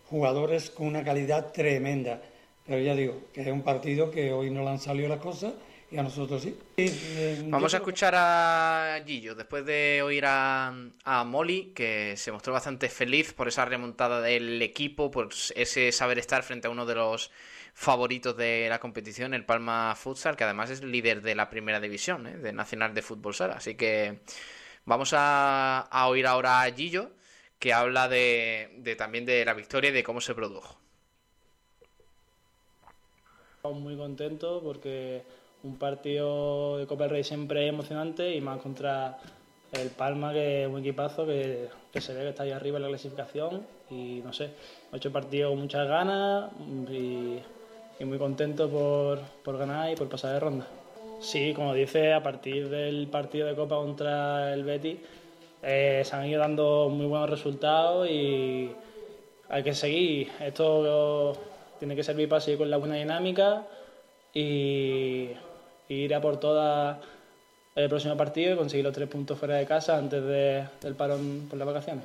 jugadores 0.09 0.71
con 0.71 0.87
una 0.87 1.05
calidad 1.05 1.53
tremenda, 1.53 2.23
pero 2.67 2.81
ya 2.81 2.95
digo, 2.95 3.25
que 3.35 3.43
es 3.43 3.49
un 3.49 3.61
partido 3.61 4.11
que 4.11 4.33
hoy 4.33 4.49
no 4.49 4.63
le 4.63 4.71
han 4.71 4.81
salido 4.81 5.11
las 5.11 5.21
cosas 5.21 5.53
y 5.91 5.99
a 5.99 6.03
nosotros 6.03 6.41
sí. 6.41 6.57
Y, 6.79 6.87
eh, 6.89 7.43
Vamos 7.45 7.75
a 7.75 7.77
escuchar 7.77 8.15
a 8.17 9.03
Gillo 9.05 9.35
después 9.35 9.67
de 9.67 10.01
oír 10.03 10.25
a, 10.25 10.73
a 11.05 11.25
Molly, 11.25 11.73
que 11.75 12.17
se 12.17 12.33
mostró 12.33 12.55
bastante 12.55 12.89
feliz 12.89 13.35
por 13.35 13.49
esa 13.49 13.67
remontada 13.67 14.23
del 14.23 14.63
equipo, 14.63 15.11
por 15.11 15.29
ese 15.55 15.93
saber 15.93 16.19
estar 16.19 16.43
frente 16.43 16.69
a 16.69 16.71
uno 16.71 16.87
de 16.87 16.95
los 16.95 17.31
favoritos 17.75 18.37
de 18.37 18.69
la 18.71 18.79
competición, 18.79 19.35
el 19.35 19.45
Palma 19.45 19.95
Futsal, 19.97 20.37
que 20.37 20.45
además 20.45 20.71
es 20.71 20.83
líder 20.83 21.21
de 21.21 21.35
la 21.35 21.51
primera 21.51 21.81
división, 21.81 22.27
¿eh? 22.27 22.37
de 22.39 22.53
Nacional 22.53 22.95
de 22.95 23.03
Fútbol 23.03 23.35
Sala. 23.35 23.55
Así 23.55 23.75
que 23.75 24.21
vamos 24.85 25.13
a, 25.13 25.81
a 25.81 26.09
oír 26.09 26.27
ahora 26.27 26.63
a 26.63 26.73
Gillo, 26.73 27.11
que 27.59 27.73
habla 27.73 28.09
de, 28.09 28.77
de 28.79 28.97
también 28.97 29.27
de 29.27 29.45
la 29.45 29.55
victoria 29.55 29.91
y 29.91 29.93
de 29.93 30.05
cómo 30.05 30.21
se 30.21 30.35
produjo. 30.35 30.79
Muy 33.65 33.97
contentos 33.97 34.63
porque 34.63 35.23
un 35.63 35.79
partido 35.79 36.79
de 36.79 36.87
Copa 36.87 37.05
del 37.05 37.13
Rey 37.13 37.25
siempre 37.25 37.65
es 37.65 37.71
emocionante 37.71 38.35
y 38.35 38.41
más 38.41 38.61
contra 38.61 39.19
el 39.73 39.89
Palma, 39.91 40.33
que 40.33 40.63
es 40.63 40.69
un 40.69 40.81
equipazo 40.81 41.27
que, 41.27 41.69
que 41.91 42.01
se 42.01 42.15
ve 42.15 42.21
que 42.21 42.29
está 42.29 42.43
ahí 42.43 42.53
arriba 42.53 42.77
en 42.77 42.83
la 42.83 42.89
clasificación 42.89 43.67
y 43.91 44.21
no 44.23 44.33
sé, 44.33 44.51
ocho 44.93 45.11
partidos 45.11 45.51
con 45.51 45.61
muchas 45.61 45.89
ganas 45.89 46.53
y, 46.91 47.41
y 47.99 48.05
muy 48.05 48.19
contento 48.19 48.69
por, 48.69 49.21
por 49.43 49.59
ganar 49.59 49.93
y 49.93 49.97
por 49.97 50.09
pasar 50.09 50.35
de 50.35 50.41
ronda. 50.41 50.67
Sí, 51.21 51.55
como 51.55 51.73
dice, 51.73 52.13
a 52.13 52.23
partir 52.23 52.69
del 52.69 53.07
partido 53.09 53.47
de 53.47 53.55
Copa 53.55 53.77
contra 53.77 54.53
el 54.53 54.65
Betis 54.65 54.99
eh, 55.63 56.03
se 56.05 56.17
han 56.17 56.27
ido 56.27 56.41
dando 56.41 56.91
muy 56.91 57.07
buenos 57.07 57.31
resultados 57.31 58.09
y 58.11 58.71
hay 59.49 59.63
que 59.63 59.75
seguir. 59.75 60.31
Esto 60.41 61.33
tiene 61.79 61.97
que 61.97 62.05
servir 62.05 62.29
para 62.29 62.41
seguir 62.41 62.59
con 62.59 62.71
la 62.71 62.77
buena 62.77 62.97
dinámica 62.97 63.67
y, 64.35 65.31
ir 65.89 66.15
a 66.15 66.21
por 66.21 66.39
todas 66.39 66.99
el 67.75 67.89
próximo 67.89 68.17
partido 68.17 68.55
y 68.55 68.57
conseguir 68.57 68.85
los 68.85 68.95
tres 68.95 69.09
puntos 69.09 69.39
fuera 69.39 69.57
de 69.57 69.67
casa 69.67 69.97
antes 69.97 70.23
de, 70.23 70.65
del 70.83 70.95
parón 70.95 71.47
por 71.49 71.59
las 71.59 71.67
vacaciones. 71.67 72.05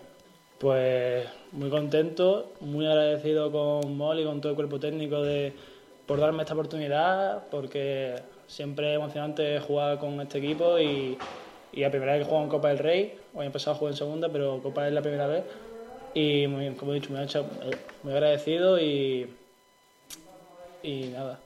Pues 0.57 1.25
muy 1.51 1.69
contento, 1.69 2.53
muy 2.61 2.85
agradecido 2.85 3.51
con 3.51 3.97
Molly 3.97 4.23
y 4.23 4.25
con 4.25 4.39
todo 4.41 4.51
el 4.51 4.55
cuerpo 4.55 4.79
técnico 4.79 5.21
de, 5.21 5.53
por 6.09 6.19
darme 6.19 6.41
esta 6.41 6.55
oportunidad, 6.55 7.43
porque 7.51 8.15
siempre 8.47 8.89
es 8.89 8.95
emocionante 8.95 9.59
jugar 9.59 9.99
con 9.99 10.19
este 10.19 10.39
equipo 10.39 10.79
y, 10.79 11.19
y 11.71 11.81
la 11.81 11.91
primera 11.91 12.13
vez 12.13 12.23
que 12.23 12.29
juego 12.29 12.45
en 12.45 12.49
Copa 12.49 12.69
del 12.69 12.79
Rey, 12.79 13.15
hoy 13.35 13.43
he 13.43 13.45
empezado 13.45 13.75
a 13.75 13.77
jugar 13.77 13.93
en 13.93 13.97
segunda, 13.97 14.27
pero 14.27 14.59
Copa 14.59 14.87
es 14.87 14.93
la 14.93 15.03
primera 15.03 15.27
vez. 15.27 15.43
Y 16.15 16.47
muy, 16.47 16.71
como 16.71 16.93
he 16.93 16.95
dicho, 16.95 17.13
me 17.13 17.19
ha 17.19 17.23
hecho 17.25 17.45
muy 18.01 18.11
agradecido 18.11 18.79
y, 18.79 19.37
y 20.81 21.01
nada, 21.09 21.41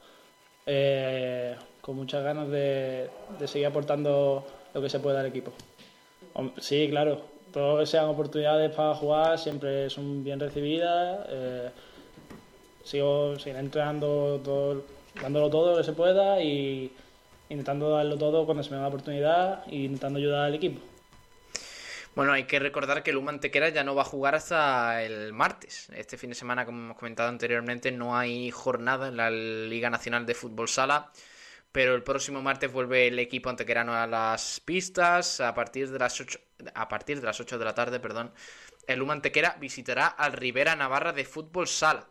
eh, 0.66 1.58
con 1.82 1.98
muchas 1.98 2.24
ganas 2.24 2.48
de, 2.48 3.10
de 3.38 3.48
seguir 3.50 3.68
aportando 3.68 4.48
lo 4.74 4.82
que 4.82 4.88
se 4.90 5.02
pueda 5.02 5.20
al 5.20 5.26
equipo. 5.26 5.52
Sí, 6.60 6.88
claro, 6.90 7.22
todo 7.52 7.80
que 7.80 7.86
sean 7.86 8.06
oportunidades 8.06 8.74
para 8.74 8.96
jugar 8.96 9.38
siempre 9.38 9.90
son 9.90 10.24
bien 10.24 10.40
recibidas. 10.40 11.28
eh, 11.28 11.70
sigo, 12.84 13.38
seguiré 13.40 13.60
entrenando, 13.60 14.42
todo, 14.44 14.84
dándolo 15.22 15.50
todo 15.50 15.72
lo 15.72 15.78
que 15.78 15.84
se 15.84 15.94
pueda 15.94 16.42
y 16.42 16.92
intentando 17.50 17.90
darlo 17.90 18.18
todo 18.18 18.46
cuando 18.46 18.64
se 18.64 18.72
me 18.72 18.78
da 18.78 18.84
la 18.84 18.88
oportunidad 18.90 19.64
e 19.68 19.76
intentando 19.76 20.20
ayudar 20.20 20.46
al 20.46 20.56
equipo. 20.56 20.82
Bueno, 22.16 22.32
hay 22.32 22.44
que 22.44 22.60
recordar 22.60 23.02
que 23.02 23.12
Luma 23.12 23.32
Antequera 23.32 23.70
ya 23.70 23.84
no 23.84 23.96
va 23.96 24.04
a 24.04 24.06
jugar 24.06 24.36
hasta 24.36 25.02
el 25.02 25.34
martes. 25.34 25.90
Este 25.96 26.16
fin 26.16 26.30
de 26.30 26.36
semana, 26.36 26.64
como 26.64 26.78
hemos 26.80 26.98
comentado 26.98 27.30
anteriormente, 27.30 27.92
no 27.92 28.16
hay 28.16 28.52
jornada 28.52 29.08
en 29.08 29.18
la 29.18 29.32
Liga 29.32 29.90
Nacional 29.90 30.28
de 30.28 30.36
Fútbol 30.36 30.68
Sala. 30.68 31.12
Pero 31.72 31.96
el 31.96 32.04
próximo 32.04 32.44
martes 32.44 32.72
vuelve 32.72 33.08
el 33.08 33.18
equipo 33.18 33.50
antequerano 33.50 33.96
a 33.96 34.06
las 34.06 34.60
pistas 34.60 35.42
a 35.42 35.56
partir 35.56 35.90
de 35.90 35.98
las 35.98 36.22
8, 36.22 36.40
a 36.76 36.88
partir 36.88 37.20
de 37.20 37.26
las 37.26 37.40
8 37.40 37.58
de 37.58 37.66
la 37.66 37.74
tarde, 37.74 38.00
perdón. 38.00 38.32
El 38.86 39.00
Luma 39.00 39.14
Antequera 39.14 39.58
visitará 39.60 40.06
al 40.06 40.34
Rivera 40.34 40.76
Navarra 40.76 41.14
de 41.14 41.26
Fútbol 41.26 41.68
Sala. 41.68 42.08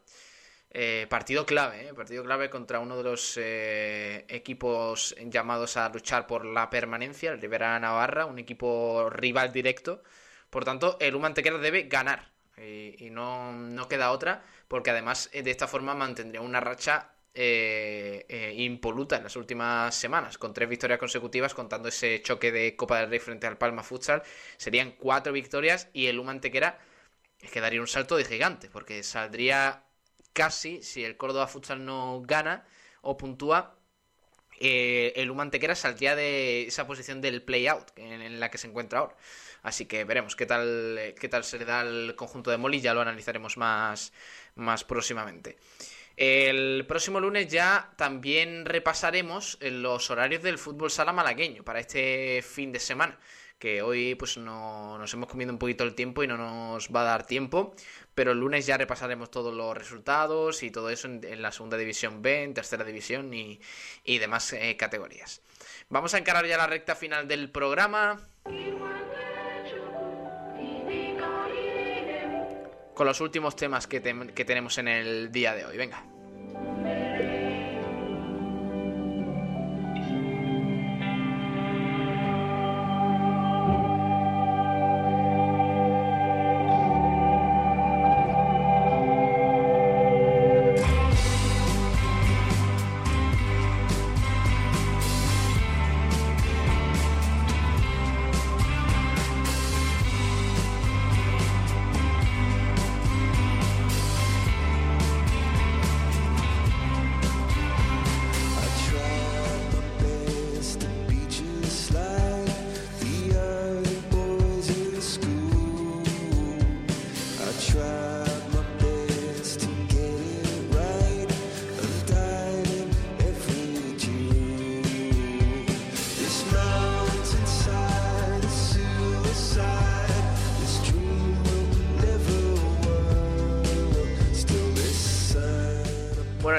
Eh, 0.75 1.07
partido 1.11 1.45
clave, 1.45 1.89
eh, 1.89 1.95
partido 1.95 2.25
clave 2.25 2.49
contra 2.49 2.81
uno 2.81 2.97
de 2.97 3.03
los 3.03 3.37
eh, 3.37 4.25
equipos 4.29 5.15
llamados 5.27 5.77
a 5.77 5.91
luchar 5.91 6.27
por 6.27 6.47
la 6.47 6.71
permanencia, 6.71 7.31
el 7.31 7.43
Rivera 7.43 7.79
Navarra, 7.79 8.25
un 8.25 8.39
equipo 8.39 9.11
rival 9.11 9.53
directo. 9.53 10.03
Por 10.49 10.65
tanto, 10.65 10.97
el 11.01 11.13
Luma 11.13 11.27
Antequera 11.29 11.59
debe 11.59 11.83
ganar 11.85 12.33
y, 12.57 13.11
no, 13.11 13.53
no 13.53 13.89
queda 13.89 14.13
otra, 14.13 14.45
porque 14.69 14.91
además 14.91 15.29
eh, 15.33 15.43
de 15.43 15.51
esta 15.51 15.69
forma 15.69 15.95
mantendría 15.95 16.41
una 16.41 16.61
racha 16.61 17.11
impoluta 17.35 19.17
en 19.17 19.25
las 19.25 19.37
últimas 19.37 19.95
semanas, 19.95 20.39
con 20.39 20.53
tres 20.55 20.69
victorias 20.69 20.99
consecutivas, 20.99 21.55
contando 21.55 21.89
ese 21.89 22.21
choque 22.23 22.53
de 22.53 22.77
Copa 22.77 22.99
del 23.01 23.11
Rey 23.11 23.19
frente 23.21 23.47
al 23.47 23.59
Palma 23.59 23.83
Futsal. 23.83 24.23
Serían 24.57 24.93
cuatro 24.93 25.33
victorias 25.33 25.89
y 25.93 26.07
el 26.07 26.17
Luma 26.17 26.33
Antequera 26.33 26.79
es 27.41 27.51
que 27.51 27.61
daría 27.61 27.81
un 27.81 27.89
salto 27.89 28.17
de 28.17 28.25
gigante, 28.25 28.69
porque 28.71 29.03
saldría 29.03 29.85
casi, 30.33 30.83
si 30.83 31.05
el 31.05 31.17
Córdoba 31.17 31.47
Futsal 31.47 31.85
no 31.85 32.23
gana 32.25 32.65
o 33.01 33.17
puntúa, 33.17 33.77
eh, 34.61 35.13
el 35.17 35.29
Luma 35.29 35.43
Antequera 35.43 35.75
saldría 35.75 36.15
de 36.15 36.67
esa 36.69 36.87
posición 36.87 37.21
del 37.21 37.43
play-out 37.43 37.91
en, 37.97 38.23
en 38.23 38.41
la 38.41 38.51
que 38.51 38.59
se 38.59 38.69
encuentra 38.69 39.01
ahora. 39.01 39.17
Así 39.63 39.87
que 39.87 40.05
veremos 40.05 40.37
qué 40.37 40.47
tal, 40.47 41.15
qué 41.19 41.29
tal 41.29 41.45
se 41.45 41.59
le 41.59 41.65
da 41.65 41.81
al 41.81 42.15
conjunto 42.17 42.51
de 42.51 42.59
Moli, 42.59 42.81
ya 42.81 42.95
lo 42.95 43.01
analizaremos 43.01 43.57
más, 43.57 44.13
más 44.55 44.85
próximamente. 44.85 45.57
El 46.17 46.85
próximo 46.87 47.21
lunes 47.21 47.49
ya 47.49 47.93
también 47.97 48.67
repasaremos 48.67 49.59
los 49.61 50.11
horarios 50.11 50.43
del 50.43 50.59
fútbol 50.59 50.91
sala 50.91 51.13
malagueño 51.13 51.65
para 51.65 51.81
este 51.81 52.43
fin 52.43 52.73
de 52.73 52.81
semana. 52.81 53.19
Que 53.63 53.81
hoy 53.81 54.17
pues 54.17 54.39
no, 54.39 54.99
nos 54.99 55.15
hemos 55.15 55.29
comido 55.29 55.53
un 55.53 55.59
poquito 55.61 55.85
el 55.85 55.95
tiempo 55.95 56.25
y 56.25 56.27
no 56.27 56.37
nos 56.37 56.89
va 56.89 57.03
a 57.03 57.05
dar 57.05 57.25
tiempo. 57.29 57.77
Pero 58.13 58.33
el 58.33 58.41
lunes 58.41 58.67
ya 58.67 58.77
repasaremos 58.77 59.31
todos 59.31 59.55
los 59.55 59.79
resultados 59.79 60.65
y 60.65 60.73
todo 60.73 60.91
eso 60.91 61.07
en, 61.07 61.41
la 61.41 61.53
segunda 61.53 61.77
división 61.77 62.23
B, 62.23 62.43
en 62.43 62.55
tercera 62.55 62.83
división 62.83 63.33
y, 63.33 63.61
y 64.03 64.19
demás 64.19 64.53
eh, 64.53 64.77
categorías. 64.77 65.43
Vamos 65.91 66.13
a 66.15 66.19
encarar 66.19 66.45
ya 66.45 66.57
la 66.57 66.67
recta 66.67 66.97
final 66.97 67.29
del 67.29 67.51
programa. 67.53 68.19
Con 72.95 73.07
los 73.07 73.21
últimos 73.21 73.55
temas 73.55 73.87
que, 73.87 74.03
tem- 74.03 74.33
que 74.35 74.45
tenemos 74.45 74.77
en 74.79 74.89
el 74.89 75.31
día 75.31 75.55
de 75.55 75.67
hoy. 75.67 75.77
Venga. 75.77 76.05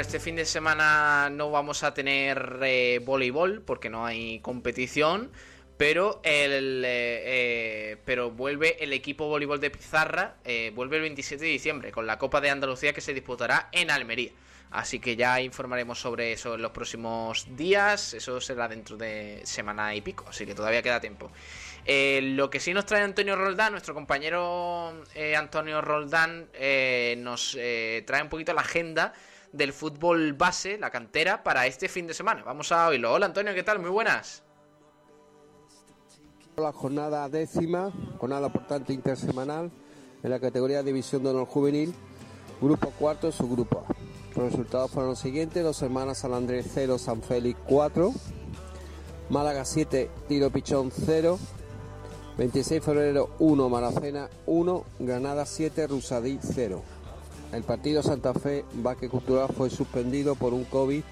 Este 0.03 0.19
fin 0.19 0.35
de 0.35 0.43
semana 0.43 1.29
no 1.29 1.49
vamos 1.49 1.81
a 1.83 1.93
tener 1.93 2.59
eh, 2.61 2.99
voleibol 3.05 3.61
porque 3.61 3.89
no 3.89 4.05
hay 4.05 4.41
competición, 4.41 5.31
pero 5.77 6.19
el 6.25 6.83
eh, 6.85 7.21
eh, 7.93 7.97
pero 8.03 8.29
vuelve 8.29 8.83
el 8.83 8.91
equipo 8.91 9.29
voleibol 9.29 9.61
de 9.61 9.69
Pizarra, 9.69 10.35
vuelve 10.73 10.97
el 10.97 11.03
27 11.03 11.45
de 11.45 11.49
diciembre 11.49 11.91
con 11.93 12.05
la 12.05 12.17
Copa 12.17 12.41
de 12.41 12.49
Andalucía 12.49 12.91
que 12.91 12.99
se 12.99 13.13
disputará 13.13 13.69
en 13.71 13.91
Almería. 13.91 14.31
Así 14.71 14.99
que 14.99 15.15
ya 15.15 15.39
informaremos 15.39 16.01
sobre 16.01 16.33
eso 16.33 16.55
en 16.55 16.61
los 16.63 16.71
próximos 16.71 17.47
días, 17.55 18.13
eso 18.13 18.41
será 18.41 18.67
dentro 18.67 18.97
de 18.97 19.39
semana 19.45 19.95
y 19.95 20.01
pico, 20.01 20.25
así 20.27 20.45
que 20.45 20.53
todavía 20.53 20.81
queda 20.81 20.99
tiempo. 20.99 21.31
Lo 21.87 22.49
que 22.49 22.59
sí 22.59 22.73
nos 22.73 22.85
trae 22.85 23.03
Antonio 23.03 23.37
Roldán, 23.37 23.71
nuestro 23.71 23.93
compañero 23.93 25.01
Antonio 25.37 25.79
Roldán, 25.79 26.49
nos 27.19 27.57
trae 28.05 28.21
un 28.21 28.29
poquito 28.29 28.53
la 28.53 28.61
agenda 28.61 29.13
del 29.53 29.71
fútbol 29.71 30.33
base, 30.33 30.77
la 30.77 30.89
cantera, 30.89 31.43
para 31.43 31.65
este 31.67 31.87
fin 31.87 32.07
de 32.07 32.13
semana. 32.13 32.43
Vamos 32.43 32.71
a 32.71 32.87
oírlo. 32.87 33.13
Hola 33.13 33.27
Antonio, 33.27 33.53
¿qué 33.53 33.63
tal? 33.63 33.79
Muy 33.79 33.91
buenas. 33.91 34.43
La 36.57 36.73
jornada 36.73 37.29
décima, 37.29 37.91
jornada 38.19 38.49
por 38.49 38.67
tanto 38.67 38.91
intersemanal, 38.91 39.71
en 40.21 40.29
la 40.29 40.39
categoría 40.39 40.83
División 40.83 41.23
de 41.23 41.29
Honor 41.29 41.47
Juvenil, 41.47 41.93
grupo 42.61 42.91
cuarto, 42.91 43.31
subgrupo 43.31 43.85
A. 43.87 43.93
Los 44.35 44.51
resultados 44.51 44.91
fueron 44.91 45.11
los 45.11 45.19
siguientes: 45.19 45.63
Dos 45.63 45.81
Hermanas 45.81 46.19
San 46.19 46.33
Andrés 46.33 46.67
0, 46.73 46.97
San 46.97 47.21
Félix 47.21 47.59
4, 47.67 48.11
Málaga 49.29 49.65
7, 49.65 50.09
Tiro 50.27 50.49
Pichón 50.49 50.91
0, 50.91 51.39
26 52.37 52.81
de 52.81 52.85
febrero 52.85 53.35
1, 53.39 53.69
Maracena 53.69 54.29
1, 54.47 54.85
Granada 54.99 55.45
7, 55.45 55.87
Rusadí 55.87 56.39
0. 56.41 56.81
El 57.53 57.63
partido 57.63 58.01
Santa 58.01 58.33
Fe 58.33 58.65
Baque 58.73 59.07
Cultural 59.07 59.49
fue 59.55 59.69
suspendido 59.69 60.35
por 60.35 60.53
un 60.53 60.65
COVID 60.65 61.03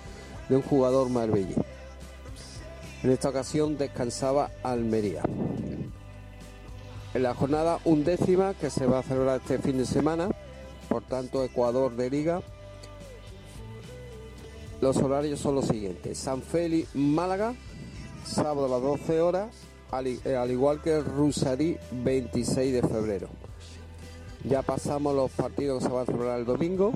de 0.49 0.55
un 0.55 0.61
jugador 0.61 1.09
marbellí. 1.09 1.55
En 3.03 3.11
esta 3.11 3.29
ocasión 3.29 3.77
descansaba 3.77 4.51
Almería. 4.63 5.23
En 7.13 7.23
la 7.23 7.33
jornada 7.33 7.79
undécima 7.85 8.53
que 8.53 8.69
se 8.69 8.85
va 8.85 8.99
a 8.99 9.03
celebrar 9.03 9.41
este 9.41 9.59
fin 9.59 9.77
de 9.77 9.85
semana, 9.85 10.29
por 10.89 11.03
tanto 11.03 11.43
Ecuador 11.43 11.95
de 11.95 12.09
Liga, 12.09 12.41
los 14.81 14.97
horarios 14.97 15.39
son 15.39 15.55
los 15.55 15.67
siguientes. 15.67 16.17
San 16.17 16.41
Félix 16.41 16.95
Málaga 16.95 17.53
sábado 18.25 18.65
a 18.65 18.69
las 18.69 18.81
12 18.81 19.21
horas, 19.21 19.49
al, 19.91 20.07
igual 20.51 20.81
que 20.81 20.99
Rusarí 21.01 21.77
26 21.91 22.73
de 22.73 22.81
febrero. 22.81 23.27
Ya 24.43 24.61
pasamos 24.61 25.15
los 25.15 25.31
partidos 25.31 25.79
que 25.79 25.87
se 25.87 25.93
van 25.93 26.03
a 26.03 26.05
celebrar 26.05 26.39
el 26.39 26.45
domingo. 26.45 26.93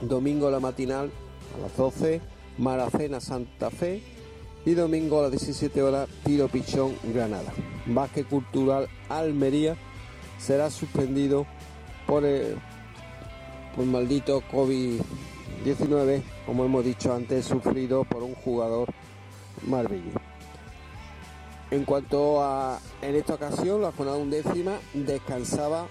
Domingo 0.00 0.50
la 0.50 0.60
matinal 0.60 1.10
a 1.56 1.62
las 1.62 1.76
12, 1.76 2.20
Maracena 2.58 3.20
Santa 3.20 3.70
Fe 3.70 4.02
y 4.64 4.74
domingo 4.74 5.20
a 5.20 5.22
las 5.22 5.30
17 5.32 5.82
horas 5.82 6.08
Tiro 6.24 6.48
Pichón 6.48 6.94
Granada. 7.14 7.52
Básquet 7.86 8.28
Cultural 8.28 8.88
Almería 9.08 9.76
será 10.38 10.70
suspendido 10.70 11.46
por 12.06 12.24
el, 12.24 12.56
maldito 13.76 14.42
COVID-19, 14.52 16.22
como 16.46 16.64
hemos 16.64 16.84
dicho 16.84 17.14
antes, 17.14 17.44
sufrido 17.44 18.04
por 18.04 18.22
un 18.22 18.34
jugador 18.34 18.88
marbellí. 19.66 20.12
En 21.70 21.84
cuanto 21.84 22.42
a, 22.42 22.78
en 23.02 23.14
esta 23.14 23.34
ocasión, 23.34 23.82
la 23.82 23.92
jornada 23.92 24.18
undécima 24.18 24.78
descansaba 24.94 25.86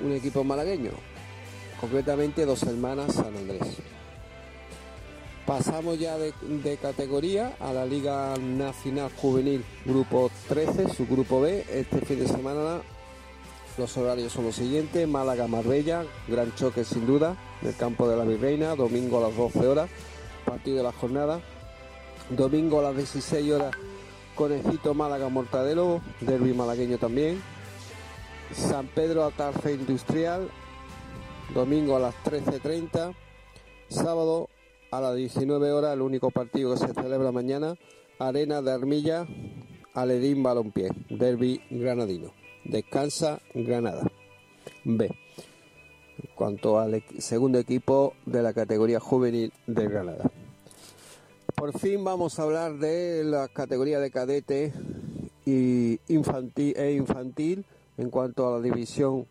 un 0.00 0.12
equipo 0.12 0.44
malagueño, 0.44 0.90
concretamente 1.80 2.44
dos 2.44 2.62
hermanas 2.62 3.14
San 3.14 3.36
Andrés. 3.36 3.78
Pasamos 5.46 5.98
ya 5.98 6.16
de, 6.16 6.32
categoría 6.80 7.54
a 7.60 7.72
la 7.74 7.84
Liga 7.84 8.34
Nacional 8.38 9.10
Juvenil 9.14 9.62
Grupo 9.84 10.30
13, 10.48 10.88
su 10.88 11.06
grupo 11.06 11.42
B. 11.42 11.66
Este 11.70 12.00
fin 12.00 12.20
de 12.20 12.28
semana 12.28 12.80
los 13.76 13.96
horarios 13.98 14.32
son 14.32 14.46
los 14.46 14.56
siguientes. 14.56 15.06
Málaga-Marbella, 15.06 16.04
gran 16.28 16.54
choque 16.54 16.82
sin 16.82 17.06
duda, 17.06 17.36
en 17.60 17.68
el 17.68 17.76
campo 17.76 18.08
de 18.08 18.16
la 18.16 18.24
Virreina, 18.24 18.74
domingo 18.74 19.18
a 19.18 19.28
las 19.28 19.36
12 19.36 19.66
horas, 19.66 19.90
partido 20.46 20.78
de 20.78 20.82
la 20.82 20.92
jornada. 20.92 21.40
Domingo 22.30 22.80
a 22.80 22.84
las 22.84 22.96
16 22.96 23.52
horas, 23.52 23.76
Conejito 24.34 24.94
Málaga-Mortadelo, 24.94 26.00
derby 26.22 26.54
malagueño 26.54 26.96
también. 26.96 27.42
San 28.52 28.86
Pedro 28.88 29.24
Atarfe 29.24 29.72
Industrial, 29.72 30.48
domingo 31.54 31.96
a 31.96 32.00
las 32.00 32.14
13.30. 32.24 33.14
Sábado 33.88 34.48
a 34.90 35.00
las 35.00 35.16
19 35.16 35.72
horas, 35.72 35.94
el 35.94 36.02
único 36.02 36.30
partido 36.30 36.72
que 36.72 36.86
se 36.86 36.94
celebra 36.94 37.32
mañana, 37.32 37.76
Arena 38.18 38.62
de 38.62 38.72
Armilla, 38.72 39.26
Aledín 39.94 40.42
Balompié, 40.42 40.90
derby 41.10 41.60
granadino. 41.70 42.32
Descansa 42.64 43.40
Granada. 43.54 44.10
B. 44.84 45.06
En 45.06 46.34
cuanto 46.34 46.78
al 46.78 47.02
segundo 47.18 47.58
equipo 47.58 48.14
de 48.24 48.42
la 48.42 48.52
categoría 48.54 49.00
juvenil 49.00 49.52
de 49.66 49.88
Granada. 49.88 50.30
Por 51.54 51.78
fin 51.78 52.02
vamos 52.02 52.38
a 52.38 52.42
hablar 52.42 52.78
de 52.78 53.22
la 53.24 53.48
categoría 53.48 54.00
de 54.00 54.10
cadete 54.10 54.72
y 55.44 56.00
infantil, 56.08 56.74
e 56.76 56.92
infantil 56.92 57.64
en 57.96 58.10
cuanto 58.10 58.48
a 58.48 58.58
la 58.58 58.60
división 58.60 59.26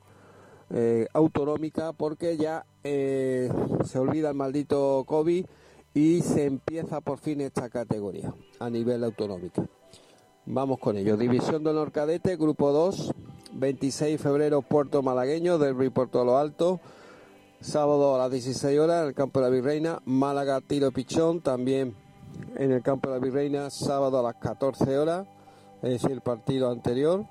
eh, 0.70 1.07
autonómica 1.14 1.93
porque 1.93 2.38
ya 2.38 2.66
eh, 2.84 3.51
se 3.86 3.99
olvida 3.99 4.30
el 4.30 4.36
maldito 4.36 5.03
COVID 5.05 5.45
y 5.93 6.22
se 6.22 6.45
empieza 6.45 7.01
por 7.01 7.20
fin 7.20 7.41
esta 7.41 7.70
categoría 7.70 8.34
a 8.59 8.70
nivel 8.70 9.03
autonómico. 9.03 9.68
Vamos 10.45 10.80
con 10.80 10.97
ello. 10.97 11.16
División 11.16 11.64
de 11.64 11.70
honor 11.70 11.91
cadete, 11.91 12.36
grupo 12.36 12.72
2, 12.72 13.14
26 13.53 14.11
de 14.14 14.18
febrero, 14.18 14.61
Puerto 14.61 15.01
Malagueño, 15.01 15.57
Derby 15.57 15.89
Puerto 15.89 16.20
de 16.20 16.26
los 16.26 16.36
Altos. 16.36 16.80
Sábado 17.61 18.16
a 18.16 18.18
las 18.18 18.32
16 18.32 18.78
horas 18.78 19.03
en 19.03 19.07
el 19.09 19.14
campo 19.14 19.39
de 19.39 19.45
la 19.45 19.49
Virreina, 19.49 20.01
Málaga 20.03 20.59
Tiro 20.59 20.91
Pichón, 20.91 21.39
también 21.39 21.95
en 22.57 22.72
el 22.72 22.82
campo 22.82 23.09
de 23.09 23.16
la 23.16 23.24
Virreina, 23.24 23.70
sábado 23.70 24.20
a 24.20 24.24
las 24.24 24.36
14 24.36 24.97
horas, 24.97 25.28
es 25.82 25.91
decir, 25.91 26.11
el 26.11 26.22
partido 26.22 26.70
anterior. 26.70 27.26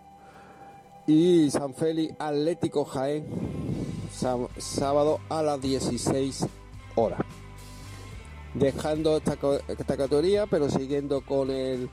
Y 1.06 1.50
San 1.50 1.74
Félix 1.74 2.14
Atlético 2.18 2.84
Jaén, 2.84 3.26
sá- 4.12 4.36
sábado 4.58 5.18
a 5.28 5.42
las 5.42 5.60
16 5.60 6.46
horas. 6.94 7.20
Dejando 8.54 9.16
esta, 9.16 9.36
esta 9.66 9.96
categoría, 9.96 10.46
pero 10.46 10.68
siguiendo 10.70 11.22
con 11.22 11.50
el 11.50 11.88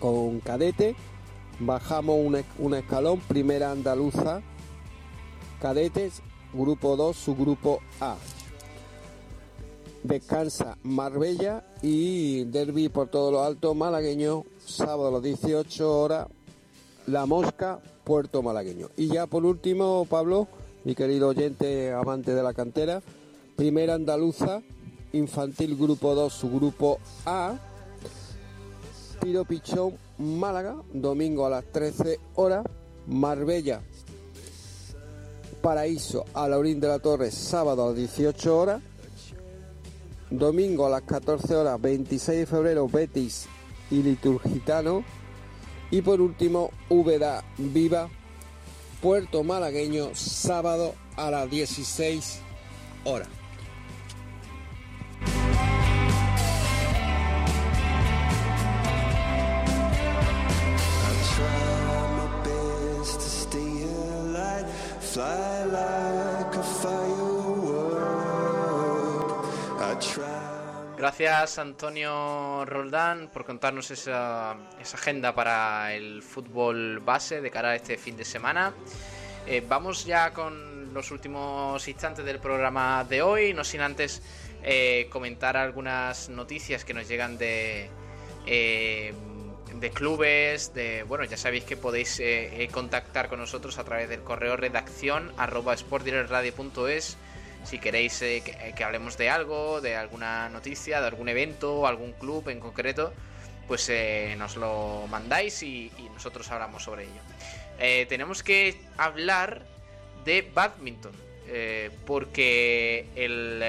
con 0.00 0.40
cadete, 0.40 0.96
bajamos 1.60 2.16
un 2.58 2.74
escalón, 2.74 3.20
primera 3.20 3.70
andaluza, 3.70 4.42
cadetes, 5.62 6.20
grupo 6.52 6.96
2, 6.96 7.16
subgrupo 7.16 7.78
A. 8.00 8.16
Descansa 10.02 10.76
Marbella 10.82 11.64
y 11.80 12.44
Derby 12.44 12.90
por 12.90 13.08
todo 13.08 13.30
lo 13.30 13.42
alto 13.44 13.74
malagueño, 13.74 14.44
sábado 14.66 15.08
a 15.08 15.12
las 15.12 15.22
18 15.22 16.00
horas, 16.00 16.26
La 17.06 17.24
Mosca, 17.24 17.80
Puerto 18.04 18.42
Malagueño. 18.42 18.90
Y 18.96 19.08
ya 19.08 19.26
por 19.26 19.44
último, 19.44 20.06
Pablo, 20.08 20.46
mi 20.84 20.94
querido 20.94 21.28
oyente 21.28 21.92
amante 21.92 22.34
de 22.34 22.42
la 22.42 22.54
cantera, 22.54 23.02
primera 23.56 23.94
andaluza, 23.94 24.62
infantil 25.12 25.76
grupo 25.76 26.14
2, 26.14 26.32
subgrupo 26.32 26.98
A, 27.24 27.58
Tiro 29.20 29.44
Pichón, 29.44 29.94
Málaga, 30.18 30.76
domingo 30.92 31.46
a 31.46 31.50
las 31.50 31.64
13 31.64 32.20
horas. 32.34 32.64
Marbella, 33.06 33.82
Paraíso, 35.60 36.24
a 36.32 36.48
Laurín 36.48 36.80
de 36.80 36.88
la 36.88 36.98
Torre, 36.98 37.30
sábado 37.30 37.84
a 37.84 37.86
las 37.88 37.96
18 37.96 38.58
horas. 38.58 38.82
Domingo 40.30 40.86
a 40.86 40.90
las 40.90 41.02
14 41.02 41.54
horas, 41.54 41.80
26 41.80 42.38
de 42.40 42.46
febrero, 42.46 42.88
Betis 42.88 43.46
y 43.90 44.02
Liturgitano. 44.02 45.04
Y 45.90 46.02
por 46.02 46.20
último, 46.20 46.70
Úbeda 46.88 47.44
Viva, 47.58 48.08
Puerto 49.00 49.44
Malagueño, 49.44 50.10
sábado 50.14 50.94
a 51.16 51.30
las 51.30 51.50
16 51.50 52.40
horas. 53.04 53.28
Gracias 70.96 71.58
Antonio 71.58 72.64
Roldán 72.66 73.28
por 73.32 73.44
contarnos 73.44 73.90
esa, 73.90 74.56
esa 74.80 74.96
agenda 74.96 75.34
para 75.34 75.92
el 75.92 76.22
fútbol 76.22 77.00
base 77.00 77.40
de 77.40 77.50
cara 77.50 77.70
a 77.70 77.74
este 77.74 77.98
fin 77.98 78.16
de 78.16 78.24
semana. 78.24 78.72
Eh, 79.46 79.62
vamos 79.68 80.06
ya 80.06 80.32
con 80.32 80.94
los 80.94 81.10
últimos 81.10 81.86
instantes 81.88 82.24
del 82.24 82.38
programa 82.38 83.04
de 83.04 83.22
hoy, 83.22 83.52
no 83.54 83.64
sin 83.64 83.80
antes 83.80 84.22
eh, 84.62 85.08
comentar 85.10 85.56
algunas 85.56 86.28
noticias 86.28 86.84
que 86.84 86.94
nos 86.94 87.08
llegan 87.08 87.38
de, 87.38 87.90
eh, 88.46 89.12
de 89.74 89.90
clubes, 89.90 90.72
de 90.74 91.02
bueno, 91.02 91.24
ya 91.24 91.36
sabéis 91.36 91.64
que 91.64 91.76
podéis 91.76 92.22
contactar 92.70 93.28
con 93.28 93.40
nosotros 93.40 93.78
a 93.78 93.84
través 93.84 94.08
del 94.08 94.20
correo 94.20 94.56
redacción 94.56 95.32
si 97.64 97.78
queréis 97.78 98.20
eh, 98.22 98.42
que, 98.44 98.52
eh, 98.52 98.74
que 98.76 98.84
hablemos 98.84 99.16
de 99.16 99.30
algo, 99.30 99.80
de 99.80 99.96
alguna 99.96 100.48
noticia, 100.48 101.00
de 101.00 101.06
algún 101.06 101.28
evento, 101.28 101.86
algún 101.86 102.12
club 102.12 102.48
en 102.48 102.60
concreto, 102.60 103.12
pues 103.66 103.88
eh, 103.88 104.34
nos 104.38 104.56
lo 104.56 105.06
mandáis 105.08 105.62
y, 105.62 105.90
nosotros 106.12 106.50
hablamos 106.50 106.84
sobre 106.84 107.04
ello. 107.04 108.06
Tenemos 108.08 108.44
que 108.44 108.80
hablar 108.96 109.62
de 110.24 110.48
badminton, 110.54 111.12
porque 112.06 113.08
el, 113.16 113.60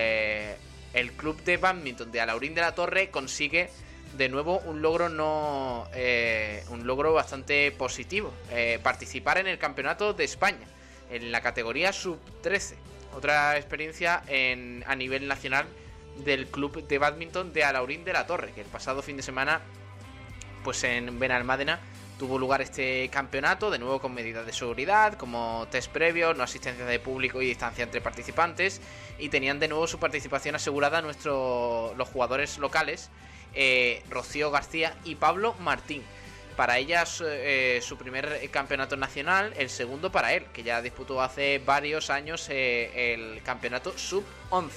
el 0.93 1.11
club 1.13 1.41
de 1.43 1.57
badminton 1.57 2.11
de 2.11 2.21
Alaurín 2.21 2.53
de 2.53 2.61
la 2.61 2.75
Torre 2.75 3.09
consigue 3.09 3.71
de 4.15 4.29
nuevo 4.29 4.59
un 4.59 4.83
logro 4.83 5.09
no 5.09 5.89
un 6.69 6.85
logro 6.85 7.13
bastante 7.13 7.71
positivo 7.71 8.31
participar 8.83 9.39
en 9.39 9.47
el 9.47 9.57
campeonato 9.57 10.13
de 10.13 10.23
España 10.23 10.67
en 11.09 11.31
la 11.31 11.41
categoría 11.41 11.91
sub 11.91 12.19
13 12.43 12.77
otra 13.15 13.57
experiencia 13.57 14.21
en, 14.27 14.83
a 14.87 14.95
nivel 14.95 15.27
nacional 15.27 15.65
del 16.23 16.47
club 16.47 16.85
de 16.87 16.97
badminton 16.97 17.53
de 17.53 17.63
Alaurín 17.63 18.05
de 18.05 18.13
la 18.13 18.25
Torre 18.25 18.51
que 18.51 18.61
el 18.61 18.67
pasado 18.67 19.01
fin 19.01 19.17
de 19.17 19.23
semana 19.23 19.61
pues 20.63 20.83
en 20.83 21.19
Benalmádena 21.19 21.79
tuvo 22.17 22.39
lugar 22.39 22.61
este 22.61 23.09
campeonato, 23.09 23.69
de 23.69 23.79
nuevo 23.79 23.99
con 23.99 24.13
medidas 24.13 24.45
de 24.45 24.53
seguridad, 24.53 25.13
como 25.15 25.67
test 25.69 25.91
previo, 25.91 26.33
no 26.33 26.43
asistencia 26.43 26.85
de 26.85 26.99
público 26.99 27.41
y 27.41 27.47
distancia 27.47 27.83
entre 27.83 28.01
participantes, 28.01 28.81
y 29.19 29.29
tenían 29.29 29.59
de 29.59 29.67
nuevo 29.67 29.85
su 29.87 29.99
participación 29.99 30.55
asegurada 30.55 31.01
nuestro, 31.01 31.93
los 31.97 32.07
jugadores 32.07 32.57
locales, 32.57 33.09
eh, 33.53 34.01
Rocío 34.09 34.51
García 34.51 34.95
y 35.03 35.15
Pablo 35.15 35.55
Martín 35.59 36.03
para 36.55 36.77
ella 36.77 37.03
eh, 37.21 37.79
su, 37.81 37.97
primer 37.97 38.49
campeonato 38.51 38.97
nacional, 38.97 39.53
el 39.57 39.69
segundo 39.69 40.11
para 40.11 40.33
él, 40.33 40.45
que 40.53 40.63
ya 40.63 40.81
disputó 40.81 41.21
hace 41.21 41.59
varios 41.59 42.09
años 42.09 42.47
eh, 42.49 43.13
el 43.13 43.41
campeonato 43.43 43.97
sub-11. 43.97 44.71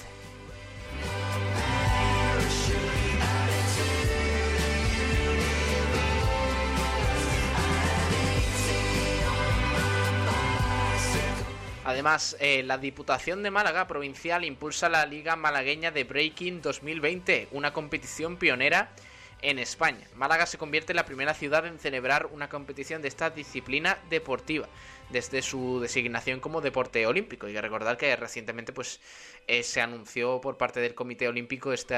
Además, 11.89 12.37
eh, 12.39 12.61
la 12.61 12.77
Diputación 12.77 13.41
de 13.41 13.49
Málaga 13.49 13.87
Provincial 13.87 14.45
impulsa 14.45 14.89
la 14.89 15.07
Liga 15.07 15.35
Malagueña 15.35 15.89
de 15.89 16.03
Breaking 16.03 16.61
2020, 16.61 17.47
una 17.51 17.73
competición 17.73 18.37
pionera 18.37 18.91
en 19.41 19.59
España. 19.59 20.07
Málaga 20.15 20.45
se 20.45 20.57
convierte 20.57 20.91
en 20.91 20.97
la 20.97 21.05
primera 21.05 21.33
ciudad 21.33 21.65
en 21.65 21.79
celebrar 21.79 22.27
una 22.27 22.49
competición 22.49 23.01
de 23.01 23.07
esta 23.07 23.29
disciplina 23.29 23.97
deportiva 24.09 24.67
desde 25.09 25.41
su 25.41 25.79
designación 25.79 26.39
como 26.39 26.61
deporte 26.61 27.05
olímpico. 27.07 27.47
Y 27.47 27.59
recordar 27.59 27.97
que 27.97 28.15
recientemente 28.15 28.73
pues, 28.73 28.99
eh, 29.47 29.63
se 29.63 29.81
anunció 29.81 30.41
por 30.41 30.57
parte 30.57 30.79
del 30.79 30.95
Comité 30.95 31.27
Olímpico 31.27 31.73
este, 31.73 31.95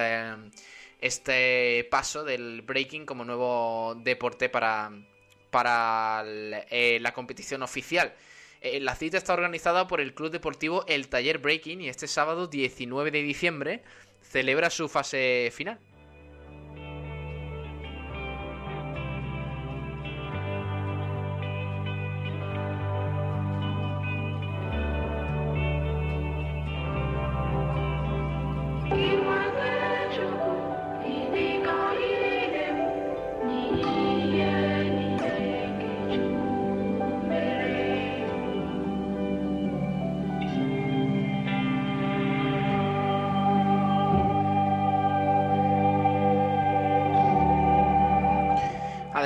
este 1.00 1.88
paso 1.90 2.24
del 2.24 2.62
breaking 2.62 3.06
como 3.06 3.26
nuevo 3.26 3.96
deporte 3.96 4.50
para, 4.50 4.92
para 5.50 6.24
eh, 6.26 7.00
la 7.02 7.14
competición 7.14 7.64
oficial. 7.64 8.14
Eh, 8.62 8.80
la 8.80 8.96
cita 8.96 9.18
está 9.18 9.34
organizada 9.34 9.88
por 9.88 10.02
el 10.02 10.14
Club 10.14 10.32
Deportivo 10.32 10.86
El 10.88 11.08
Taller 11.08 11.40
Breaking 11.40 11.82
y 11.82 11.90
este 11.90 12.08
sábado 12.08 12.46
19 12.46 13.10
de 13.10 13.24
diciembre 13.24 13.84
celebra 14.22 14.70
su 14.70 14.88
fase 14.88 15.52
final. 15.52 15.80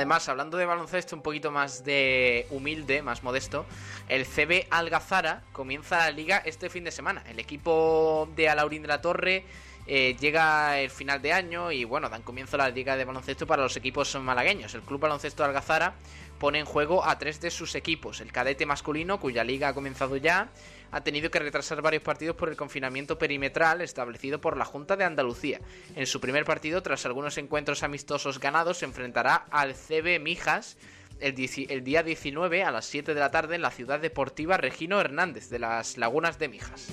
Además, 0.06 0.28
hablando 0.28 0.56
de 0.56 0.66
baloncesto 0.66 1.16
un 1.16 1.22
poquito 1.22 1.50
más 1.50 1.82
de 1.82 2.46
humilde, 2.50 3.02
más 3.02 3.24
modesto, 3.24 3.66
el 4.08 4.24
CB 4.24 4.68
Algazara 4.70 5.42
comienza 5.50 5.98
la 5.98 6.12
liga 6.12 6.40
este 6.44 6.70
fin 6.70 6.84
de 6.84 6.92
semana. 6.92 7.24
El 7.28 7.40
equipo 7.40 8.28
de 8.36 8.48
Alaurín 8.48 8.82
de 8.82 8.86
la 8.86 9.00
Torre 9.00 9.44
eh, 9.88 10.16
llega 10.20 10.78
el 10.78 10.90
final 10.90 11.20
de 11.22 11.32
año 11.32 11.72
y 11.72 11.82
bueno, 11.82 12.08
dan 12.08 12.22
comienzo 12.22 12.56
la 12.56 12.68
liga 12.68 12.96
de 12.96 13.04
baloncesto 13.04 13.48
para 13.48 13.64
los 13.64 13.76
equipos 13.76 14.14
malagueños. 14.14 14.76
El 14.76 14.82
Club 14.82 15.00
Baloncesto 15.00 15.42
Algazara 15.42 15.94
pone 16.38 16.60
en 16.60 16.66
juego 16.66 17.04
a 17.04 17.18
tres 17.18 17.40
de 17.40 17.50
sus 17.50 17.74
equipos. 17.74 18.20
El 18.20 18.30
cadete 18.30 18.64
masculino, 18.64 19.18
cuya 19.18 19.42
liga 19.42 19.70
ha 19.70 19.74
comenzado 19.74 20.16
ya, 20.16 20.50
ha 20.90 21.02
tenido 21.02 21.30
que 21.30 21.38
retrasar 21.38 21.82
varios 21.82 22.02
partidos 22.02 22.36
por 22.36 22.48
el 22.48 22.56
confinamiento 22.56 23.18
perimetral 23.18 23.80
establecido 23.80 24.40
por 24.40 24.56
la 24.56 24.64
Junta 24.64 24.96
de 24.96 25.04
Andalucía. 25.04 25.60
En 25.94 26.06
su 26.06 26.20
primer 26.20 26.44
partido, 26.44 26.82
tras 26.82 27.06
algunos 27.06 27.38
encuentros 27.38 27.82
amistosos 27.82 28.40
ganados, 28.40 28.78
se 28.78 28.84
enfrentará 28.84 29.46
al 29.50 29.74
CB 29.74 30.20
Mijas 30.20 30.76
el, 31.20 31.84
día 31.84 32.02
19 32.02 32.62
a 32.62 32.70
las 32.70 32.86
7 32.86 33.14
de 33.14 33.20
la 33.20 33.30
tarde 33.30 33.54
en 33.56 33.62
la 33.62 33.70
ciudad 33.70 34.00
deportiva 34.00 34.56
Regino 34.56 35.00
Hernández 35.00 35.48
de 35.48 35.58
las 35.58 35.96
Lagunas 35.96 36.38
de 36.38 36.48
Mijas. 36.48 36.88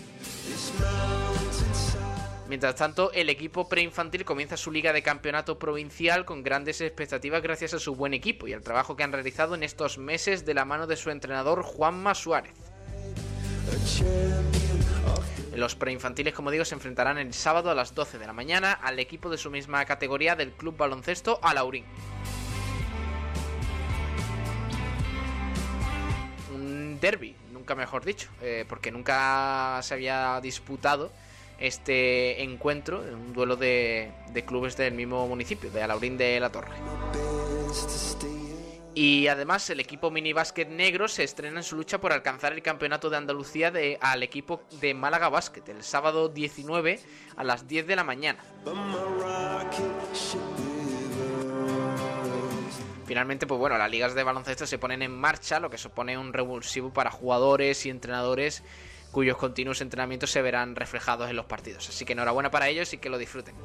Mientras 2.47 2.75
tanto, 2.75 3.11
el 3.13 3.29
equipo 3.29 3.67
preinfantil 3.67 4.25
comienza 4.25 4.57
su 4.57 4.71
liga 4.71 4.93
de 4.93 5.01
campeonato 5.01 5.57
provincial 5.57 6.23
con 6.23 6.43
grandes 6.43 6.81
expectativas 6.81 7.41
gracias 7.41 7.73
a 7.73 7.79
su 7.79 7.95
buen 7.95 8.13
equipo 8.13 8.47
y 8.47 8.53
al 8.53 8.61
trabajo 8.61 8.95
que 8.95 9.03
han 9.03 9.11
realizado 9.11 9.55
en 9.55 9.63
estos 9.63 9.97
meses 9.97 10.45
de 10.45 10.53
la 10.53 10.65
mano 10.65 10.85
de 10.85 10.95
su 10.95 11.09
entrenador 11.09 11.63
Juanma 11.63 12.13
Suárez. 12.13 12.53
Los 15.55 15.76
preinfantiles, 15.76 16.34
como 16.34 16.51
digo, 16.51 16.66
se 16.66 16.76
enfrentarán 16.76 17.18
el 17.18 17.34
sábado 17.34 17.70
a 17.70 17.76
las 17.76 17.93
12 17.93 18.18
de 18.18 18.26
la 18.26 18.34
mañana 18.34 18.74
al 18.74 18.97
equipo 18.99 19.30
de 19.30 19.38
su 19.38 19.51
misma 19.51 19.86
categoría 19.86 20.36
del 20.36 20.51
Club 20.51 20.76
Baloncesto 20.76 21.39
Alaurín. 21.41 21.86
Un 26.53 26.99
derby, 26.99 27.36
nunca 27.51 27.76
mejor 27.76 28.03
dicho, 28.03 28.30
eh, 28.41 28.66
porque 28.68 28.91
nunca 28.91 29.80
se 29.84 29.93
había 29.93 30.39
disputado 30.41 31.11
este 31.59 32.43
encuentro, 32.43 32.99
un 32.99 33.32
duelo 33.32 33.55
de, 33.55 34.11
de 34.34 34.45
clubes 34.45 34.76
del 34.76 34.93
mismo 34.93 35.28
municipio, 35.28 35.70
de 35.70 35.84
Alaurín 35.84 36.18
de 36.18 36.39
la 36.39 36.51
Torre. 36.51 36.72
Y 38.95 39.27
además 39.27 39.69
el 39.71 39.79
equipo 39.79 40.11
mini 40.11 40.33
básquet 40.33 40.69
negro 40.69 41.07
se 41.07 41.23
estrena 41.23 41.59
en 41.59 41.63
su 41.63 41.75
lucha 41.75 41.99
por 41.99 42.13
alcanzar 42.13 42.53
el 42.53 42.61
campeonato 42.61 43.09
de 43.09 43.17
Andalucía 43.17 43.71
de, 43.71 43.97
al 43.99 44.21
equipo 44.21 44.61
de 44.79 44.93
Málaga 44.93 45.29
Básquet 45.29 45.67
el 45.69 45.83
sábado 45.83 46.29
19 46.29 46.99
a 47.35 47.43
las 47.43 47.67
10 47.67 47.87
de 47.87 47.95
la 47.95 48.03
mañana. 48.03 48.39
Finalmente, 53.05 53.47
pues 53.47 53.59
bueno, 53.59 53.77
las 53.77 53.89
ligas 53.89 54.13
de 54.13 54.23
baloncesto 54.23 54.67
se 54.67 54.77
ponen 54.77 55.01
en 55.01 55.11
marcha, 55.11 55.59
lo 55.59 55.69
que 55.69 55.77
supone 55.77 56.17
un 56.17 56.31
revulsivo 56.31 56.93
para 56.93 57.09
jugadores 57.09 57.85
y 57.85 57.89
entrenadores 57.89 58.63
cuyos 59.11 59.37
continuos 59.37 59.79
entrenamientos 59.81 60.31
se 60.31 60.41
verán 60.41 60.75
reflejados 60.75 61.29
en 61.29 61.35
los 61.35 61.45
partidos. 61.45 61.87
Así 61.87 62.03
que 62.03 62.13
enhorabuena 62.13 62.49
para 62.51 62.67
ellos 62.67 62.91
y 62.93 62.97
que 62.97 63.09
lo 63.09 63.17
disfruten. 63.17 63.55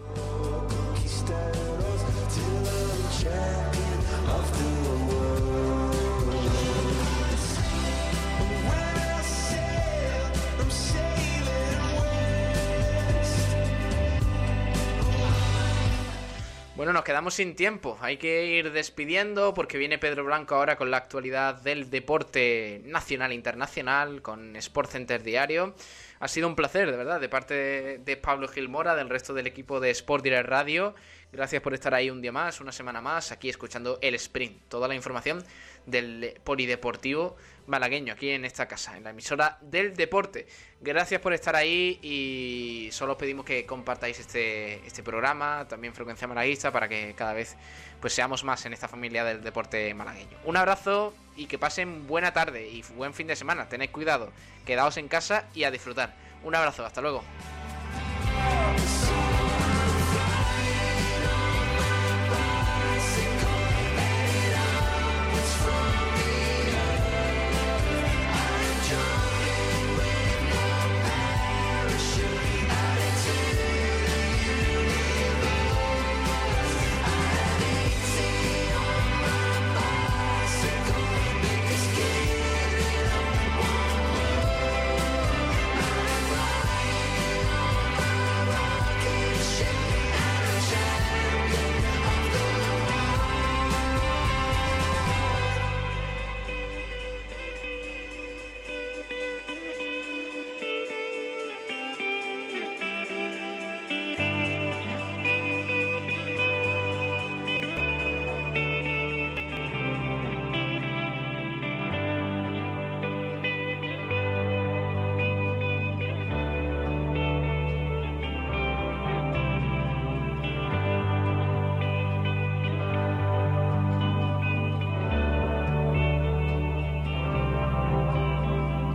Bueno, 16.79 16.93
nos 16.93 17.03
quedamos 17.03 17.35
sin 17.35 17.57
tiempo. 17.57 17.99
Hay 18.01 18.19
que 18.19 18.47
ir 18.47 18.71
despidiendo 18.71 19.53
porque 19.53 19.79
viene 19.79 19.99
Pedro 19.99 20.23
Blanco 20.25 20.55
ahora 20.55 20.77
con 20.77 20.93
la 20.93 20.99
actualidad 20.99 21.61
del 21.61 21.91
deporte 21.91 22.83
nacional 22.85 23.33
e 23.33 23.35
internacional, 23.35 24.23
con 24.23 24.55
Sport 24.55 24.93
Center 24.93 25.25
Diario. 25.25 25.75
Ha 26.21 26.27
sido 26.27 26.49
un 26.49 26.57
placer, 26.57 26.91
de 26.91 26.97
verdad, 26.97 27.21
de 27.21 27.29
parte 27.29 27.99
de 27.99 28.17
Pablo 28.17 28.49
Gilmora, 28.49 28.97
del 28.97 29.09
resto 29.09 29.35
del 29.35 29.47
equipo 29.47 29.79
de 29.79 29.91
Sport 29.91 30.25
Direct 30.25 30.49
Radio. 30.49 30.95
Gracias 31.33 31.63
por 31.63 31.75
estar 31.75 31.95
ahí 31.95 32.11
un 32.11 32.21
día 32.21 32.33
más, 32.33 32.61
una 32.61 32.73
semana 32.73 33.01
más, 33.01 33.31
aquí 33.31 33.49
escuchando 33.49 33.99
el 34.03 34.15
sprint. 34.17 34.63
Toda 34.69 34.89
la 34.89 34.97
información 34.97 35.45
del 35.87 36.41
polideportivo 36.43 37.37
malagueño 37.69 38.15
aquí 38.15 38.31
en 38.31 38.45
esta 38.45 38.67
casa, 38.67 38.97
en 38.97 39.05
la 39.05 39.11
emisora 39.11 39.59
del 39.61 39.95
deporte. 39.95 40.47
Gracias 40.81 41.21
por 41.21 41.35
estar 41.35 41.55
ahí 41.55 41.99
y 42.03 42.89
solo 42.93 43.13
os 43.13 43.19
pedimos 43.19 43.45
que 43.45 43.65
compartáis 43.67 44.19
este, 44.19 44.87
este 44.87 45.03
programa, 45.03 45.67
también 45.69 45.95
Frecuencia 45.95 46.27
Malaguista, 46.27 46.73
para 46.73 46.89
que 46.89 47.15
cada 47.15 47.35
vez 47.35 47.57
pues 48.01 48.13
seamos 48.13 48.45
más 48.45 48.65
en 48.67 48.73
esta 48.73 48.89
familia 48.89 49.25
del 49.25 49.43
deporte 49.43 49.93
malagueño. 49.95 50.37
Un 50.45 50.57
abrazo 50.57 51.15
y 51.37 51.47
que 51.47 51.59
pasen 51.59 52.07
buena 52.07 52.33
tarde 52.33 52.69
y 52.69 52.83
buen 52.97 53.15
fin 53.15 53.27
de 53.27 53.37
semana. 53.37 53.69
Tened 53.69 53.91
cuidado, 53.91 54.33
quedaos 54.67 54.97
en 54.97 55.09
casa 55.09 55.45
y 55.55 55.65
a 55.65 55.71
disfrutar. 55.71 56.15
Un 56.45 56.55
abrazo, 56.55 56.87
hasta 56.87 57.01
luego. 57.01 57.23